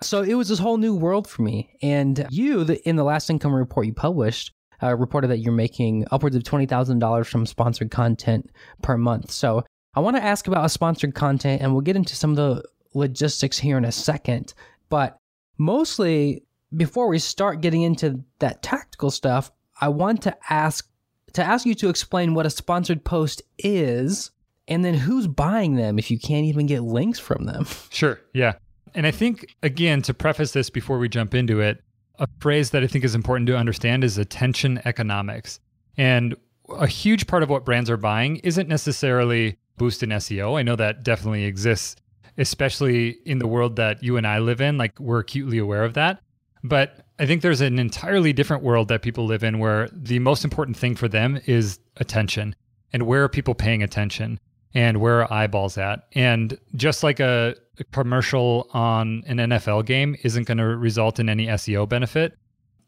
so 0.02 0.22
it 0.22 0.34
was 0.34 0.48
this 0.48 0.58
whole 0.58 0.76
new 0.76 0.94
world 0.94 1.28
for 1.28 1.42
me. 1.42 1.70
And 1.82 2.26
you, 2.30 2.64
the, 2.64 2.86
in 2.88 2.96
the 2.96 3.04
last 3.04 3.30
income 3.30 3.54
report 3.54 3.86
you 3.86 3.92
published, 3.92 4.52
uh, 4.82 4.96
reported 4.96 5.28
that 5.28 5.38
you're 5.38 5.52
making 5.52 6.06
upwards 6.10 6.36
of 6.36 6.42
$20,000 6.42 7.26
from 7.26 7.46
sponsored 7.46 7.90
content 7.90 8.50
per 8.82 8.96
month. 8.96 9.30
So 9.30 9.64
I 9.94 10.00
want 10.00 10.16
to 10.16 10.22
ask 10.22 10.46
about 10.46 10.70
sponsored 10.70 11.14
content, 11.14 11.62
and 11.62 11.72
we'll 11.72 11.82
get 11.82 11.96
into 11.96 12.16
some 12.16 12.30
of 12.30 12.36
the 12.36 12.64
logistics 12.94 13.58
here 13.58 13.76
in 13.76 13.84
a 13.84 13.92
second. 13.92 14.54
But 14.88 15.16
mostly, 15.58 16.44
before 16.76 17.08
we 17.08 17.18
start 17.18 17.60
getting 17.60 17.82
into 17.82 18.22
that 18.38 18.62
tactical 18.62 19.10
stuff, 19.10 19.50
I 19.80 19.88
want 19.88 20.22
to 20.22 20.36
ask 20.48 20.88
to 21.32 21.44
ask 21.44 21.64
you 21.64 21.74
to 21.76 21.88
explain 21.88 22.34
what 22.34 22.46
a 22.46 22.50
sponsored 22.50 23.04
post 23.04 23.42
is 23.58 24.30
and 24.66 24.84
then 24.84 24.94
who's 24.94 25.26
buying 25.26 25.76
them 25.76 25.98
if 25.98 26.10
you 26.10 26.18
can't 26.18 26.44
even 26.46 26.66
get 26.66 26.82
links 26.82 27.18
from 27.18 27.44
them. 27.44 27.66
Sure. 27.90 28.20
Yeah. 28.32 28.54
And 28.94 29.06
I 29.06 29.10
think 29.10 29.54
again 29.62 30.02
to 30.02 30.14
preface 30.14 30.52
this 30.52 30.70
before 30.70 30.98
we 30.98 31.08
jump 31.08 31.34
into 31.34 31.60
it, 31.60 31.82
a 32.18 32.28
phrase 32.38 32.70
that 32.70 32.82
I 32.82 32.86
think 32.86 33.04
is 33.04 33.14
important 33.14 33.46
to 33.48 33.56
understand 33.56 34.04
is 34.04 34.18
attention 34.18 34.80
economics. 34.84 35.60
And 35.96 36.36
a 36.68 36.86
huge 36.86 37.26
part 37.26 37.42
of 37.42 37.50
what 37.50 37.64
brands 37.64 37.90
are 37.90 37.96
buying 37.96 38.36
isn't 38.36 38.68
necessarily 38.68 39.56
boost 39.76 40.02
in 40.02 40.10
SEO. 40.10 40.58
I 40.58 40.62
know 40.62 40.76
that 40.76 41.02
definitely 41.02 41.44
exists, 41.44 41.96
especially 42.38 43.18
in 43.24 43.38
the 43.38 43.46
world 43.46 43.76
that 43.76 44.02
you 44.02 44.16
and 44.16 44.26
I 44.26 44.38
live 44.38 44.60
in. 44.60 44.78
Like 44.78 44.98
we're 45.00 45.20
acutely 45.20 45.58
aware 45.58 45.84
of 45.84 45.94
that. 45.94 46.20
But 46.62 47.06
I 47.20 47.26
think 47.26 47.42
there's 47.42 47.60
an 47.60 47.78
entirely 47.78 48.32
different 48.32 48.62
world 48.62 48.88
that 48.88 49.02
people 49.02 49.26
live 49.26 49.44
in 49.44 49.58
where 49.58 49.90
the 49.92 50.18
most 50.20 50.42
important 50.42 50.74
thing 50.78 50.96
for 50.96 51.06
them 51.06 51.38
is 51.44 51.78
attention 51.98 52.56
and 52.94 53.02
where 53.02 53.22
are 53.24 53.28
people 53.28 53.54
paying 53.54 53.82
attention 53.82 54.40
and 54.72 55.02
where 55.02 55.22
are 55.22 55.30
eyeballs 55.30 55.76
at. 55.76 56.06
And 56.14 56.58
just 56.74 57.02
like 57.02 57.20
a, 57.20 57.56
commercial 57.92 58.68
on 58.72 59.22
an 59.26 59.36
NFL 59.36 59.84
game 59.86 60.16
isn't 60.22 60.46
going 60.46 60.58
to 60.58 60.64
result 60.64 61.18
in 61.18 61.28
any 61.28 61.46
SEO 61.46 61.86
benefit, 61.86 62.38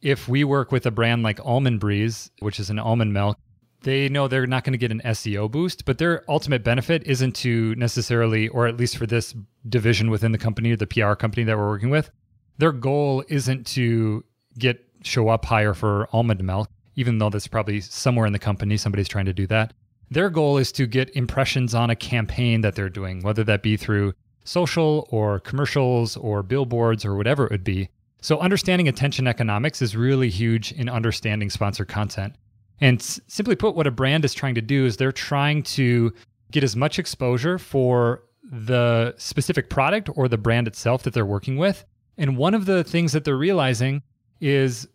if 0.01 0.29
we 0.29 0.45
work 0.45 0.73
with 0.73 0.87
a 0.87 0.90
brand 0.90 1.23
like 1.23 1.38
Almond 1.45 1.81
Breeze, 1.81 2.31
which 2.40 2.59
is 2.59 2.71
an 2.71 2.79
almond 2.79 3.12
milk, 3.12 3.38
they 3.83 4.09
know 4.09 4.29
they're 4.29 4.47
not 4.47 4.64
going 4.64 4.73
to 4.73 4.79
get 4.79 4.90
an 4.90 5.03
SEO 5.05 5.51
boost, 5.51 5.85
but 5.85 5.99
their 5.99 6.25
ultimate 6.31 6.64
benefit 6.64 7.03
isn't 7.05 7.33
to 7.37 7.75
necessarily, 7.75 8.49
or 8.49 8.66
at 8.66 8.77
least 8.77 8.97
for 8.97 9.07
this 9.07 9.35
division 9.68 10.11
within 10.11 10.33
the 10.33 10.38
company 10.38 10.73
or 10.73 10.77
the 10.77 10.87
PR 10.87 11.14
company 11.14 11.45
that 11.45 11.57
we're 11.57 11.68
working 11.68 11.90
with, 11.90 12.11
their 12.59 12.73
goal 12.73 13.25
isn't 13.29 13.67
to 13.69 14.25
get 14.59 14.85
show 15.03 15.29
up 15.29 15.45
higher 15.45 15.75
for 15.75 16.09
almond 16.12 16.43
milk, 16.45 16.69
even 16.97 17.19
though 17.19 17.31
that's 17.31 17.47
probably 17.47 17.81
somewhere 17.81 18.27
in 18.27 18.33
the 18.33 18.38
company 18.38 18.77
somebody's 18.77 19.09
trying 19.09 19.27
to 19.27 19.33
do 19.33 19.47
that. 19.49 19.73
Their 20.11 20.31
goal 20.31 20.59
is 20.59 20.73
to 20.73 20.87
get 20.87 21.11
impressions 21.17 21.75
on 21.75 21.91
a 21.91 21.97
campaign 21.97 22.61
that 22.61 22.75
they're 22.75 22.91
doing, 22.91 23.23
whether 23.23 23.45
that 23.45 23.62
be 23.62 23.77
through 23.77 24.12
social 24.45 25.09
or 25.11 25.41
commercials 25.41 26.17
or 26.17 26.43
billboards 26.43 27.05
or 27.05 27.17
whatever 27.17 27.47
it 27.47 27.51
would 27.51 27.65
be. 27.65 27.88
So, 28.21 28.38
understanding 28.38 28.88
attention 28.88 29.27
economics 29.27 29.83
is 29.83 29.97
really 29.97 30.29
huge 30.29 30.71
in 30.73 30.88
understanding 30.88 31.51
sponsored 31.51 31.88
content. 31.88 32.35
And 32.81 33.01
s- 33.01 33.21
simply 33.27 33.57
put, 33.57 33.75
what 33.75 33.87
a 33.87 33.91
brand 33.91 34.25
is 34.25 34.35
trying 34.35 34.55
to 34.55 34.61
do 34.61 34.85
is 34.85 34.97
they're 34.97 35.12
trying 35.12 35.62
to 35.65 36.12
get 36.51 36.62
as 36.62 36.77
much 36.77 36.99
exposure 36.99 37.59
for 37.59 38.23
the 38.45 39.15
specific 39.17 39.71
product 39.71 40.11
or 40.15 40.29
the 40.29 40.38
brand 40.38 40.69
itself 40.69 41.03
that 41.05 41.15
they're 41.15 41.27
working 41.27 41.57
with 41.57 41.85
and 42.23 42.37
one 42.37 42.55
of 42.55 42.67
the 42.67 42.85
things 42.85 43.11
that 43.13 43.25
they're 43.25 43.37
realizing 43.37 44.01
is 44.41 44.87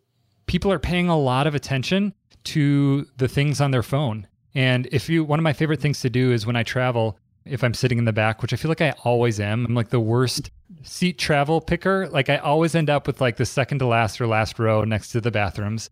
people 0.46 0.72
are 0.72 0.80
paying 0.80 1.10
a 1.10 1.20
lot 1.20 1.46
of 1.46 1.56
attention 1.56 2.14
to 2.46 3.06
the 3.18 3.28
things 3.28 3.60
on 3.60 3.72
their 3.72 3.84
phone. 3.84 4.26
And 4.56 4.88
if 4.94 5.10
you, 5.10 5.26
one 5.26 5.38
of 5.38 5.44
my 5.44 5.52
favorite 5.52 5.82
things 5.82 6.00
to 6.00 6.10
do 6.10 6.32
is 6.32 6.46
when 6.46 6.56
I 6.56 6.64
travel, 6.64 7.20
if 7.44 7.66
I'm 7.66 7.74
sitting 7.74 7.98
in 7.98 8.06
the 8.06 8.14
back, 8.14 8.42
which 8.42 8.54
I 8.54 8.56
feel 8.56 8.70
like 8.70 8.80
I 8.80 8.92
always 9.04 9.42
am, 9.42 9.66
I'm 9.66 9.76
like 9.76 9.90
the 9.90 10.00
worst 10.00 10.52
seat 10.84 11.18
travel 11.18 11.60
picker. 11.60 12.08
Like 12.08 12.30
I 12.30 12.38
always 12.38 12.76
end 12.76 12.90
up 12.90 13.08
with 13.08 13.20
like 13.20 13.36
the 13.36 13.46
second 13.46 13.80
to 13.80 13.88
last 13.88 14.22
or 14.22 14.28
last 14.28 14.58
row 14.58 14.86
next 14.86 15.10
to 15.10 15.20
the 15.20 15.30
bathrooms. 15.30 15.90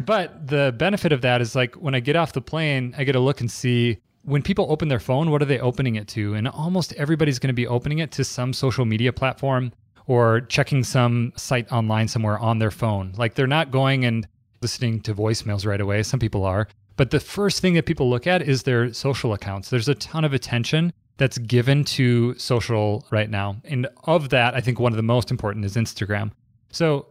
But 0.00 0.48
the 0.48 0.74
benefit 0.76 1.12
of 1.12 1.20
that 1.20 1.40
is 1.40 1.54
like 1.54 1.76
when 1.76 1.94
I 1.94 2.00
get 2.00 2.16
off 2.16 2.32
the 2.32 2.42
plane, 2.42 2.92
I 2.98 3.04
get 3.04 3.12
to 3.12 3.20
look 3.20 3.40
and 3.40 3.48
see 3.48 3.98
when 4.24 4.42
people 4.42 4.66
open 4.68 4.88
their 4.88 4.98
phone, 4.98 5.30
what 5.30 5.42
are 5.42 5.46
they 5.46 5.60
opening 5.60 5.94
it 5.94 6.08
to? 6.08 6.34
And 6.34 6.48
almost 6.48 6.92
everybody's 6.94 7.38
going 7.38 7.48
to 7.48 7.54
be 7.54 7.68
opening 7.68 8.00
it 8.00 8.10
to 8.12 8.24
some 8.24 8.52
social 8.52 8.84
media 8.84 9.12
platform 9.12 9.72
or 10.06 10.40
checking 10.42 10.84
some 10.84 11.32
site 11.36 11.70
online 11.72 12.08
somewhere 12.08 12.38
on 12.38 12.58
their 12.58 12.70
phone. 12.70 13.12
Like 13.16 13.34
they're 13.34 13.46
not 13.46 13.70
going 13.70 14.04
and 14.04 14.26
listening 14.60 15.00
to 15.02 15.14
voicemails 15.14 15.66
right 15.66 15.80
away. 15.80 16.02
Some 16.02 16.20
people 16.20 16.44
are. 16.44 16.68
But 16.96 17.10
the 17.10 17.20
first 17.20 17.60
thing 17.60 17.74
that 17.74 17.86
people 17.86 18.08
look 18.10 18.26
at 18.26 18.42
is 18.42 18.62
their 18.62 18.92
social 18.92 19.32
accounts. 19.32 19.70
There's 19.70 19.88
a 19.88 19.94
ton 19.94 20.24
of 20.24 20.32
attention 20.32 20.92
that's 21.16 21.38
given 21.38 21.84
to 21.84 22.36
social 22.38 23.06
right 23.10 23.30
now. 23.30 23.56
And 23.64 23.86
of 24.04 24.30
that, 24.30 24.54
I 24.54 24.60
think 24.60 24.78
one 24.78 24.92
of 24.92 24.96
the 24.96 25.02
most 25.02 25.30
important 25.30 25.64
is 25.64 25.76
Instagram. 25.76 26.32
So, 26.70 27.06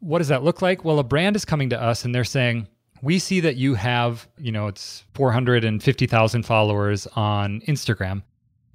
what 0.00 0.18
does 0.18 0.28
that 0.28 0.42
look 0.42 0.60
like? 0.62 0.84
Well, 0.84 0.98
a 0.98 1.04
brand 1.04 1.36
is 1.36 1.44
coming 1.44 1.70
to 1.70 1.82
us 1.82 2.04
and 2.04 2.14
they're 2.14 2.24
saying, 2.24 2.68
we 3.02 3.18
see 3.18 3.40
that 3.40 3.56
you 3.56 3.74
have, 3.74 4.28
you 4.38 4.52
know, 4.52 4.66
it's 4.66 5.04
450,000 5.14 6.42
followers 6.44 7.06
on 7.14 7.60
Instagram. 7.62 8.22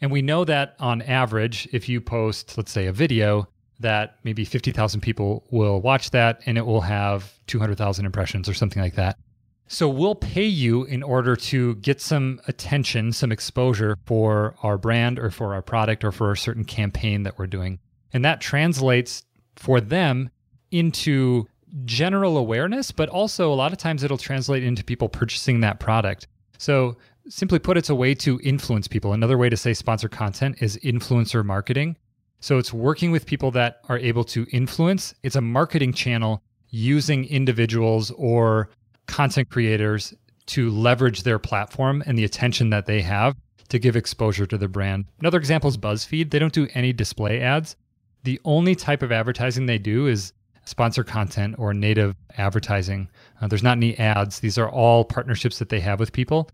And 0.01 0.11
we 0.11 0.21
know 0.21 0.43
that 0.45 0.75
on 0.79 1.01
average, 1.03 1.67
if 1.71 1.87
you 1.87 2.01
post, 2.01 2.57
let's 2.57 2.71
say, 2.71 2.87
a 2.87 2.91
video, 2.91 3.47
that 3.81 4.17
maybe 4.23 4.45
50,000 4.45 5.01
people 5.01 5.43
will 5.51 5.81
watch 5.81 6.11
that 6.11 6.41
and 6.45 6.57
it 6.57 6.65
will 6.65 6.81
have 6.81 7.33
200,000 7.47 8.05
impressions 8.05 8.47
or 8.47 8.53
something 8.53 8.81
like 8.81 8.95
that. 8.95 9.17
So 9.67 9.87
we'll 9.87 10.15
pay 10.15 10.45
you 10.45 10.83
in 10.83 11.01
order 11.01 11.35
to 11.37 11.75
get 11.75 12.01
some 12.01 12.41
attention, 12.47 13.13
some 13.13 13.31
exposure 13.31 13.97
for 14.05 14.55
our 14.63 14.77
brand 14.77 15.17
or 15.17 15.31
for 15.31 15.53
our 15.53 15.61
product 15.61 16.03
or 16.03 16.11
for 16.11 16.31
a 16.31 16.37
certain 16.37 16.65
campaign 16.65 17.23
that 17.23 17.37
we're 17.37 17.47
doing. 17.47 17.79
And 18.11 18.25
that 18.25 18.41
translates 18.41 19.23
for 19.55 19.79
them 19.79 20.29
into 20.71 21.47
general 21.85 22.37
awareness, 22.37 22.91
but 22.91 23.07
also 23.07 23.51
a 23.51 23.55
lot 23.55 23.71
of 23.71 23.77
times 23.77 24.03
it'll 24.03 24.17
translate 24.17 24.63
into 24.63 24.83
people 24.83 25.07
purchasing 25.07 25.61
that 25.61 25.79
product. 25.79 26.27
So 26.57 26.97
simply 27.29 27.59
put, 27.59 27.77
it's 27.77 27.89
a 27.89 27.95
way 27.95 28.13
to 28.15 28.39
influence 28.43 28.87
people. 28.87 29.13
Another 29.13 29.37
way 29.37 29.49
to 29.49 29.57
say 29.57 29.73
sponsor 29.73 30.09
content 30.09 30.57
is 30.61 30.77
influencer 30.83 31.45
marketing. 31.45 31.95
So 32.41 32.57
it's 32.57 32.73
working 32.73 33.11
with 33.11 33.25
people 33.25 33.51
that 33.51 33.81
are 33.87 33.99
able 33.99 34.23
to 34.25 34.45
influence. 34.51 35.13
It's 35.23 35.35
a 35.35 35.41
marketing 35.41 35.93
channel 35.93 36.41
using 36.69 37.25
individuals 37.25 38.11
or 38.11 38.69
content 39.07 39.49
creators 39.49 40.13
to 40.47 40.69
leverage 40.71 41.23
their 41.23 41.39
platform 41.39 42.03
and 42.05 42.17
the 42.17 42.23
attention 42.23 42.71
that 42.71 42.87
they 42.87 43.01
have 43.01 43.35
to 43.69 43.79
give 43.79 43.95
exposure 43.95 44.45
to 44.45 44.57
the 44.57 44.67
brand. 44.67 45.05
Another 45.19 45.37
example 45.37 45.69
is 45.69 45.77
BuzzFeed. 45.77 46.31
They 46.31 46.39
don't 46.39 46.53
do 46.53 46.67
any 46.73 46.91
display 46.91 47.41
ads. 47.41 47.75
The 48.23 48.41
only 48.43 48.75
type 48.75 49.01
of 49.01 49.11
advertising 49.11 49.65
they 49.65 49.77
do 49.77 50.07
is 50.07 50.33
sponsor 50.65 51.03
content 51.03 51.55
or 51.57 51.73
native 51.73 52.15
advertising. 52.37 53.09
Uh, 53.39 53.47
there's 53.47 53.63
not 53.63 53.77
any 53.77 53.97
ads. 53.97 54.39
These 54.39 54.57
are 54.57 54.69
all 54.69 55.05
partnerships 55.05 55.59
that 55.59 55.69
they 55.69 55.79
have 55.79 55.99
with 55.99 56.11
people 56.11 56.49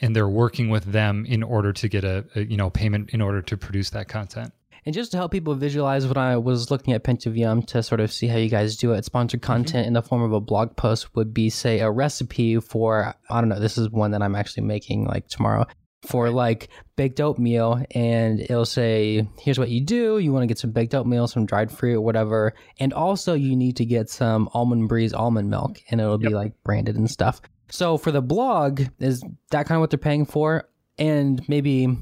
and 0.00 0.16
they're 0.16 0.28
working 0.28 0.68
with 0.68 0.84
them 0.84 1.24
in 1.26 1.42
order 1.42 1.72
to 1.72 1.88
get 1.88 2.04
a, 2.04 2.24
a 2.34 2.44
you 2.44 2.56
know 2.56 2.70
payment 2.70 3.10
in 3.10 3.20
order 3.20 3.42
to 3.42 3.56
produce 3.56 3.90
that 3.90 4.08
content. 4.08 4.52
And 4.84 4.94
just 4.94 5.12
to 5.12 5.16
help 5.16 5.30
people 5.30 5.54
visualize 5.54 6.06
what 6.06 6.18
I 6.18 6.36
was 6.36 6.70
looking 6.70 6.92
at 6.92 7.04
of 7.26 7.36
to 7.62 7.82
sort 7.82 8.00
of 8.00 8.12
see 8.12 8.26
how 8.26 8.36
you 8.36 8.48
guys 8.48 8.76
do 8.76 8.92
it, 8.92 9.04
sponsored 9.04 9.40
mm-hmm. 9.40 9.52
content 9.52 9.82
mm-hmm. 9.82 9.88
in 9.88 9.92
the 9.92 10.02
form 10.02 10.22
of 10.22 10.32
a 10.32 10.40
blog 10.40 10.76
post 10.76 11.14
would 11.14 11.32
be, 11.32 11.50
say, 11.50 11.80
a 11.80 11.90
recipe 11.90 12.58
for, 12.58 13.14
I 13.30 13.40
don't 13.40 13.48
know, 13.48 13.60
this 13.60 13.78
is 13.78 13.90
one 13.90 14.10
that 14.10 14.22
I'm 14.22 14.34
actually 14.34 14.64
making 14.64 15.04
like 15.04 15.28
tomorrow 15.28 15.66
for 16.04 16.30
like 16.30 16.68
baked 16.96 17.20
oatmeal. 17.20 17.84
And 17.92 18.40
it'll 18.40 18.66
say, 18.66 19.26
here's 19.38 19.58
what 19.58 19.68
you 19.68 19.80
do. 19.80 20.18
You 20.18 20.32
want 20.32 20.42
to 20.42 20.48
get 20.48 20.58
some 20.58 20.72
baked 20.72 20.94
oatmeal, 20.94 21.28
some 21.28 21.46
dried 21.46 21.70
fruit, 21.70 22.00
whatever. 22.00 22.54
And 22.80 22.92
also, 22.92 23.34
you 23.34 23.54
need 23.54 23.76
to 23.76 23.84
get 23.84 24.10
some 24.10 24.48
almond 24.52 24.88
breeze 24.88 25.12
almond 25.12 25.48
milk, 25.48 25.80
and 25.90 26.00
it'll 26.00 26.20
yep. 26.20 26.30
be 26.30 26.34
like 26.34 26.54
branded 26.64 26.96
and 26.96 27.08
stuff. 27.08 27.40
So 27.70 27.96
for 27.96 28.10
the 28.10 28.20
blog, 28.20 28.82
is 28.98 29.22
that 29.50 29.66
kind 29.66 29.76
of 29.76 29.80
what 29.80 29.90
they're 29.90 29.98
paying 29.98 30.26
for? 30.26 30.68
And 30.98 31.42
maybe 31.48 31.96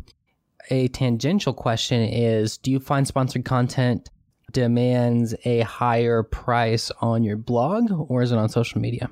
a 0.69 0.89
tangential 0.89 1.53
question 1.53 2.03
is 2.03 2.59
do 2.59 2.71
you 2.71 2.81
find 2.81 3.07
sponsored 3.07 3.45
content 3.45 4.11
demands 4.53 5.35
a 5.45 5.61
higher 5.61 6.23
price 6.23 6.91
on 7.01 7.23
your 7.23 7.37
blog 7.37 7.91
or 8.11 8.23
is 8.23 8.33
it 8.33 8.39
on 8.39 8.49
social 8.49 8.81
media? 8.81 9.11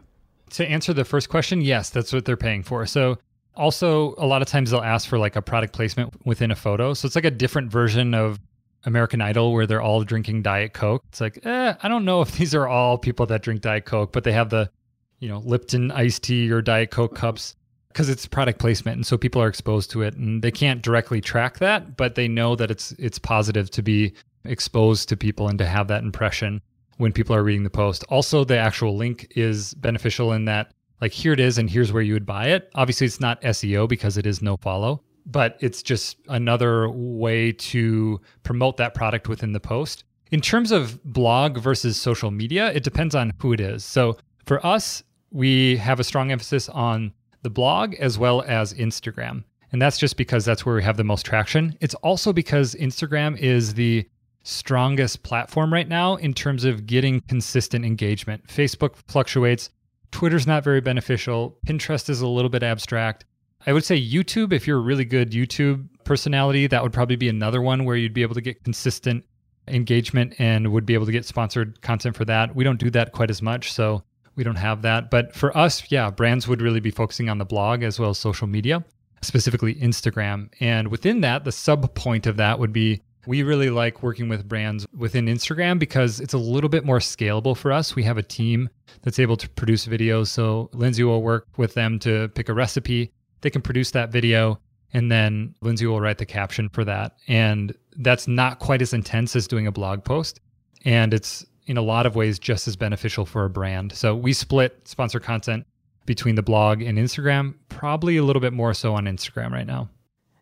To 0.51 0.67
answer 0.67 0.93
the 0.93 1.05
first 1.05 1.29
question, 1.29 1.61
yes, 1.61 1.91
that's 1.91 2.13
what 2.13 2.25
they're 2.25 2.37
paying 2.37 2.63
for. 2.63 2.87
So 2.87 3.19
also 3.55 4.15
a 4.19 4.27
lot 4.27 4.43
of 4.43 4.49
times 4.49 4.71
they'll 4.71 4.81
ask 4.81 5.09
for 5.09 5.19
like 5.19 5.37
a 5.37 5.43
product 5.43 5.73
placement 5.75 6.15
within 6.25 6.51
a 6.51 6.57
photo. 6.57 6.95
So 6.95 7.07
it's 7.07 7.15
like 7.15 7.25
a 7.25 7.31
different 7.31 7.71
version 7.71 8.15
of 8.15 8.41
American 8.85 9.21
Idol 9.21 9.53
where 9.53 9.67
they're 9.67 9.83
all 9.83 10.03
drinking 10.05 10.43
Diet 10.43 10.73
Coke. 10.73 11.05
It's 11.09 11.21
like, 11.21 11.45
eh, 11.45 11.75
I 11.83 11.89
don't 11.89 12.05
know 12.05 12.23
if 12.23 12.33
these 12.39 12.55
are 12.55 12.67
all 12.67 12.99
people 12.99 13.27
that 13.27 13.43
drink 13.43 13.61
Diet 13.61 13.85
Coke, 13.85 14.13
but 14.13 14.25
they 14.25 14.33
have 14.33 14.51
the, 14.51 14.71
you 15.19 15.29
know, 15.29 15.39
Lipton 15.39 15.91
iced 15.91 16.23
tea 16.23 16.51
or 16.51 16.63
Diet 16.63 16.91
Coke 16.91 17.15
cups 17.15 17.57
because 17.93 18.09
it's 18.09 18.27
product 18.27 18.59
placement 18.59 18.97
and 18.97 19.07
so 19.07 19.17
people 19.17 19.43
are 19.43 19.49
exposed 19.49 19.91
to 19.91 20.03
it 20.03 20.15
and 20.15 20.43
they 20.43 20.51
can't 20.51 20.83
directly 20.83 21.21
track 21.21 21.59
that, 21.59 21.97
but 21.97 22.15
they 22.15 22.29
know 22.29 22.55
that 22.57 22.71
it's 22.71 22.93
it's 22.93 23.19
positive 23.19 23.71
to 23.71 23.83
be 23.83 24.13
exposed 24.45 25.09
to 25.09 25.17
people 25.17 25.49
and 25.49 25.59
to 25.59 25.67
have 25.67 25.89
that 25.89 26.03
impression 26.03 26.61
when 26.99 27.13
people 27.13 27.35
are 27.35 27.43
reading 27.43 27.65
the 27.65 27.71
post. 27.71 28.05
Also, 28.09 28.45
the 28.45 28.59
actual 28.59 28.97
link 28.97 29.33
is 29.37 29.75
beneficial 29.75 30.33
in 30.33 30.45
that 30.47 30.73
like 31.01 31.13
here 31.13 31.33
it 31.33 31.41
is 31.41 31.59
and 31.59 31.71
here's 31.71 31.93
where 31.93 32.03
you 32.03 32.13
would 32.13 32.27
buy 32.27 32.49
it. 32.49 32.71
Obviously, 32.75 33.07
it's 33.07 33.21
not 33.21 33.41
SEO 33.43 33.89
because 33.89 34.17
it 34.17 34.27
is 34.27 34.43
no 34.43 34.57
follow, 34.57 35.03
but 35.27 35.57
it's 35.61 35.83
just 35.83 36.17
another 36.29 36.91
way 36.91 37.53
to 37.53 38.21
promote 38.43 38.77
that 38.79 38.95
product 38.95 39.29
within 39.29 39.53
the 39.53 39.61
post. 39.61 40.05
In 40.31 40.41
terms 40.41 40.73
of 40.73 41.03
blog 41.05 41.59
versus 41.59 41.97
social 41.97 42.31
media, 42.31 42.71
it 42.73 42.83
depends 42.83 43.15
on 43.15 43.33
who 43.39 43.53
it 43.53 43.61
is. 43.61 43.85
So 43.85 44.19
for 44.45 44.65
us, 44.67 45.03
we 45.31 45.77
have 45.77 46.01
a 46.01 46.05
strong 46.05 46.33
emphasis 46.33 46.69
on 46.69 47.13
the 47.43 47.51
blog 47.51 47.95
as 47.95 48.19
well 48.19 48.43
as 48.47 48.75
Instagram. 48.75 49.45
And 49.73 49.83
that's 49.83 49.99
just 49.99 50.17
because 50.17 50.45
that's 50.45 50.65
where 50.65 50.75
we 50.75 50.83
have 50.83 50.97
the 50.97 51.05
most 51.05 51.27
traction. 51.27 51.77
It's 51.81 51.95
also 51.97 52.33
because 52.33 52.75
Instagram 52.75 53.39
is 53.39 53.75
the 53.75 54.09
strongest 54.43 55.23
platform 55.23 55.73
right 55.73 55.89
now 55.89 56.17
in 56.17 56.33
terms 56.33 56.65
of 56.65 56.87
getting 56.87 57.21
consistent 57.23 57.85
engagement. 57.85 58.47
Facebook 58.47 58.97
fluctuates, 59.09 59.71
Twitter's 60.11 60.47
not 60.47 60.65
very 60.65 60.81
beneficial, 60.81 61.59
Pinterest 61.67 62.09
is 62.09 62.23
a 62.23 62.27
little 62.27 62.49
bit 62.49 62.63
abstract. 62.63 63.27
I 63.67 63.73
would 63.73 63.85
say 63.85 64.01
YouTube, 64.01 64.53
if 64.53 64.67
you're 64.67 64.79
a 64.79 64.83
really 64.83 65.05
good 65.05 65.33
YouTube 65.33 65.87
personality, 66.05 66.67
that 66.69 66.83
would 66.83 66.93
probably 66.93 67.17
be 67.17 67.29
another 67.29 67.61
one 67.61 67.85
where 67.85 67.97
you'd 67.97 68.15
be 68.15 68.23
able 68.23 68.37
to 68.37 68.41
get 68.41 68.65
consistent 68.65 69.25
engagement 69.67 70.35
and 70.39 70.73
would 70.73 70.87
be 70.87 70.95
able 70.95 71.05
to 71.05 71.13
get 71.13 71.27
sponsored 71.27 71.83
content 71.83 72.17
for 72.17 72.25
that. 72.25 72.55
We 72.55 72.65
don't 72.65 72.81
do 72.81 72.89
that 72.91 73.13
quite 73.13 73.31
as 73.31 73.43
much, 73.43 73.73
so 73.73 74.03
we 74.39 74.45
don't 74.45 74.57
have 74.57 74.83
that. 74.83 75.11
But 75.11 75.35
for 75.35 75.55
us, 75.59 75.91
yeah, 75.91 76.11
brands 76.11 76.47
would 76.49 76.63
really 76.63 76.81
be 76.81 76.93
focusing 76.93 77.29
on 77.29 77.39
the 77.39 77.45
blog 77.45 77.83
as 77.83 77.99
well 77.99 78.11
as 78.11 78.19
social 78.19 78.47
media, 78.47 78.85
specifically 79.21 79.75
Instagram. 79.75 80.49
And 80.61 80.89
within 80.89 81.21
that, 81.23 81.45
the 81.45 81.53
sub 81.53 81.93
point 81.95 82.27
of 82.27 82.37
that 82.37 82.59
would 82.59 82.73
be 82.73 83.03
we 83.27 83.43
really 83.43 83.69
like 83.69 84.03
working 84.03 84.29
with 84.29 84.49
brands 84.49 84.87
within 84.97 85.27
Instagram 85.27 85.79
because 85.79 86.21
it's 86.21 86.33
a 86.33 86.39
little 86.39 86.71
bit 86.71 86.87
more 86.87 87.01
scalable 87.01 87.55
for 87.55 87.73
us. 87.73 87.95
We 87.95 88.05
have 88.05 88.17
a 88.17 88.23
team 88.23 88.71
that's 89.03 89.19
able 89.19 89.37
to 89.37 89.49
produce 89.51 89.87
videos. 89.87 90.29
So 90.29 90.71
Lindsay 90.73 91.05
will 91.05 91.21
work 91.21 91.47
with 91.59 91.75
them 91.75 91.99
to 91.99 92.29
pick 92.29 92.49
a 92.49 92.55
recipe. 92.55 93.13
They 93.43 93.51
can 93.51 93.61
produce 93.61 93.91
that 93.91 94.11
video 94.11 94.61
and 94.95 95.13
then 95.13 95.55
Lindsay 95.61 95.85
will 95.85 96.01
write 96.01 96.19
the 96.19 96.25
caption 96.25 96.69
for 96.71 96.85
that. 96.85 97.17
And 97.27 97.77
that's 97.97 98.29
not 98.29 98.61
quite 98.61 98.81
as 98.81 98.95
intense 98.95 99.37
as 99.37 99.47
doing 99.47 99.67
a 99.67 99.73
blog 99.73 100.05
post. 100.05 100.41
And 100.85 101.13
it's 101.13 101.45
in 101.69 101.77
a 101.77 101.83
lot 101.83 102.07
of 102.07 102.17
ways 102.17 102.39
just 102.39 102.67
as 102.67 102.77
beneficial 102.77 103.27
for 103.27 103.45
a 103.45 103.51
brand. 103.51 103.93
So 103.93 104.17
we 104.17 104.33
split 104.33 104.89
sponsor 104.89 105.21
content 105.21 105.67
between 106.07 106.35
the 106.35 106.43
blog 106.43 106.81
and 106.81 106.99
Instagram, 106.99 107.55
probably 107.69 108.17
a 108.17 108.25
little 108.25 108.41
bit 108.41 108.55
more 108.55 108.73
so 108.73 108.95
on 108.95 109.05
Instagram 109.05 109.53
right 109.53 109.67
now. 109.67 109.91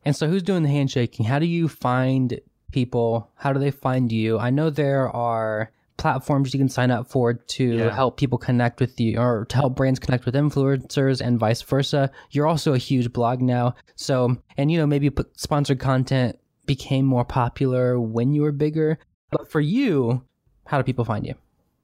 And 0.04 0.14
so 0.14 0.28
who's 0.28 0.44
doing 0.44 0.62
the 0.62 0.68
handshaking? 0.68 1.26
How 1.26 1.40
do 1.40 1.46
you 1.46 1.66
find 1.68 2.40
people? 2.70 3.28
How 3.34 3.52
do 3.52 3.58
they 3.58 3.72
find 3.72 4.12
you? 4.12 4.38
I 4.38 4.50
know 4.50 4.70
there 4.70 5.10
are 5.10 5.72
platforms 5.96 6.54
you 6.54 6.60
can 6.60 6.68
sign 6.68 6.92
up 6.92 7.08
for 7.08 7.34
to 7.34 7.64
yeah. 7.64 7.90
help 7.92 8.16
people 8.16 8.38
connect 8.38 8.78
with 8.78 9.00
you 9.00 9.18
or 9.18 9.46
to 9.46 9.56
help 9.56 9.74
brands 9.74 9.98
connect 9.98 10.24
with 10.24 10.36
influencers 10.36 11.20
and 11.20 11.40
vice 11.40 11.62
versa. 11.62 12.12
You're 12.30 12.46
also 12.46 12.74
a 12.74 12.78
huge 12.78 13.12
blog 13.12 13.40
now. 13.40 13.74
So, 13.96 14.36
and 14.56 14.70
you 14.70 14.78
know, 14.78 14.86
maybe 14.86 15.10
sponsored 15.34 15.80
content 15.80 16.38
became 16.66 17.04
more 17.04 17.24
popular 17.24 17.98
when 17.98 18.32
you 18.32 18.42
were 18.42 18.52
bigger. 18.52 18.98
But 19.30 19.50
for 19.50 19.60
you, 19.60 20.22
how 20.66 20.78
do 20.78 20.84
people 20.84 21.04
find 21.04 21.26
you? 21.26 21.34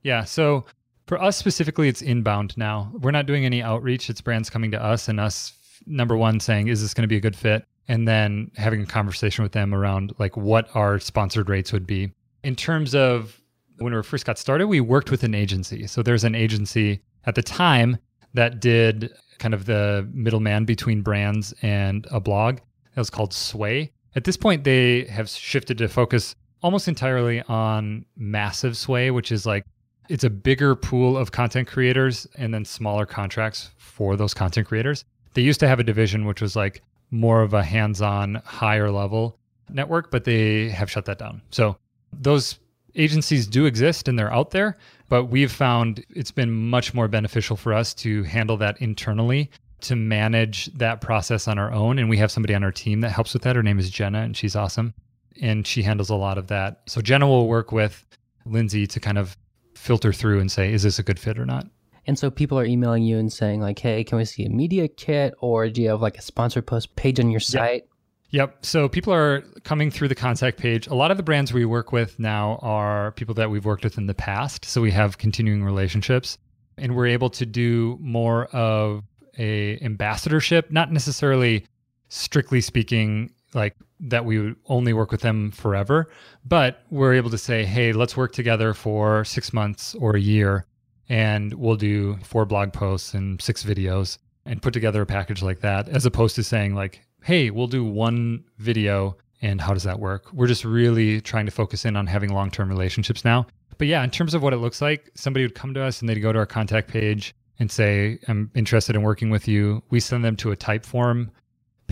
Yeah. 0.03 0.25
So 0.25 0.65
for 1.07 1.21
us 1.21 1.37
specifically, 1.37 1.89
it's 1.89 2.03
inbound 2.03 2.57
now. 2.57 2.91
We're 3.01 3.11
not 3.11 3.27
doing 3.27 3.45
any 3.45 3.63
outreach. 3.63 4.11
It's 4.11 4.21
brands 4.21 4.51
coming 4.51 4.71
to 4.73 4.83
us 4.83 5.09
and 5.09 5.19
us, 5.19 5.53
number 5.87 6.17
one, 6.17 6.41
saying, 6.41 6.69
is 6.69 6.83
this 6.83 6.95
going 6.95 7.03
to 7.03 7.09
be 7.09 7.17
a 7.17 7.21
good 7.21 7.37
fit? 7.37 7.65
And 7.89 8.07
then 8.07 8.51
having 8.57 8.83
a 8.83 8.87
conversation 8.87 9.43
with 9.43 9.53
them 9.53 9.75
around 9.75 10.15
like 10.19 10.37
what 10.37 10.75
our 10.75 10.99
sponsored 10.99 11.49
rates 11.49 11.73
would 11.73 11.87
be. 11.87 12.13
In 12.45 12.57
terms 12.57 12.95
of 12.95 13.41
when 13.79 13.95
we 13.95 14.03
first 14.03 14.25
got 14.25 14.39
started, 14.39 14.69
we 14.69 14.81
worked 14.81 15.11
with 15.11 15.25
an 15.25 15.35
agency. 15.35 15.87
So 15.87 16.03
there's 16.03 16.25
an 16.25 16.35
agency 16.35 17.01
at 17.25 17.35
the 17.35 17.43
time 17.43 17.99
that 18.35 18.61
did 18.61 19.13
kind 19.39 19.55
of 19.55 19.67
the 19.67 20.09
middleman 20.13 20.65
between 20.65 21.03
brands 21.03 21.53
and 21.63 22.07
a 22.11 22.21
blog. 22.21 22.57
That 22.95 23.01
was 23.01 23.11
called 23.11 23.33
Sway. 23.33 23.93
At 24.15 24.25
this 24.25 24.37
point, 24.37 24.65
they 24.65 25.05
have 25.07 25.29
shifted 25.29 25.79
to 25.79 25.89
focus 25.89 26.37
almost 26.63 26.89
entirely 26.89 27.43
on 27.43 28.05
massive 28.17 28.77
sway, 28.77 29.11
which 29.11 29.33
is 29.33 29.47
like 29.47 29.65
it's 30.09 30.25
a 30.25 30.31
bigger 30.31 30.75
pool 30.75 31.17
of 31.17 31.33
content 31.33 31.69
creators 31.69 32.27
and 32.37 32.53
then 32.53 32.65
smaller 32.65 33.07
contracts 33.07 33.71
for 33.77 34.17
those 34.17 34.35
content 34.35 34.67
creators. 34.67 35.05
They 35.35 35.43
used 35.43 35.61
to 35.61 35.69
have 35.69 35.81
a 35.81 35.85
division 35.85 36.27
which 36.27 36.43
was 36.43 36.57
like 36.57 36.83
more 37.11 37.43
of 37.43 37.55
a 37.55 37.63
hands-on 37.63 38.43
higher 38.45 38.91
level 38.91 39.39
network, 39.69 40.11
but 40.11 40.25
they 40.25 40.69
have 40.69 40.91
shut 40.91 41.05
that 41.07 41.19
down. 41.19 41.43
So 41.51 41.77
those 42.13 42.59
agencies 42.95 43.47
do 43.47 43.65
exist 43.65 44.09
and 44.09 44.19
they're 44.19 44.33
out 44.33 44.51
there, 44.51 44.77
but 45.09 45.25
we've 45.27 45.53
found 45.53 46.05
it's 46.11 46.31
been 46.31 46.53
much 46.53 46.93
more 46.95 47.09
beneficial 47.09 47.57
for 47.57 47.73
us 47.73 47.95
to 47.95 48.23
handle 48.25 48.57
that 48.59 48.81
internally 48.81 49.51
to 49.83 49.97
manage 49.97 50.67
that 50.75 51.01
process 51.01 51.49
on 51.49 51.59
our 51.59 51.73
own 51.73 51.99
and 51.99 52.09
we 52.09 52.17
have 52.17 52.31
somebody 52.31 52.55
on 52.55 52.63
our 52.63 52.71
team 52.71 53.01
that 53.01 53.11
helps 53.11 53.33
with 53.33 53.43
that. 53.43 53.57
Her 53.57 53.63
name 53.63 53.79
is 53.79 53.91
Jenna 53.91 54.21
and 54.21 54.37
she's 54.37 54.55
awesome 54.55 54.95
and 55.41 55.67
she 55.67 55.83
handles 55.83 56.11
a 56.11 56.15
lot 56.15 56.39
of 56.39 56.49
that. 56.49 56.83
So 56.87 57.01
Jenna 57.01 57.27
will 57.27 57.49
work 57.49 57.73
with 57.73 58.05
Lindsay 58.45 58.87
to 58.89 59.01
kind 59.01 59.19
of 59.19 59.37
filter 59.75 60.13
through 60.13 60.41
and 60.41 60.51
say, 60.51 60.73
is 60.73 60.83
this 60.83 60.99
a 60.99 61.03
good 61.03 61.19
fit 61.19 61.39
or 61.39 61.47
not? 61.47 61.67
And 62.07 62.19
so 62.19 62.31
people 62.31 62.59
are 62.59 62.65
emailing 62.65 63.05
you 63.05 63.19
and 63.19 63.33
saying 63.33 63.61
like, 63.61 63.79
"Hey, 63.79 64.03
can 64.03 64.19
we 64.19 64.25
see 64.25 64.45
a 64.45 64.51
media 64.51 64.89
kit 64.89 65.35
or 65.41 65.69
do 65.69 65.83
you 65.83 65.91
have 65.91 66.03
like 66.03 66.19
a 66.19 66.23
sponsored 66.23 66.67
post 66.67 66.97
page 66.97 67.21
on 67.21 67.31
your 67.31 67.41
site?" 67.41 67.85
Yep. 68.31 68.49
yep. 68.51 68.67
So 68.67 68.89
people 68.89 69.13
are 69.13 69.43
coming 69.63 69.91
through 69.91 70.09
the 70.09 70.17
contact 70.17 70.59
page. 70.59 70.89
A 70.89 70.95
lot 70.95 71.13
of 71.13 71.17
the 71.17 71.23
brands 71.23 71.53
we 71.53 71.65
work 71.65 71.93
with 71.93 72.19
now 72.19 72.59
are 72.61 73.13
people 73.13 73.35
that 73.37 73.51
we've 73.51 73.65
worked 73.65 73.85
with 73.85 73.99
in 73.99 74.07
the 74.07 74.15
past, 74.15 74.65
so 74.65 74.81
we 74.81 74.91
have 74.91 75.19
continuing 75.19 75.63
relationships 75.63 76.39
and 76.79 76.97
we're 76.97 77.07
able 77.07 77.31
to 77.31 77.47
do 77.47 77.99
more 78.01 78.47
of 78.47 79.05
a 79.39 79.79
ambassadorship, 79.81 80.71
not 80.71 80.91
necessarily 80.91 81.65
strictly 82.09 82.61
speaking 82.61 83.31
like 83.55 83.77
that 84.03 84.25
we 84.25 84.39
would 84.39 84.57
only 84.67 84.93
work 84.93 85.11
with 85.11 85.21
them 85.21 85.51
forever, 85.53 86.11
but 86.45 86.83
we're 86.91 87.15
able 87.15 87.31
to 87.31 87.39
say, 87.39 87.65
hey, 87.65 87.93
let's 87.93 88.17
work 88.17 88.33
together 88.33 88.75
for 88.75 89.25
six 89.25 89.53
months 89.53 89.95
or 89.95 90.17
a 90.17 90.21
year, 90.21 90.67
and 91.09 91.55
we'll 91.55 91.77
do 91.77 92.19
four 92.25 92.45
blog 92.45 92.73
posts 92.73 93.15
and 93.15 93.41
six 93.41 93.63
videos 93.63 94.19
and 94.45 94.61
put 94.61 94.75
together 94.75 95.03
a 95.03 95.07
package 95.07 95.43
like 95.43 95.61
that, 95.61 95.89
as 95.89 96.05
opposed 96.05 96.35
to 96.35 96.43
saying, 96.43 96.75
like, 96.75 97.01
hey, 97.23 97.51
we'll 97.51 97.69
do 97.69 97.85
one 97.85 98.45
video 98.59 99.17
and 99.41 99.61
how 99.61 99.75
does 99.75 99.83
that 99.83 99.99
work? 99.99 100.33
We're 100.33 100.47
just 100.47 100.65
really 100.65 101.21
trying 101.21 101.47
to 101.47 101.53
focus 101.53 101.85
in 101.85 101.97
on 101.97 102.07
having 102.07 102.33
long 102.33 102.51
term 102.51 102.69
relationships 102.69 103.25
now. 103.25 103.47
But 103.79 103.89
yeah, 103.89 104.05
in 104.05 104.11
terms 104.11 104.35
of 104.35 104.43
what 104.43 104.53
it 104.53 104.59
looks 104.59 104.81
like, 104.81 105.11
somebody 105.15 105.45
would 105.45 105.55
come 105.55 105.75
to 105.75 105.83
us 105.83 106.01
and 106.01 106.09
they'd 106.09 106.21
go 106.21 106.33
to 106.33 106.39
our 106.39 106.47
contact 106.47 106.89
page 106.89 107.35
and 107.59 107.71
say, 107.71 108.19
I'm 108.29 108.51
interested 108.55 108.95
in 108.97 109.03
working 109.03 109.31
with 109.31 109.49
you. 109.49 109.83
We 109.91 110.01
send 110.01 110.25
them 110.25 110.37
to 110.37 110.53
a 110.53 110.57
Typeform 110.57 111.31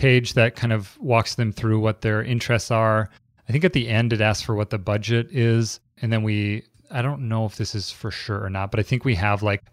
page 0.01 0.33
that 0.33 0.55
kind 0.55 0.73
of 0.73 0.97
walks 0.99 1.35
them 1.35 1.51
through 1.51 1.79
what 1.79 2.01
their 2.01 2.23
interests 2.23 2.71
are. 2.71 3.07
I 3.47 3.51
think 3.51 3.63
at 3.63 3.73
the 3.73 3.87
end 3.87 4.11
it 4.11 4.19
asks 4.19 4.43
for 4.43 4.55
what 4.55 4.71
the 4.71 4.79
budget 4.79 5.27
is. 5.31 5.79
And 6.01 6.11
then 6.11 6.23
we, 6.23 6.63
I 6.89 7.03
don't 7.03 7.29
know 7.29 7.45
if 7.45 7.55
this 7.57 7.75
is 7.75 7.91
for 7.91 8.09
sure 8.09 8.43
or 8.43 8.49
not, 8.49 8.71
but 8.71 8.79
I 8.79 8.83
think 8.83 9.05
we 9.05 9.13
have 9.13 9.43
like 9.43 9.63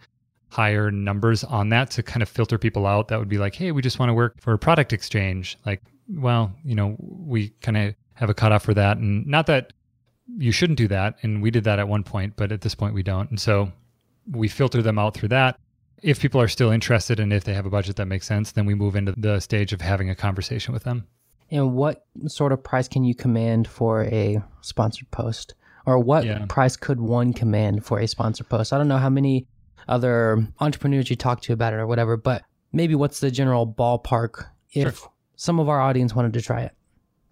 higher 0.51 0.91
numbers 0.91 1.45
on 1.45 1.71
that 1.71 1.91
to 1.93 2.03
kind 2.03 2.23
of 2.23 2.29
filter 2.29 2.59
people 2.59 2.87
out 2.87 3.09
that 3.09 3.19
would 3.19 3.31
be 3.31 3.39
like, 3.39 3.55
hey, 3.55 3.73
we 3.73 3.81
just 3.81 3.99
want 3.99 4.11
to 4.11 4.15
work 4.15 4.39
for 4.39 4.53
a 4.53 4.59
product 4.59 4.93
exchange. 4.93 5.57
Like, 5.65 5.81
well, 6.11 6.53
you 6.63 6.75
know, 6.75 6.95
we 6.99 7.49
kind 7.63 7.79
of 7.79 7.95
have 8.13 8.29
a 8.29 8.35
cutoff 8.35 8.65
for 8.65 8.75
that. 8.75 8.99
And 8.99 9.27
not 9.27 9.47
that 9.47 9.73
you 10.37 10.53
shouldn't 10.53 10.77
do 10.77 10.89
that. 10.89 11.17
And 11.23 11.41
we 11.41 11.51
did 11.51 11.65
that 11.65 11.79
at 11.79 11.89
one 11.89 12.05
point, 12.05 12.35
but 12.37 12.53
at 12.53 12.61
this 12.61 12.75
point 12.75 12.93
we 12.93 13.03
don't. 13.03 13.31
And 13.31 13.41
so 13.41 13.73
we 14.31 14.47
filter 14.47 14.83
them 14.83 14.99
out 14.99 15.15
through 15.15 15.31
that 15.31 15.59
if 16.03 16.21
people 16.21 16.41
are 16.41 16.49
still 16.49 16.71
interested 16.71 17.21
and 17.21 17.33
if 17.33 17.45
they 17.45 17.55
have 17.55 17.67
a 17.67 17.71
budget 17.71 17.97
that 17.97 18.07
makes 18.07 18.27
sense, 18.27 18.53
then 18.53 18.67
we 18.67 18.75
move 18.75 18.97
into 18.97 19.13
the 19.17 19.41
stage 19.41 19.73
of 19.73 19.81
having 19.81 20.11
a 20.11 20.15
conversation 20.15 20.73
with 20.73 20.85
them. 20.85 21.07
And 21.51 21.75
what 21.75 22.05
sort 22.27 22.53
of 22.53 22.63
price 22.63 22.89
can 22.89 23.05
you 23.05 23.15
command 23.15 23.69
for 23.69 24.05
a 24.05 24.43
sponsored 24.61 25.11
post? 25.11 25.55
Or 25.87 25.99
what 25.99 26.25
yeah. 26.25 26.45
price 26.49 26.77
could 26.77 27.01
one 27.01 27.33
command 27.33 27.87
for 27.87 27.99
a 27.99 28.07
sponsored 28.07 28.49
post? 28.49 28.73
I 28.73 28.79
don't 28.79 28.89
know 28.89 28.99
how 28.99 29.09
many 29.09 29.47
other 29.89 30.47
entrepreneurs 30.61 31.09
you 31.09 31.17
talk 31.17 31.41
to 31.43 31.53
about 31.55 31.73
it 31.73 31.77
or 31.77 31.87
whatever, 31.87 32.17
but 32.19 32.43
maybe 32.73 32.95
what's 32.95 33.21
the 33.21 33.31
general 33.31 33.67
ballpark 33.67 34.47
if 34.73 34.99
sure. 34.99 35.11
some 35.37 35.59
of 35.59 35.69
our 35.69 35.81
audience 35.81 36.15
wanted 36.15 36.35
to 36.35 36.43
try 36.43 36.61
it? 36.61 36.73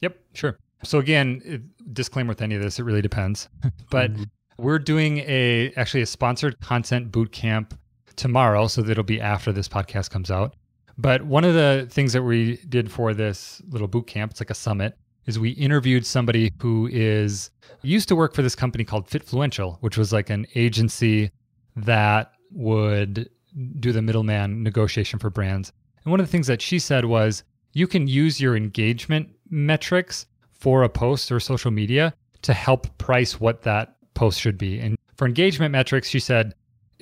Yep, 0.00 0.18
sure. 0.32 0.58
So 0.82 0.98
again, 0.98 1.42
it, 1.44 1.92
disclaimer 1.92 2.28
with 2.30 2.40
any 2.40 2.54
of 2.54 2.62
this, 2.62 2.78
it 2.78 2.84
really 2.84 3.02
depends. 3.02 3.50
but 3.90 4.12
mm-hmm. 4.12 4.22
we're 4.56 4.78
doing 4.78 5.18
a 5.18 5.72
actually 5.76 6.02
a 6.02 6.06
sponsored 6.06 6.58
content 6.60 7.12
boot 7.12 7.32
camp 7.32 7.78
tomorrow, 8.16 8.66
so 8.66 8.82
that'll 8.82 9.04
be 9.04 9.20
after 9.20 9.52
this 9.52 9.68
podcast 9.68 10.10
comes 10.10 10.30
out. 10.30 10.54
But 10.98 11.22
one 11.22 11.44
of 11.44 11.54
the 11.54 11.86
things 11.90 12.12
that 12.14 12.22
we 12.22 12.56
did 12.68 12.90
for 12.90 13.12
this 13.12 13.60
little 13.68 13.88
boot 13.88 14.06
camp, 14.06 14.32
it's 14.32 14.40
like 14.40 14.50
a 14.50 14.54
summit, 14.54 14.96
is 15.26 15.38
we 15.38 15.50
interviewed 15.50 16.06
somebody 16.06 16.52
who 16.60 16.88
is 16.90 17.50
used 17.82 18.08
to 18.08 18.16
work 18.16 18.34
for 18.34 18.42
this 18.42 18.54
company 18.54 18.84
called 18.84 19.08
Fitfluential, 19.08 19.76
which 19.80 19.98
was 19.98 20.12
like 20.12 20.30
an 20.30 20.46
agency 20.54 21.30
that 21.76 22.32
would 22.50 23.28
do 23.80 23.92
the 23.92 24.02
middleman 24.02 24.62
negotiation 24.62 25.18
for 25.18 25.30
brands. 25.30 25.72
And 26.04 26.10
one 26.10 26.20
of 26.20 26.26
the 26.26 26.32
things 26.32 26.46
that 26.46 26.62
she 26.62 26.78
said 26.78 27.04
was 27.04 27.42
you 27.72 27.86
can 27.86 28.06
use 28.06 28.40
your 28.40 28.56
engagement 28.56 29.28
metrics 29.50 30.26
for 30.52 30.82
a 30.82 30.88
post 30.88 31.30
or 31.30 31.40
social 31.40 31.70
media 31.70 32.14
to 32.42 32.54
help 32.54 32.96
price 32.98 33.40
what 33.40 33.62
that 33.62 33.96
post 34.14 34.40
should 34.40 34.56
be. 34.56 34.78
And 34.78 34.96
for 35.16 35.26
engagement 35.26 35.72
metrics, 35.72 36.08
she 36.08 36.20
said, 36.20 36.54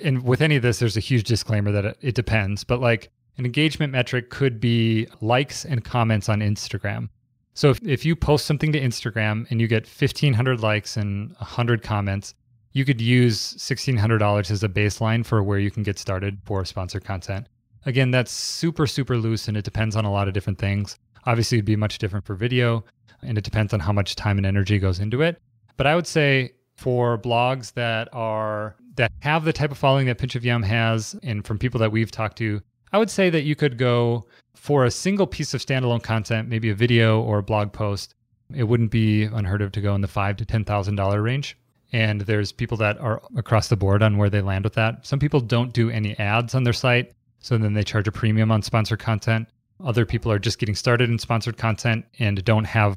and 0.03 0.25
with 0.25 0.41
any 0.41 0.57
of 0.57 0.63
this, 0.63 0.79
there's 0.79 0.97
a 0.97 1.01
huge 1.01 1.25
disclaimer 1.25 1.73
that 1.73 1.85
it, 1.85 1.99
it 2.01 2.15
depends, 2.15 2.65
but 2.65 2.81
like 2.81 3.11
an 3.37 3.45
engagement 3.45 3.93
metric 3.93 4.31
could 4.31 4.61
be 4.61 5.09
likes 5.21 5.65
and 5.65 5.85
comments 5.85 6.29
on 6.29 6.41
Instagram. 6.41 7.09
So 7.55 7.71
if, 7.71 7.83
if 7.85 8.05
you 8.05 8.17
post 8.17 8.47
something 8.47 8.73
to 8.73 8.81
Instagram 8.81 9.47
and 9.51 9.61
you 9.61 9.69
get 9.69 9.87
1,500 9.87 10.61
likes 10.61 10.97
and 10.97 11.31
100 11.33 11.83
comments, 11.83 12.35
you 12.73 12.85
could 12.85 13.01
use 13.01 13.55
$1,600 13.55 14.51
as 14.51 14.63
a 14.65 14.69
baseline 14.69 15.25
for 15.25 15.43
where 15.43 15.61
you 15.61 15.71
can 15.71 15.85
get 15.85 15.99
started 15.99 16.39
for 16.45 16.65
sponsored 16.65 17.05
content. 17.05 17.47
Again, 17.87 18.11
that's 18.11 18.33
super, 18.33 18.87
super 18.87 19.17
loose 19.17 19.47
and 19.47 19.57
it 19.57 19.65
depends 19.65 19.95
on 19.95 20.05
a 20.05 20.13
lot 20.13 20.27
of 20.27 20.35
different 20.35 20.59
things. 20.59 20.99
Obviously, 21.27 21.59
it'd 21.59 21.65
be 21.65 21.77
much 21.77 21.99
different 21.99 22.27
for 22.27 22.35
video 22.35 22.85
and 23.23 23.39
it 23.39 23.45
depends 23.45 23.73
on 23.73 23.81
how 23.81 23.93
much 23.93 24.17
time 24.17 24.39
and 24.39 24.47
energy 24.47 24.79
goes 24.79 24.99
into 24.99 25.23
it. 25.23 25.41
But 25.77 25.87
I 25.87 25.95
would 25.95 26.07
say 26.07 26.53
for 26.77 27.17
blogs 27.19 27.73
that 27.75 28.09
are 28.13 28.77
that 28.97 29.13
have 29.21 29.45
the 29.45 29.53
type 29.53 29.71
of 29.71 29.79
following 29.79 30.07
that 30.07 30.19
Pinch 30.19 30.37
of 30.37 30.45
Yum 30.45 30.63
has, 30.63 31.17
and 31.23 31.45
from 31.45 31.59
people 31.59 31.81
that 31.81 31.93
we've 31.93 32.11
talked 32.11 32.39
to, 32.39 32.61
I 32.93 32.99
would 32.99 33.11
say 33.11 33.31
that 33.31 33.43
you 33.43 33.57
could 33.57 33.77
go 33.77 34.27
for 34.55 34.85
a 34.85 34.91
single 34.91 35.27
piece 35.27 35.53
of 35.53 35.61
standalone 35.61 36.03
content, 36.03 36.49
maybe 36.49 36.71
a 36.71 36.75
video 36.75 37.21
or 37.21 37.39
a 37.39 37.43
blog 37.43 37.73
post. 37.73 38.15
It 38.55 38.65
wouldn't 38.65 38.91
be 38.91 39.25
unheard 39.25 39.63
of 39.63 39.73
to 39.73 39.81
go 39.81 39.95
in 39.95 40.01
the 40.01 40.09
five 40.09 40.37
to 40.37 40.45
ten 40.45 40.65
thousand 40.65 40.97
dollar 40.97 41.23
range. 41.23 41.57
And 41.93 42.23
there's 42.23 42.51
people 42.51 42.77
that 42.79 42.99
are 42.99 43.23
across 43.37 43.69
the 43.69 43.77
board 43.77 44.03
on 44.03 44.17
where 44.17 44.31
they 44.31 44.41
land 44.41 44.65
with 44.65 44.75
that. 44.75 45.07
Some 45.07 45.19
people 45.19 45.41
don't 45.41 45.73
do 45.73 45.91
any 45.91 46.19
ads 46.19 46.55
on 46.55 46.65
their 46.65 46.73
site, 46.73 47.13
so 47.39 47.57
then 47.57 47.75
they 47.75 47.85
charge 47.85 48.09
a 48.09 48.13
premium 48.13 48.51
on 48.51 48.63
sponsored 48.63 48.99
content. 48.99 49.49
Other 49.83 50.07
people 50.07 50.31
are 50.33 50.39
just 50.39 50.59
getting 50.59 50.75
started 50.75 51.11
in 51.11 51.19
sponsored 51.19 51.57
content 51.57 52.05
and 52.19 52.45
don't 52.45 52.65
have 52.65 52.97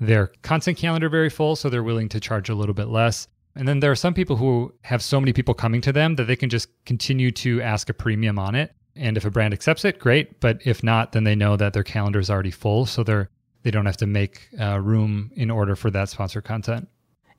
their 0.00 0.28
content 0.42 0.78
calendar 0.78 1.08
very 1.08 1.30
full, 1.30 1.56
so 1.56 1.68
they're 1.68 1.82
willing 1.82 2.08
to 2.10 2.20
charge 2.20 2.48
a 2.48 2.54
little 2.54 2.74
bit 2.74 2.88
less. 2.88 3.28
And 3.58 3.66
then 3.66 3.80
there 3.80 3.90
are 3.90 3.96
some 3.96 4.14
people 4.14 4.36
who 4.36 4.72
have 4.82 5.02
so 5.02 5.20
many 5.20 5.32
people 5.32 5.52
coming 5.52 5.80
to 5.80 5.92
them 5.92 6.14
that 6.14 6.28
they 6.28 6.36
can 6.36 6.48
just 6.48 6.68
continue 6.84 7.32
to 7.32 7.60
ask 7.60 7.90
a 7.90 7.92
premium 7.92 8.38
on 8.38 8.54
it. 8.54 8.72
And 8.94 9.16
if 9.16 9.24
a 9.24 9.32
brand 9.32 9.52
accepts 9.52 9.84
it, 9.84 9.98
great. 9.98 10.38
But 10.38 10.60
if 10.64 10.84
not, 10.84 11.10
then 11.10 11.24
they 11.24 11.34
know 11.34 11.56
that 11.56 11.72
their 11.72 11.82
calendar 11.82 12.20
is 12.20 12.30
already 12.30 12.52
full, 12.52 12.86
so 12.86 13.02
they're 13.02 13.30
they 13.64 13.72
don't 13.72 13.86
have 13.86 13.96
to 13.96 14.06
make 14.06 14.48
uh, 14.60 14.78
room 14.78 15.32
in 15.34 15.50
order 15.50 15.74
for 15.74 15.90
that 15.90 16.08
sponsored 16.08 16.44
content. 16.44 16.88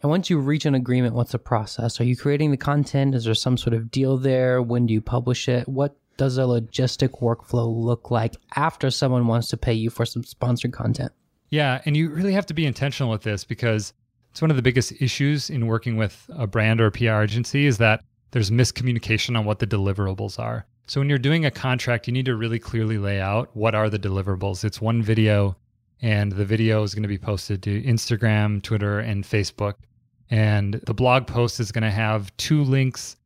And 0.01 0.09
once 0.09 0.30
you 0.30 0.39
reach 0.39 0.65
an 0.65 0.76
agreement, 0.76 1.15
what's 1.15 1.32
the 1.32 1.39
process? 1.39 2.01
Are 2.01 2.03
you 2.03 2.17
creating 2.17 2.51
the 2.51 2.57
content? 2.57 3.15
Is 3.15 3.24
there 3.24 3.34
some 3.34 3.55
sort 3.55 3.74
of 3.74 3.89
deal 3.89 4.17
there? 4.17 4.61
When 4.61 4.86
do 4.86 4.93
you 4.93 5.01
publish 5.01 5.47
it? 5.47 5.70
What 5.70 5.95
does 6.17 6.38
a 6.38 6.41
logistic 6.41 7.22
workflow 7.22 7.74
look 7.74 8.11
like 8.11 8.36
after 8.57 8.91
someone 8.91 9.28
wants 9.28 9.47
to 9.49 9.57
pay 9.57 9.74
you 9.74 9.89
for 9.89 10.05
some 10.05 10.26
sponsored 10.26 10.74
content? 10.74 11.13
Yeah, 11.49 11.82
and 11.86 11.95
you 11.95 12.09
really 12.09 12.34
have 12.34 12.45
to 12.47 12.53
be 12.53 12.65
intentional 12.65 13.09
with 13.09 13.24
this 13.24 13.45
because 13.45 13.93
it's 14.40 14.42
one 14.42 14.52
of 14.52 14.56
the 14.56 14.64
biggest 14.64 14.94
issues 15.02 15.50
in 15.50 15.68
working 15.68 15.98
with 15.98 16.26
a 16.30 16.48
brand 16.48 16.80
or 16.80 16.86
a 16.86 16.92
PR 16.94 17.24
agency 17.24 17.66
is 17.66 17.78
that 17.80 18.02
there's 18.32 18.50
miscommunication 18.50 19.38
on 19.38 19.44
what 19.44 19.60
the 19.60 19.68
deliverables 19.68 20.40
are. 20.40 20.66
So 20.88 21.02
when 21.02 21.10
you're 21.10 21.18
doing 21.18 21.44
a 21.44 21.52
contract, 21.52 22.08
you 22.08 22.14
need 22.14 22.24
to 22.24 22.38
really 22.38 22.58
clearly 22.58 22.98
lay 22.98 23.20
out 23.20 23.54
what 23.54 23.76
are 23.76 23.90
the 23.90 24.00
deliverables. 24.00 24.64
It's 24.64 24.80
one 24.80 25.04
video 25.04 25.58
and 26.02 26.32
the 26.32 26.46
video 26.46 26.84
is 26.84 26.96
going 26.96 27.04
to 27.04 27.10
be 27.10 27.18
posted 27.18 27.62
to 27.64 27.84
Instagram, 27.84 28.64
Twitter, 28.64 29.00
and 29.00 29.26
Facebook. 29.26 29.74
And 30.30 30.76
the 30.86 30.94
blog 30.94 31.28
post 31.28 31.60
is 31.60 31.74
going 31.74 31.84
to 31.84 31.92
have 31.92 32.32
two 32.38 32.64
links 32.64 33.18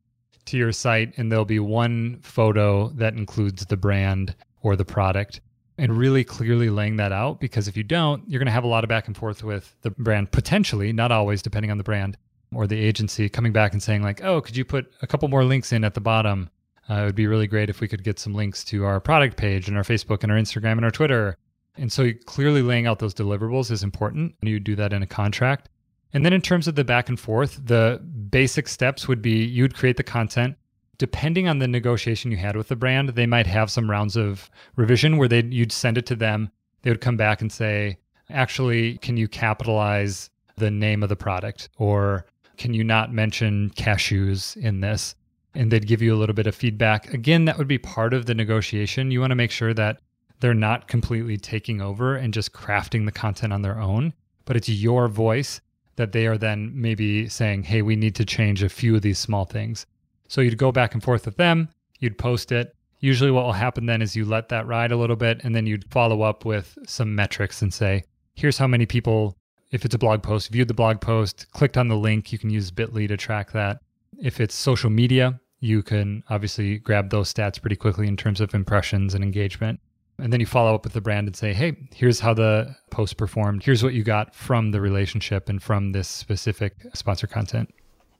to 0.46 0.56
your 0.56 0.72
site 0.72 1.14
and 1.16 1.30
there'll 1.30 1.44
be 1.44 1.60
one 1.60 2.18
photo 2.22 2.88
that 2.88 3.14
includes 3.14 3.64
the 3.66 3.76
brand 3.76 4.34
or 4.62 4.74
the 4.74 4.84
product 4.84 5.40
and 5.78 5.96
really 5.96 6.24
clearly 6.24 6.70
laying 6.70 6.96
that 6.96 7.12
out 7.12 7.40
because 7.40 7.68
if 7.68 7.76
you 7.76 7.82
don't, 7.82 8.22
you're 8.28 8.38
going 8.38 8.46
to 8.46 8.52
have 8.52 8.64
a 8.64 8.68
lot 8.68 8.84
of 8.84 8.88
back 8.88 9.06
and 9.06 9.16
forth 9.16 9.42
with 9.42 9.74
the 9.82 9.90
brand 9.90 10.30
potentially, 10.30 10.92
not 10.92 11.10
always 11.10 11.42
depending 11.42 11.70
on 11.70 11.78
the 11.78 11.84
brand 11.84 12.16
or 12.54 12.66
the 12.66 12.78
agency 12.78 13.28
coming 13.28 13.52
back 13.52 13.72
and 13.72 13.82
saying 13.82 14.02
like, 14.02 14.22
"Oh, 14.22 14.40
could 14.40 14.56
you 14.56 14.64
put 14.64 14.92
a 15.02 15.06
couple 15.06 15.28
more 15.28 15.44
links 15.44 15.72
in 15.72 15.84
at 15.84 15.94
the 15.94 16.00
bottom?" 16.00 16.50
Uh, 16.88 16.94
it 16.94 17.04
would 17.06 17.14
be 17.14 17.26
really 17.26 17.46
great 17.46 17.70
if 17.70 17.80
we 17.80 17.88
could 17.88 18.04
get 18.04 18.18
some 18.18 18.34
links 18.34 18.62
to 18.64 18.84
our 18.84 19.00
product 19.00 19.36
page 19.36 19.68
and 19.68 19.76
our 19.76 19.82
Facebook 19.82 20.22
and 20.22 20.30
our 20.30 20.38
Instagram 20.38 20.72
and 20.72 20.84
our 20.84 20.90
Twitter. 20.90 21.36
And 21.76 21.90
so 21.90 22.12
clearly 22.26 22.62
laying 22.62 22.86
out 22.86 22.98
those 22.98 23.14
deliverables 23.14 23.70
is 23.70 23.82
important. 23.82 24.34
And 24.40 24.50
you 24.50 24.60
do 24.60 24.76
that 24.76 24.92
in 24.92 25.02
a 25.02 25.06
contract. 25.06 25.70
And 26.12 26.24
then 26.24 26.32
in 26.32 26.42
terms 26.42 26.68
of 26.68 26.76
the 26.76 26.84
back 26.84 27.08
and 27.08 27.18
forth, 27.18 27.58
the 27.64 28.00
basic 28.30 28.68
steps 28.68 29.08
would 29.08 29.20
be 29.20 29.44
you'd 29.44 29.74
create 29.74 29.96
the 29.96 30.04
content, 30.04 30.56
depending 30.98 31.48
on 31.48 31.58
the 31.58 31.68
negotiation 31.68 32.30
you 32.30 32.36
had 32.36 32.56
with 32.56 32.68
the 32.68 32.76
brand, 32.76 33.10
they 33.10 33.26
might 33.26 33.46
have 33.46 33.70
some 33.70 33.90
rounds 33.90 34.16
of 34.16 34.50
revision 34.76 35.16
where 35.16 35.28
they 35.28 35.42
you'd 35.42 35.72
send 35.72 35.98
it 35.98 36.06
to 36.06 36.16
them. 36.16 36.50
They 36.82 36.90
would 36.90 37.00
come 37.00 37.16
back 37.16 37.40
and 37.40 37.50
say, 37.50 37.98
actually, 38.30 38.98
can 38.98 39.16
you 39.16 39.28
capitalize 39.28 40.30
the 40.56 40.70
name 40.70 41.02
of 41.02 41.08
the 41.08 41.16
product? 41.16 41.68
Or 41.78 42.26
can 42.56 42.74
you 42.74 42.84
not 42.84 43.12
mention 43.12 43.70
cashews 43.70 44.56
in 44.56 44.80
this? 44.80 45.14
And 45.54 45.70
they'd 45.70 45.86
give 45.86 46.02
you 46.02 46.14
a 46.14 46.18
little 46.18 46.34
bit 46.34 46.46
of 46.46 46.54
feedback. 46.54 47.12
Again, 47.12 47.44
that 47.44 47.58
would 47.58 47.68
be 47.68 47.78
part 47.78 48.12
of 48.12 48.26
the 48.26 48.34
negotiation. 48.34 49.10
You 49.10 49.20
want 49.20 49.30
to 49.30 49.36
make 49.36 49.50
sure 49.50 49.72
that 49.74 50.00
they're 50.40 50.54
not 50.54 50.88
completely 50.88 51.36
taking 51.38 51.80
over 51.80 52.16
and 52.16 52.34
just 52.34 52.52
crafting 52.52 53.06
the 53.06 53.12
content 53.12 53.52
on 53.52 53.62
their 53.62 53.80
own, 53.80 54.12
but 54.44 54.56
it's 54.56 54.68
your 54.68 55.08
voice 55.08 55.60
that 55.96 56.12
they 56.12 56.26
are 56.26 56.36
then 56.36 56.72
maybe 56.74 57.28
saying, 57.28 57.62
hey, 57.62 57.82
we 57.82 57.96
need 57.96 58.14
to 58.16 58.24
change 58.24 58.62
a 58.62 58.68
few 58.68 58.96
of 58.96 59.02
these 59.02 59.18
small 59.18 59.44
things. 59.44 59.86
So 60.34 60.40
you'd 60.40 60.58
go 60.58 60.72
back 60.72 60.94
and 60.94 61.00
forth 61.00 61.26
with 61.26 61.36
them, 61.36 61.68
you'd 62.00 62.18
post 62.18 62.50
it. 62.50 62.74
Usually, 62.98 63.30
what 63.30 63.44
will 63.44 63.52
happen 63.52 63.86
then 63.86 64.02
is 64.02 64.16
you 64.16 64.24
let 64.24 64.48
that 64.48 64.66
ride 64.66 64.90
a 64.90 64.96
little 64.96 65.14
bit, 65.14 65.40
and 65.44 65.54
then 65.54 65.64
you'd 65.64 65.88
follow 65.92 66.22
up 66.22 66.44
with 66.44 66.76
some 66.88 67.14
metrics 67.14 67.62
and 67.62 67.72
say, 67.72 68.02
here's 68.34 68.58
how 68.58 68.66
many 68.66 68.84
people, 68.84 69.36
if 69.70 69.84
it's 69.84 69.94
a 69.94 69.98
blog 69.98 70.24
post, 70.24 70.50
viewed 70.50 70.66
the 70.66 70.74
blog 70.74 71.00
post, 71.00 71.46
clicked 71.52 71.76
on 71.76 71.86
the 71.86 71.96
link. 71.96 72.32
You 72.32 72.38
can 72.38 72.50
use 72.50 72.72
Bitly 72.72 73.06
to 73.06 73.16
track 73.16 73.52
that. 73.52 73.78
If 74.20 74.40
it's 74.40 74.56
social 74.56 74.90
media, 74.90 75.38
you 75.60 75.84
can 75.84 76.24
obviously 76.28 76.78
grab 76.78 77.10
those 77.10 77.32
stats 77.32 77.60
pretty 77.60 77.76
quickly 77.76 78.08
in 78.08 78.16
terms 78.16 78.40
of 78.40 78.54
impressions 78.54 79.14
and 79.14 79.22
engagement. 79.22 79.78
And 80.18 80.32
then 80.32 80.40
you 80.40 80.46
follow 80.46 80.74
up 80.74 80.82
with 80.82 80.94
the 80.94 81.00
brand 81.00 81.28
and 81.28 81.36
say, 81.36 81.54
hey, 81.54 81.76
here's 81.94 82.18
how 82.18 82.34
the 82.34 82.74
post 82.90 83.18
performed. 83.18 83.62
Here's 83.62 83.84
what 83.84 83.94
you 83.94 84.02
got 84.02 84.34
from 84.34 84.72
the 84.72 84.80
relationship 84.80 85.48
and 85.48 85.62
from 85.62 85.92
this 85.92 86.08
specific 86.08 86.74
sponsor 86.92 87.28
content. 87.28 87.72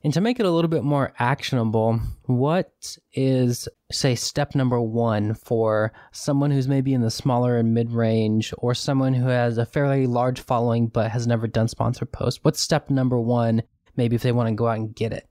And 0.05 0.13
to 0.13 0.21
make 0.21 0.39
it 0.39 0.45
a 0.45 0.51
little 0.51 0.69
bit 0.69 0.83
more 0.83 1.13
actionable, 1.17 1.99
what 2.25 2.95
is, 3.13 3.67
say, 3.91 4.13
step 4.13 4.53
number 4.53 4.79
one 4.79 5.33
for 5.33 5.93
someone 6.11 6.51
who's 6.51 6.67
maybe 6.67 6.93
in 6.93 7.01
the 7.01 7.09
smaller 7.09 7.57
and 7.57 7.73
mid 7.73 7.91
range 7.91 8.53
or 8.59 8.75
someone 8.75 9.15
who 9.15 9.25
has 9.29 9.57
a 9.57 9.65
fairly 9.65 10.05
large 10.05 10.39
following 10.39 10.89
but 10.89 11.09
has 11.09 11.25
never 11.25 11.47
done 11.47 11.67
sponsored 11.67 12.11
posts? 12.11 12.39
What's 12.43 12.61
step 12.61 12.91
number 12.91 13.19
one, 13.19 13.63
maybe 13.97 14.15
if 14.15 14.21
they 14.21 14.31
want 14.31 14.47
to 14.47 14.53
go 14.53 14.67
out 14.67 14.77
and 14.77 14.95
get 14.95 15.11
it? 15.11 15.27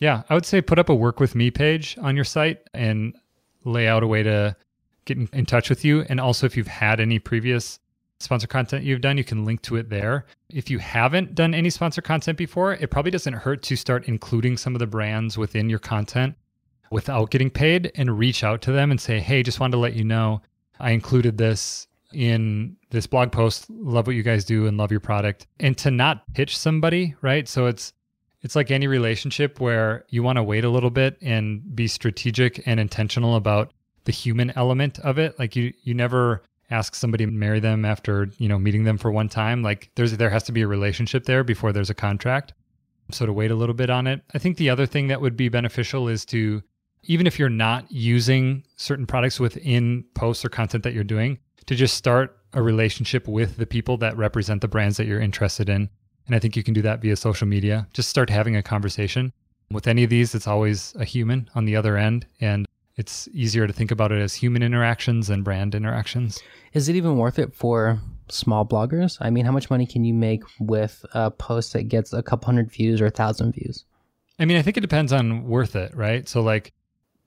Yeah, 0.00 0.22
I 0.30 0.34
would 0.34 0.46
say 0.46 0.62
put 0.62 0.78
up 0.78 0.88
a 0.88 0.94
work 0.94 1.20
with 1.20 1.34
me 1.34 1.50
page 1.50 1.98
on 2.00 2.16
your 2.16 2.24
site 2.24 2.60
and 2.72 3.14
lay 3.64 3.86
out 3.86 4.02
a 4.02 4.06
way 4.06 4.22
to 4.22 4.56
get 5.04 5.18
in 5.18 5.44
touch 5.44 5.68
with 5.68 5.84
you. 5.84 6.06
And 6.08 6.20
also, 6.20 6.46
if 6.46 6.56
you've 6.56 6.68
had 6.68 7.00
any 7.00 7.18
previous 7.18 7.80
sponsor 8.20 8.46
content 8.46 8.84
you've 8.84 9.00
done, 9.00 9.18
you 9.18 9.24
can 9.24 9.44
link 9.44 9.62
to 9.62 9.76
it 9.76 9.90
there. 9.90 10.26
If 10.48 10.70
you 10.70 10.78
haven't 10.78 11.34
done 11.34 11.54
any 11.54 11.70
sponsor 11.70 12.00
content 12.02 12.38
before, 12.38 12.74
it 12.74 12.90
probably 12.90 13.10
doesn't 13.10 13.34
hurt 13.34 13.62
to 13.64 13.76
start 13.76 14.08
including 14.08 14.56
some 14.56 14.74
of 14.74 14.78
the 14.78 14.86
brands 14.86 15.36
within 15.36 15.68
your 15.68 15.78
content 15.78 16.34
without 16.90 17.30
getting 17.30 17.50
paid 17.50 17.92
and 17.96 18.18
reach 18.18 18.44
out 18.44 18.62
to 18.62 18.72
them 18.72 18.90
and 18.90 19.00
say, 19.00 19.20
hey, 19.20 19.42
just 19.42 19.60
wanted 19.60 19.72
to 19.72 19.78
let 19.78 19.94
you 19.94 20.04
know 20.04 20.40
I 20.78 20.90
included 20.90 21.38
this 21.38 21.88
in 22.12 22.76
this 22.90 23.06
blog 23.06 23.32
post. 23.32 23.68
Love 23.70 24.06
what 24.06 24.16
you 24.16 24.22
guys 24.22 24.44
do 24.44 24.66
and 24.66 24.76
love 24.76 24.90
your 24.90 25.00
product. 25.00 25.46
And 25.60 25.76
to 25.78 25.90
not 25.90 26.22
pitch 26.34 26.56
somebody, 26.56 27.14
right? 27.22 27.48
So 27.48 27.66
it's 27.66 27.92
it's 28.42 28.54
like 28.54 28.70
any 28.70 28.86
relationship 28.86 29.60
where 29.60 30.04
you 30.08 30.22
want 30.22 30.36
to 30.36 30.42
wait 30.42 30.64
a 30.64 30.70
little 30.70 30.90
bit 30.90 31.16
and 31.20 31.74
be 31.74 31.88
strategic 31.88 32.62
and 32.66 32.78
intentional 32.78 33.34
about 33.34 33.72
the 34.04 34.12
human 34.12 34.52
element 34.54 34.98
of 35.00 35.18
it. 35.18 35.38
Like 35.38 35.56
you 35.56 35.72
you 35.82 35.94
never 35.94 36.42
ask 36.70 36.94
somebody 36.94 37.24
to 37.24 37.30
marry 37.30 37.60
them 37.60 37.84
after 37.84 38.28
you 38.38 38.48
know 38.48 38.58
meeting 38.58 38.84
them 38.84 38.98
for 38.98 39.10
one 39.10 39.28
time 39.28 39.62
like 39.62 39.90
there's 39.94 40.16
there 40.16 40.30
has 40.30 40.42
to 40.42 40.52
be 40.52 40.62
a 40.62 40.66
relationship 40.66 41.24
there 41.24 41.44
before 41.44 41.72
there's 41.72 41.90
a 41.90 41.94
contract 41.94 42.52
so 43.10 43.24
to 43.24 43.32
wait 43.32 43.50
a 43.50 43.54
little 43.54 43.74
bit 43.74 43.90
on 43.90 44.06
it 44.06 44.22
i 44.34 44.38
think 44.38 44.56
the 44.56 44.70
other 44.70 44.86
thing 44.86 45.08
that 45.08 45.20
would 45.20 45.36
be 45.36 45.48
beneficial 45.48 46.08
is 46.08 46.24
to 46.24 46.62
even 47.04 47.26
if 47.26 47.38
you're 47.38 47.48
not 47.48 47.90
using 47.90 48.64
certain 48.76 49.06
products 49.06 49.38
within 49.38 50.04
posts 50.14 50.44
or 50.44 50.48
content 50.48 50.82
that 50.82 50.92
you're 50.92 51.04
doing 51.04 51.38
to 51.66 51.74
just 51.74 51.94
start 51.94 52.38
a 52.52 52.62
relationship 52.62 53.28
with 53.28 53.56
the 53.56 53.66
people 53.66 53.96
that 53.98 54.16
represent 54.16 54.60
the 54.60 54.68
brands 54.68 54.96
that 54.96 55.06
you're 55.06 55.20
interested 55.20 55.68
in. 55.68 55.88
And 56.26 56.34
I 56.34 56.38
think 56.38 56.56
you 56.56 56.62
can 56.62 56.74
do 56.74 56.82
that 56.82 57.00
via 57.00 57.16
social 57.16 57.46
media. 57.46 57.86
Just 57.92 58.08
start 58.08 58.30
having 58.30 58.56
a 58.56 58.62
conversation. 58.62 59.32
With 59.70 59.86
any 59.86 60.04
of 60.04 60.10
these, 60.10 60.34
it's 60.34 60.46
always 60.46 60.94
a 60.98 61.04
human 61.04 61.48
on 61.54 61.64
the 61.64 61.76
other 61.76 61.96
end. 61.96 62.26
And 62.40 62.66
it's 62.96 63.28
easier 63.32 63.66
to 63.66 63.72
think 63.72 63.90
about 63.90 64.10
it 64.12 64.20
as 64.20 64.34
human 64.34 64.62
interactions 64.62 65.28
and 65.28 65.44
brand 65.44 65.74
interactions. 65.74 66.42
Is 66.72 66.88
it 66.88 66.96
even 66.96 67.18
worth 67.18 67.38
it 67.38 67.54
for 67.54 68.00
small 68.28 68.64
bloggers? 68.64 69.18
I 69.20 69.30
mean, 69.30 69.44
how 69.44 69.52
much 69.52 69.70
money 69.70 69.86
can 69.86 70.04
you 70.04 70.14
make 70.14 70.42
with 70.58 71.04
a 71.12 71.30
post 71.30 71.74
that 71.74 71.84
gets 71.84 72.12
a 72.12 72.22
couple 72.22 72.46
hundred 72.46 72.70
views 72.70 73.00
or 73.00 73.06
a 73.06 73.10
thousand 73.10 73.52
views? 73.52 73.84
I 74.38 74.44
mean, 74.44 74.56
I 74.56 74.62
think 74.62 74.76
it 74.76 74.82
depends 74.82 75.12
on 75.12 75.44
worth 75.44 75.76
it, 75.76 75.94
right? 75.94 76.28
So, 76.28 76.40
like, 76.40 76.72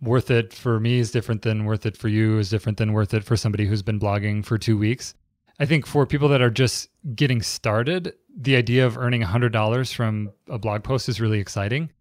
worth 0.02 0.32
it 0.32 0.54
for 0.54 0.80
me 0.80 1.00
is 1.00 1.12
different 1.12 1.44
than 1.44 1.66
worth 1.66 1.86
it 1.86 1.98
for 1.98 2.08
you 2.08 2.40
is 2.40 2.50
different 2.50 2.78
than 2.78 2.94
worth 2.94 3.14
it 3.14 3.24
for 3.24 3.36
somebody 3.36 3.66
who's 3.66 3.82
been 3.82 4.00
blogging 4.00 4.44
for 4.44 4.58
two 4.58 4.78
weeks. 4.78 5.14
I 5.60 5.66
think 5.66 5.86
for 5.86 6.06
people 6.06 6.30
that 6.30 6.42
are 6.42 6.50
just 6.50 6.90
getting 7.16 7.42
started, 7.42 8.14
the 8.36 8.56
idea 8.56 8.86
of 8.86 8.98
earning 8.98 9.22
$100 9.22 9.94
from 9.94 10.32
a 10.48 10.58
blog 10.58 10.84
post 10.84 11.10
is 11.10 11.20
really 11.20 11.40
exciting. 11.40 11.92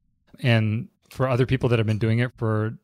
And 0.40 0.88
for 1.10 1.28
other 1.28 1.46
people 1.46 1.68
that 1.70 1.78
have 1.78 1.86
been 1.86 1.98
doing 1.98 2.20
it 2.20 2.30
for 2.36 2.78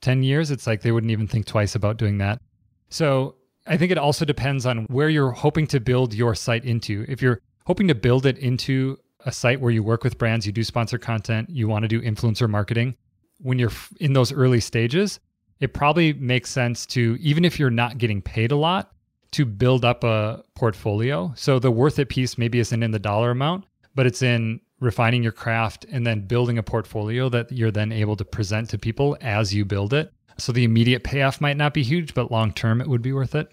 10 0.00 0.22
years, 0.22 0.50
it's 0.50 0.66
like 0.66 0.82
they 0.82 0.92
wouldn't 0.92 1.10
even 1.10 1.26
think 1.26 1.46
twice 1.46 1.74
about 1.74 1.96
doing 1.96 2.18
that. 2.18 2.40
So 2.88 3.36
I 3.66 3.76
think 3.76 3.92
it 3.92 3.98
also 3.98 4.24
depends 4.24 4.66
on 4.66 4.86
where 4.86 5.08
you're 5.08 5.30
hoping 5.30 5.66
to 5.68 5.80
build 5.80 6.14
your 6.14 6.34
site 6.34 6.64
into. 6.64 7.04
If 7.08 7.22
you're 7.22 7.40
hoping 7.66 7.88
to 7.88 7.94
build 7.94 8.26
it 8.26 8.38
into 8.38 8.98
a 9.26 9.32
site 9.32 9.60
where 9.60 9.70
you 9.70 9.82
work 9.82 10.02
with 10.02 10.18
brands, 10.18 10.46
you 10.46 10.52
do 10.52 10.64
sponsor 10.64 10.98
content, 10.98 11.50
you 11.50 11.68
want 11.68 11.82
to 11.82 11.88
do 11.88 12.00
influencer 12.00 12.48
marketing, 12.48 12.96
when 13.38 13.58
you're 13.58 13.72
in 14.00 14.12
those 14.12 14.32
early 14.32 14.60
stages, 14.60 15.20
it 15.60 15.74
probably 15.74 16.12
makes 16.14 16.50
sense 16.50 16.86
to, 16.86 17.16
even 17.20 17.44
if 17.44 17.58
you're 17.58 17.70
not 17.70 17.98
getting 17.98 18.22
paid 18.22 18.50
a 18.50 18.56
lot, 18.56 18.92
to 19.32 19.44
build 19.44 19.84
up 19.84 20.02
a 20.04 20.42
portfolio. 20.54 21.32
So 21.36 21.58
the 21.58 21.70
worth 21.70 21.98
it 21.98 22.08
piece 22.08 22.38
maybe 22.38 22.58
isn't 22.58 22.82
in 22.82 22.90
the 22.90 22.98
dollar 22.98 23.30
amount, 23.30 23.64
but 23.94 24.06
it's 24.06 24.22
in 24.22 24.60
refining 24.80 25.22
your 25.22 25.32
craft 25.32 25.86
and 25.90 26.06
then 26.06 26.26
building 26.26 26.58
a 26.58 26.62
portfolio 26.62 27.28
that 27.28 27.52
you're 27.52 27.70
then 27.70 27.92
able 27.92 28.16
to 28.16 28.24
present 28.24 28.70
to 28.70 28.78
people 28.78 29.16
as 29.20 29.54
you 29.54 29.64
build 29.64 29.92
it. 29.92 30.12
So 30.38 30.52
the 30.52 30.64
immediate 30.64 31.04
payoff 31.04 31.40
might 31.40 31.56
not 31.56 31.74
be 31.74 31.82
huge, 31.82 32.14
but 32.14 32.30
long 32.30 32.52
term 32.52 32.80
it 32.80 32.88
would 32.88 33.02
be 33.02 33.12
worth 33.12 33.34
it. 33.34 33.52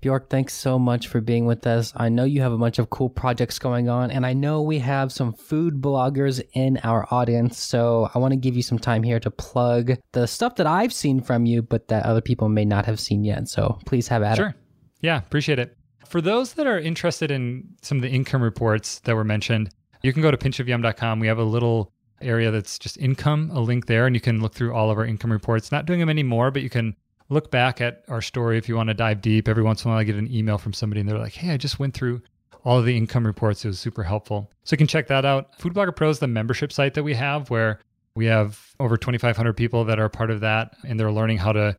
Bjork, 0.00 0.28
thanks 0.28 0.52
so 0.52 0.78
much 0.78 1.08
for 1.08 1.22
being 1.22 1.46
with 1.46 1.66
us. 1.66 1.92
I 1.96 2.10
know 2.10 2.24
you 2.24 2.42
have 2.42 2.52
a 2.52 2.58
bunch 2.58 2.78
of 2.78 2.90
cool 2.90 3.08
projects 3.08 3.58
going 3.58 3.88
on, 3.88 4.10
and 4.10 4.26
I 4.26 4.34
know 4.34 4.60
we 4.60 4.78
have 4.80 5.10
some 5.10 5.32
food 5.32 5.80
bloggers 5.80 6.42
in 6.52 6.78
our 6.84 7.06
audience. 7.10 7.56
So 7.58 8.10
I 8.14 8.18
want 8.18 8.32
to 8.32 8.36
give 8.36 8.54
you 8.54 8.62
some 8.62 8.78
time 8.78 9.02
here 9.02 9.18
to 9.20 9.30
plug 9.30 9.92
the 10.12 10.26
stuff 10.26 10.56
that 10.56 10.66
I've 10.66 10.92
seen 10.92 11.22
from 11.22 11.46
you, 11.46 11.62
but 11.62 11.88
that 11.88 12.04
other 12.04 12.20
people 12.20 12.50
may 12.50 12.66
not 12.66 12.84
have 12.84 13.00
seen 13.00 13.24
yet. 13.24 13.48
So 13.48 13.78
please 13.86 14.06
have 14.08 14.22
at 14.22 14.36
sure. 14.36 14.48
it. 14.48 14.50
Sure. 14.50 14.60
Yeah, 15.00 15.18
appreciate 15.18 15.58
it. 15.58 15.74
For 16.06 16.20
those 16.20 16.52
that 16.54 16.66
are 16.66 16.78
interested 16.78 17.30
in 17.30 17.66
some 17.80 17.96
of 17.96 18.02
the 18.02 18.10
income 18.10 18.42
reports 18.42 18.98
that 19.00 19.16
were 19.16 19.24
mentioned, 19.24 19.70
you 20.04 20.12
can 20.12 20.20
go 20.20 20.30
to 20.30 20.36
pinchofyum.com. 20.36 21.18
We 21.18 21.26
have 21.28 21.38
a 21.38 21.44
little 21.44 21.90
area 22.20 22.50
that's 22.50 22.78
just 22.78 22.98
income, 22.98 23.50
a 23.52 23.60
link 23.60 23.86
there, 23.86 24.06
and 24.06 24.14
you 24.14 24.20
can 24.20 24.40
look 24.42 24.54
through 24.54 24.74
all 24.74 24.90
of 24.90 24.98
our 24.98 25.06
income 25.06 25.32
reports. 25.32 25.72
Not 25.72 25.86
doing 25.86 25.98
them 25.98 26.10
anymore, 26.10 26.50
but 26.50 26.62
you 26.62 26.68
can 26.68 26.94
look 27.30 27.50
back 27.50 27.80
at 27.80 28.04
our 28.08 28.20
story 28.20 28.58
if 28.58 28.68
you 28.68 28.76
want 28.76 28.88
to 28.88 28.94
dive 28.94 29.22
deep. 29.22 29.48
Every 29.48 29.62
once 29.62 29.82
in 29.82 29.90
a 29.90 29.94
while, 29.94 30.00
I 30.00 30.04
get 30.04 30.16
an 30.16 30.30
email 30.30 30.58
from 30.58 30.74
somebody 30.74 31.00
and 31.00 31.08
they're 31.08 31.18
like, 31.18 31.32
hey, 31.32 31.52
I 31.52 31.56
just 31.56 31.78
went 31.78 31.94
through 31.94 32.20
all 32.64 32.78
of 32.78 32.84
the 32.84 32.96
income 32.96 33.26
reports. 33.26 33.64
It 33.64 33.68
was 33.68 33.78
super 33.78 34.02
helpful. 34.02 34.50
So 34.64 34.74
you 34.74 34.78
can 34.78 34.86
check 34.86 35.06
that 35.08 35.24
out. 35.24 35.58
Food 35.58 35.72
Blogger 35.72 35.96
Pro 35.96 36.10
is 36.10 36.18
the 36.18 36.28
membership 36.28 36.70
site 36.70 36.92
that 36.94 37.02
we 37.02 37.14
have 37.14 37.48
where 37.48 37.80
we 38.14 38.26
have 38.26 38.74
over 38.78 38.98
2,500 38.98 39.54
people 39.54 39.86
that 39.86 39.98
are 39.98 40.10
part 40.10 40.30
of 40.30 40.40
that 40.40 40.76
and 40.86 41.00
they're 41.00 41.12
learning 41.12 41.38
how 41.38 41.52
to 41.52 41.78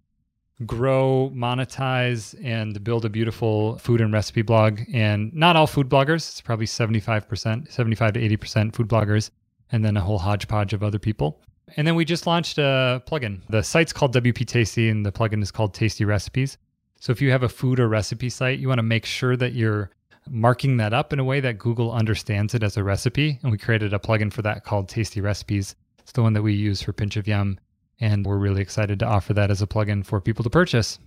grow, 0.66 1.32
monetize, 1.36 2.36
and 2.43 2.82
build 2.84 3.06
a 3.06 3.10
beautiful 3.10 3.78
food 3.78 4.01
and 4.01 4.14
recipe 4.14 4.41
blog. 4.41 4.82
And 4.93 5.34
not 5.34 5.56
all 5.56 5.68
food 5.68 5.89
bloggers, 5.89 6.30
it's 6.30 6.41
probably 6.41 6.66
75%, 6.66 7.72
75 7.72 8.14
to 8.14 8.20
80% 8.38 8.74
food 8.74 8.88
bloggers, 8.88 9.32
and 9.72 9.84
then 9.84 9.97
a 9.97 10.01
whole 10.01 10.20
hodgepodge 10.20 10.74
of 10.74 10.84
other 10.84 10.99
people. 10.99 11.41
And 11.78 11.86
then 11.86 11.95
we 11.95 12.06
just 12.06 12.28
launched 12.28 12.58
a 12.58 13.03
plugin. 13.08 13.41
The 13.49 13.64
site's 13.64 13.91
called 13.91 14.14
WP 14.14 14.45
Tasty 14.45 14.89
and 14.89 15.06
the 15.06 15.12
plugin 15.12 15.41
is 15.41 15.51
called 15.51 15.74
Tasty 15.74 16.06
Recipes. 16.06 16.58
So 16.99 17.12
if 17.12 17.22
you 17.22 17.32
have 17.32 17.43
a 17.43 17.49
food 17.49 17.80
or 17.80 17.88
recipe 17.88 18.30
site, 18.30 18.60
you 18.60 18.68
want 18.68 18.80
to 18.80 18.84
make 18.84 19.06
sure 19.06 19.36
that 19.36 19.53
you're 19.53 19.89
marking 20.30 20.78
that 20.78 20.93
up 20.93 21.12
in 21.12 21.20
a 21.20 21.24
way 21.24 21.39
that 21.39 21.58
Google 21.58 21.91
understands 21.91 22.53
it 22.53 22.64
as 22.64 22.78
a 22.78 22.84
recipe. 22.84 23.39
And 23.43 23.51
we 23.51 23.58
created 23.58 23.93
a 23.93 23.99
plugin 23.99 24.32
for 24.32 24.41
that 24.43 24.64
called 24.64 24.88
Tasty 24.88 25.22
Recipes. 25.22 25.76
It's 25.99 26.12
the 26.12 26.22
one 26.22 26.34
that 26.34 26.43
we 26.43 26.53
use 26.53 26.82
for 26.82 26.93
Pinch 26.93 27.18
of 27.18 27.28
Yum. 27.28 27.58
And 28.00 28.26
we're 28.26 28.38
really 28.38 28.62
excited 28.62 29.00
to 29.00 29.06
offer 29.06 29.34
that 29.34 29.52
as 29.52 29.62
a 29.62 29.68
plugin 29.68 30.06
for 30.06 30.20
people 30.20 30.43
to 30.43 30.50
purchase. 30.50 31.00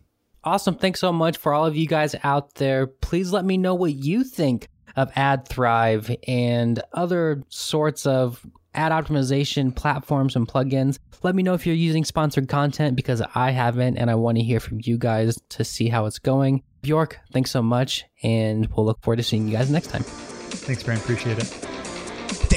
Awesome. 0.45 0.77
Thanks 0.77 1.01
so 1.01 1.13
much 1.13 1.37
for 1.37 1.53
all 1.53 1.67
of 1.67 1.77
you 1.77 1.87
guys 1.87 2.15
out 2.23 2.55
there. 2.55 2.87
Please 2.87 3.33
let 3.33 3.45
me 3.45 3.57
know 3.57 3.75
what 3.75 3.93
you 3.93 4.25
think 4.25 4.69
of 4.97 5.13
AdThrive 5.13 6.17
and 6.27 6.81
other 6.93 7.43
sorts 7.49 8.07
of 8.07 8.45
ad 8.75 8.93
optimization 8.93 9.75
platforms 9.75 10.37
and 10.37 10.47
plugins. 10.47 10.99
Let 11.23 11.35
me 11.35 11.43
know 11.43 11.55
if 11.55 11.67
you're 11.67 11.75
using 11.75 12.05
sponsored 12.05 12.49
content 12.49 12.97
because 12.97 13.23
I 13.35 13.51
haven't 13.51 13.97
and 13.97 14.11
I 14.11 14.15
want 14.15 14.39
to 14.39 14.45
hear 14.45 14.61
from 14.61 14.81
you 14.83 14.99
guys 14.99 15.39
to 15.51 15.65
see 15.65 15.89
how 15.89 16.07
it's 16.07 16.19
going. 16.19 16.63
Bjork, 16.83 17.19
thanks 17.33 17.51
so 17.51 17.61
much, 17.61 18.05
and 18.23 18.69
we'll 18.69 18.87
look 18.87 19.03
forward 19.03 19.17
to 19.17 19.25
seeing 19.25 19.49
you 19.49 19.57
guys 19.57 19.69
next 19.71 19.89
time. 19.89 20.05
Thanks, 20.05 20.83
Brent. 20.83 21.01
Appreciate 21.03 21.39
it. 21.39 21.68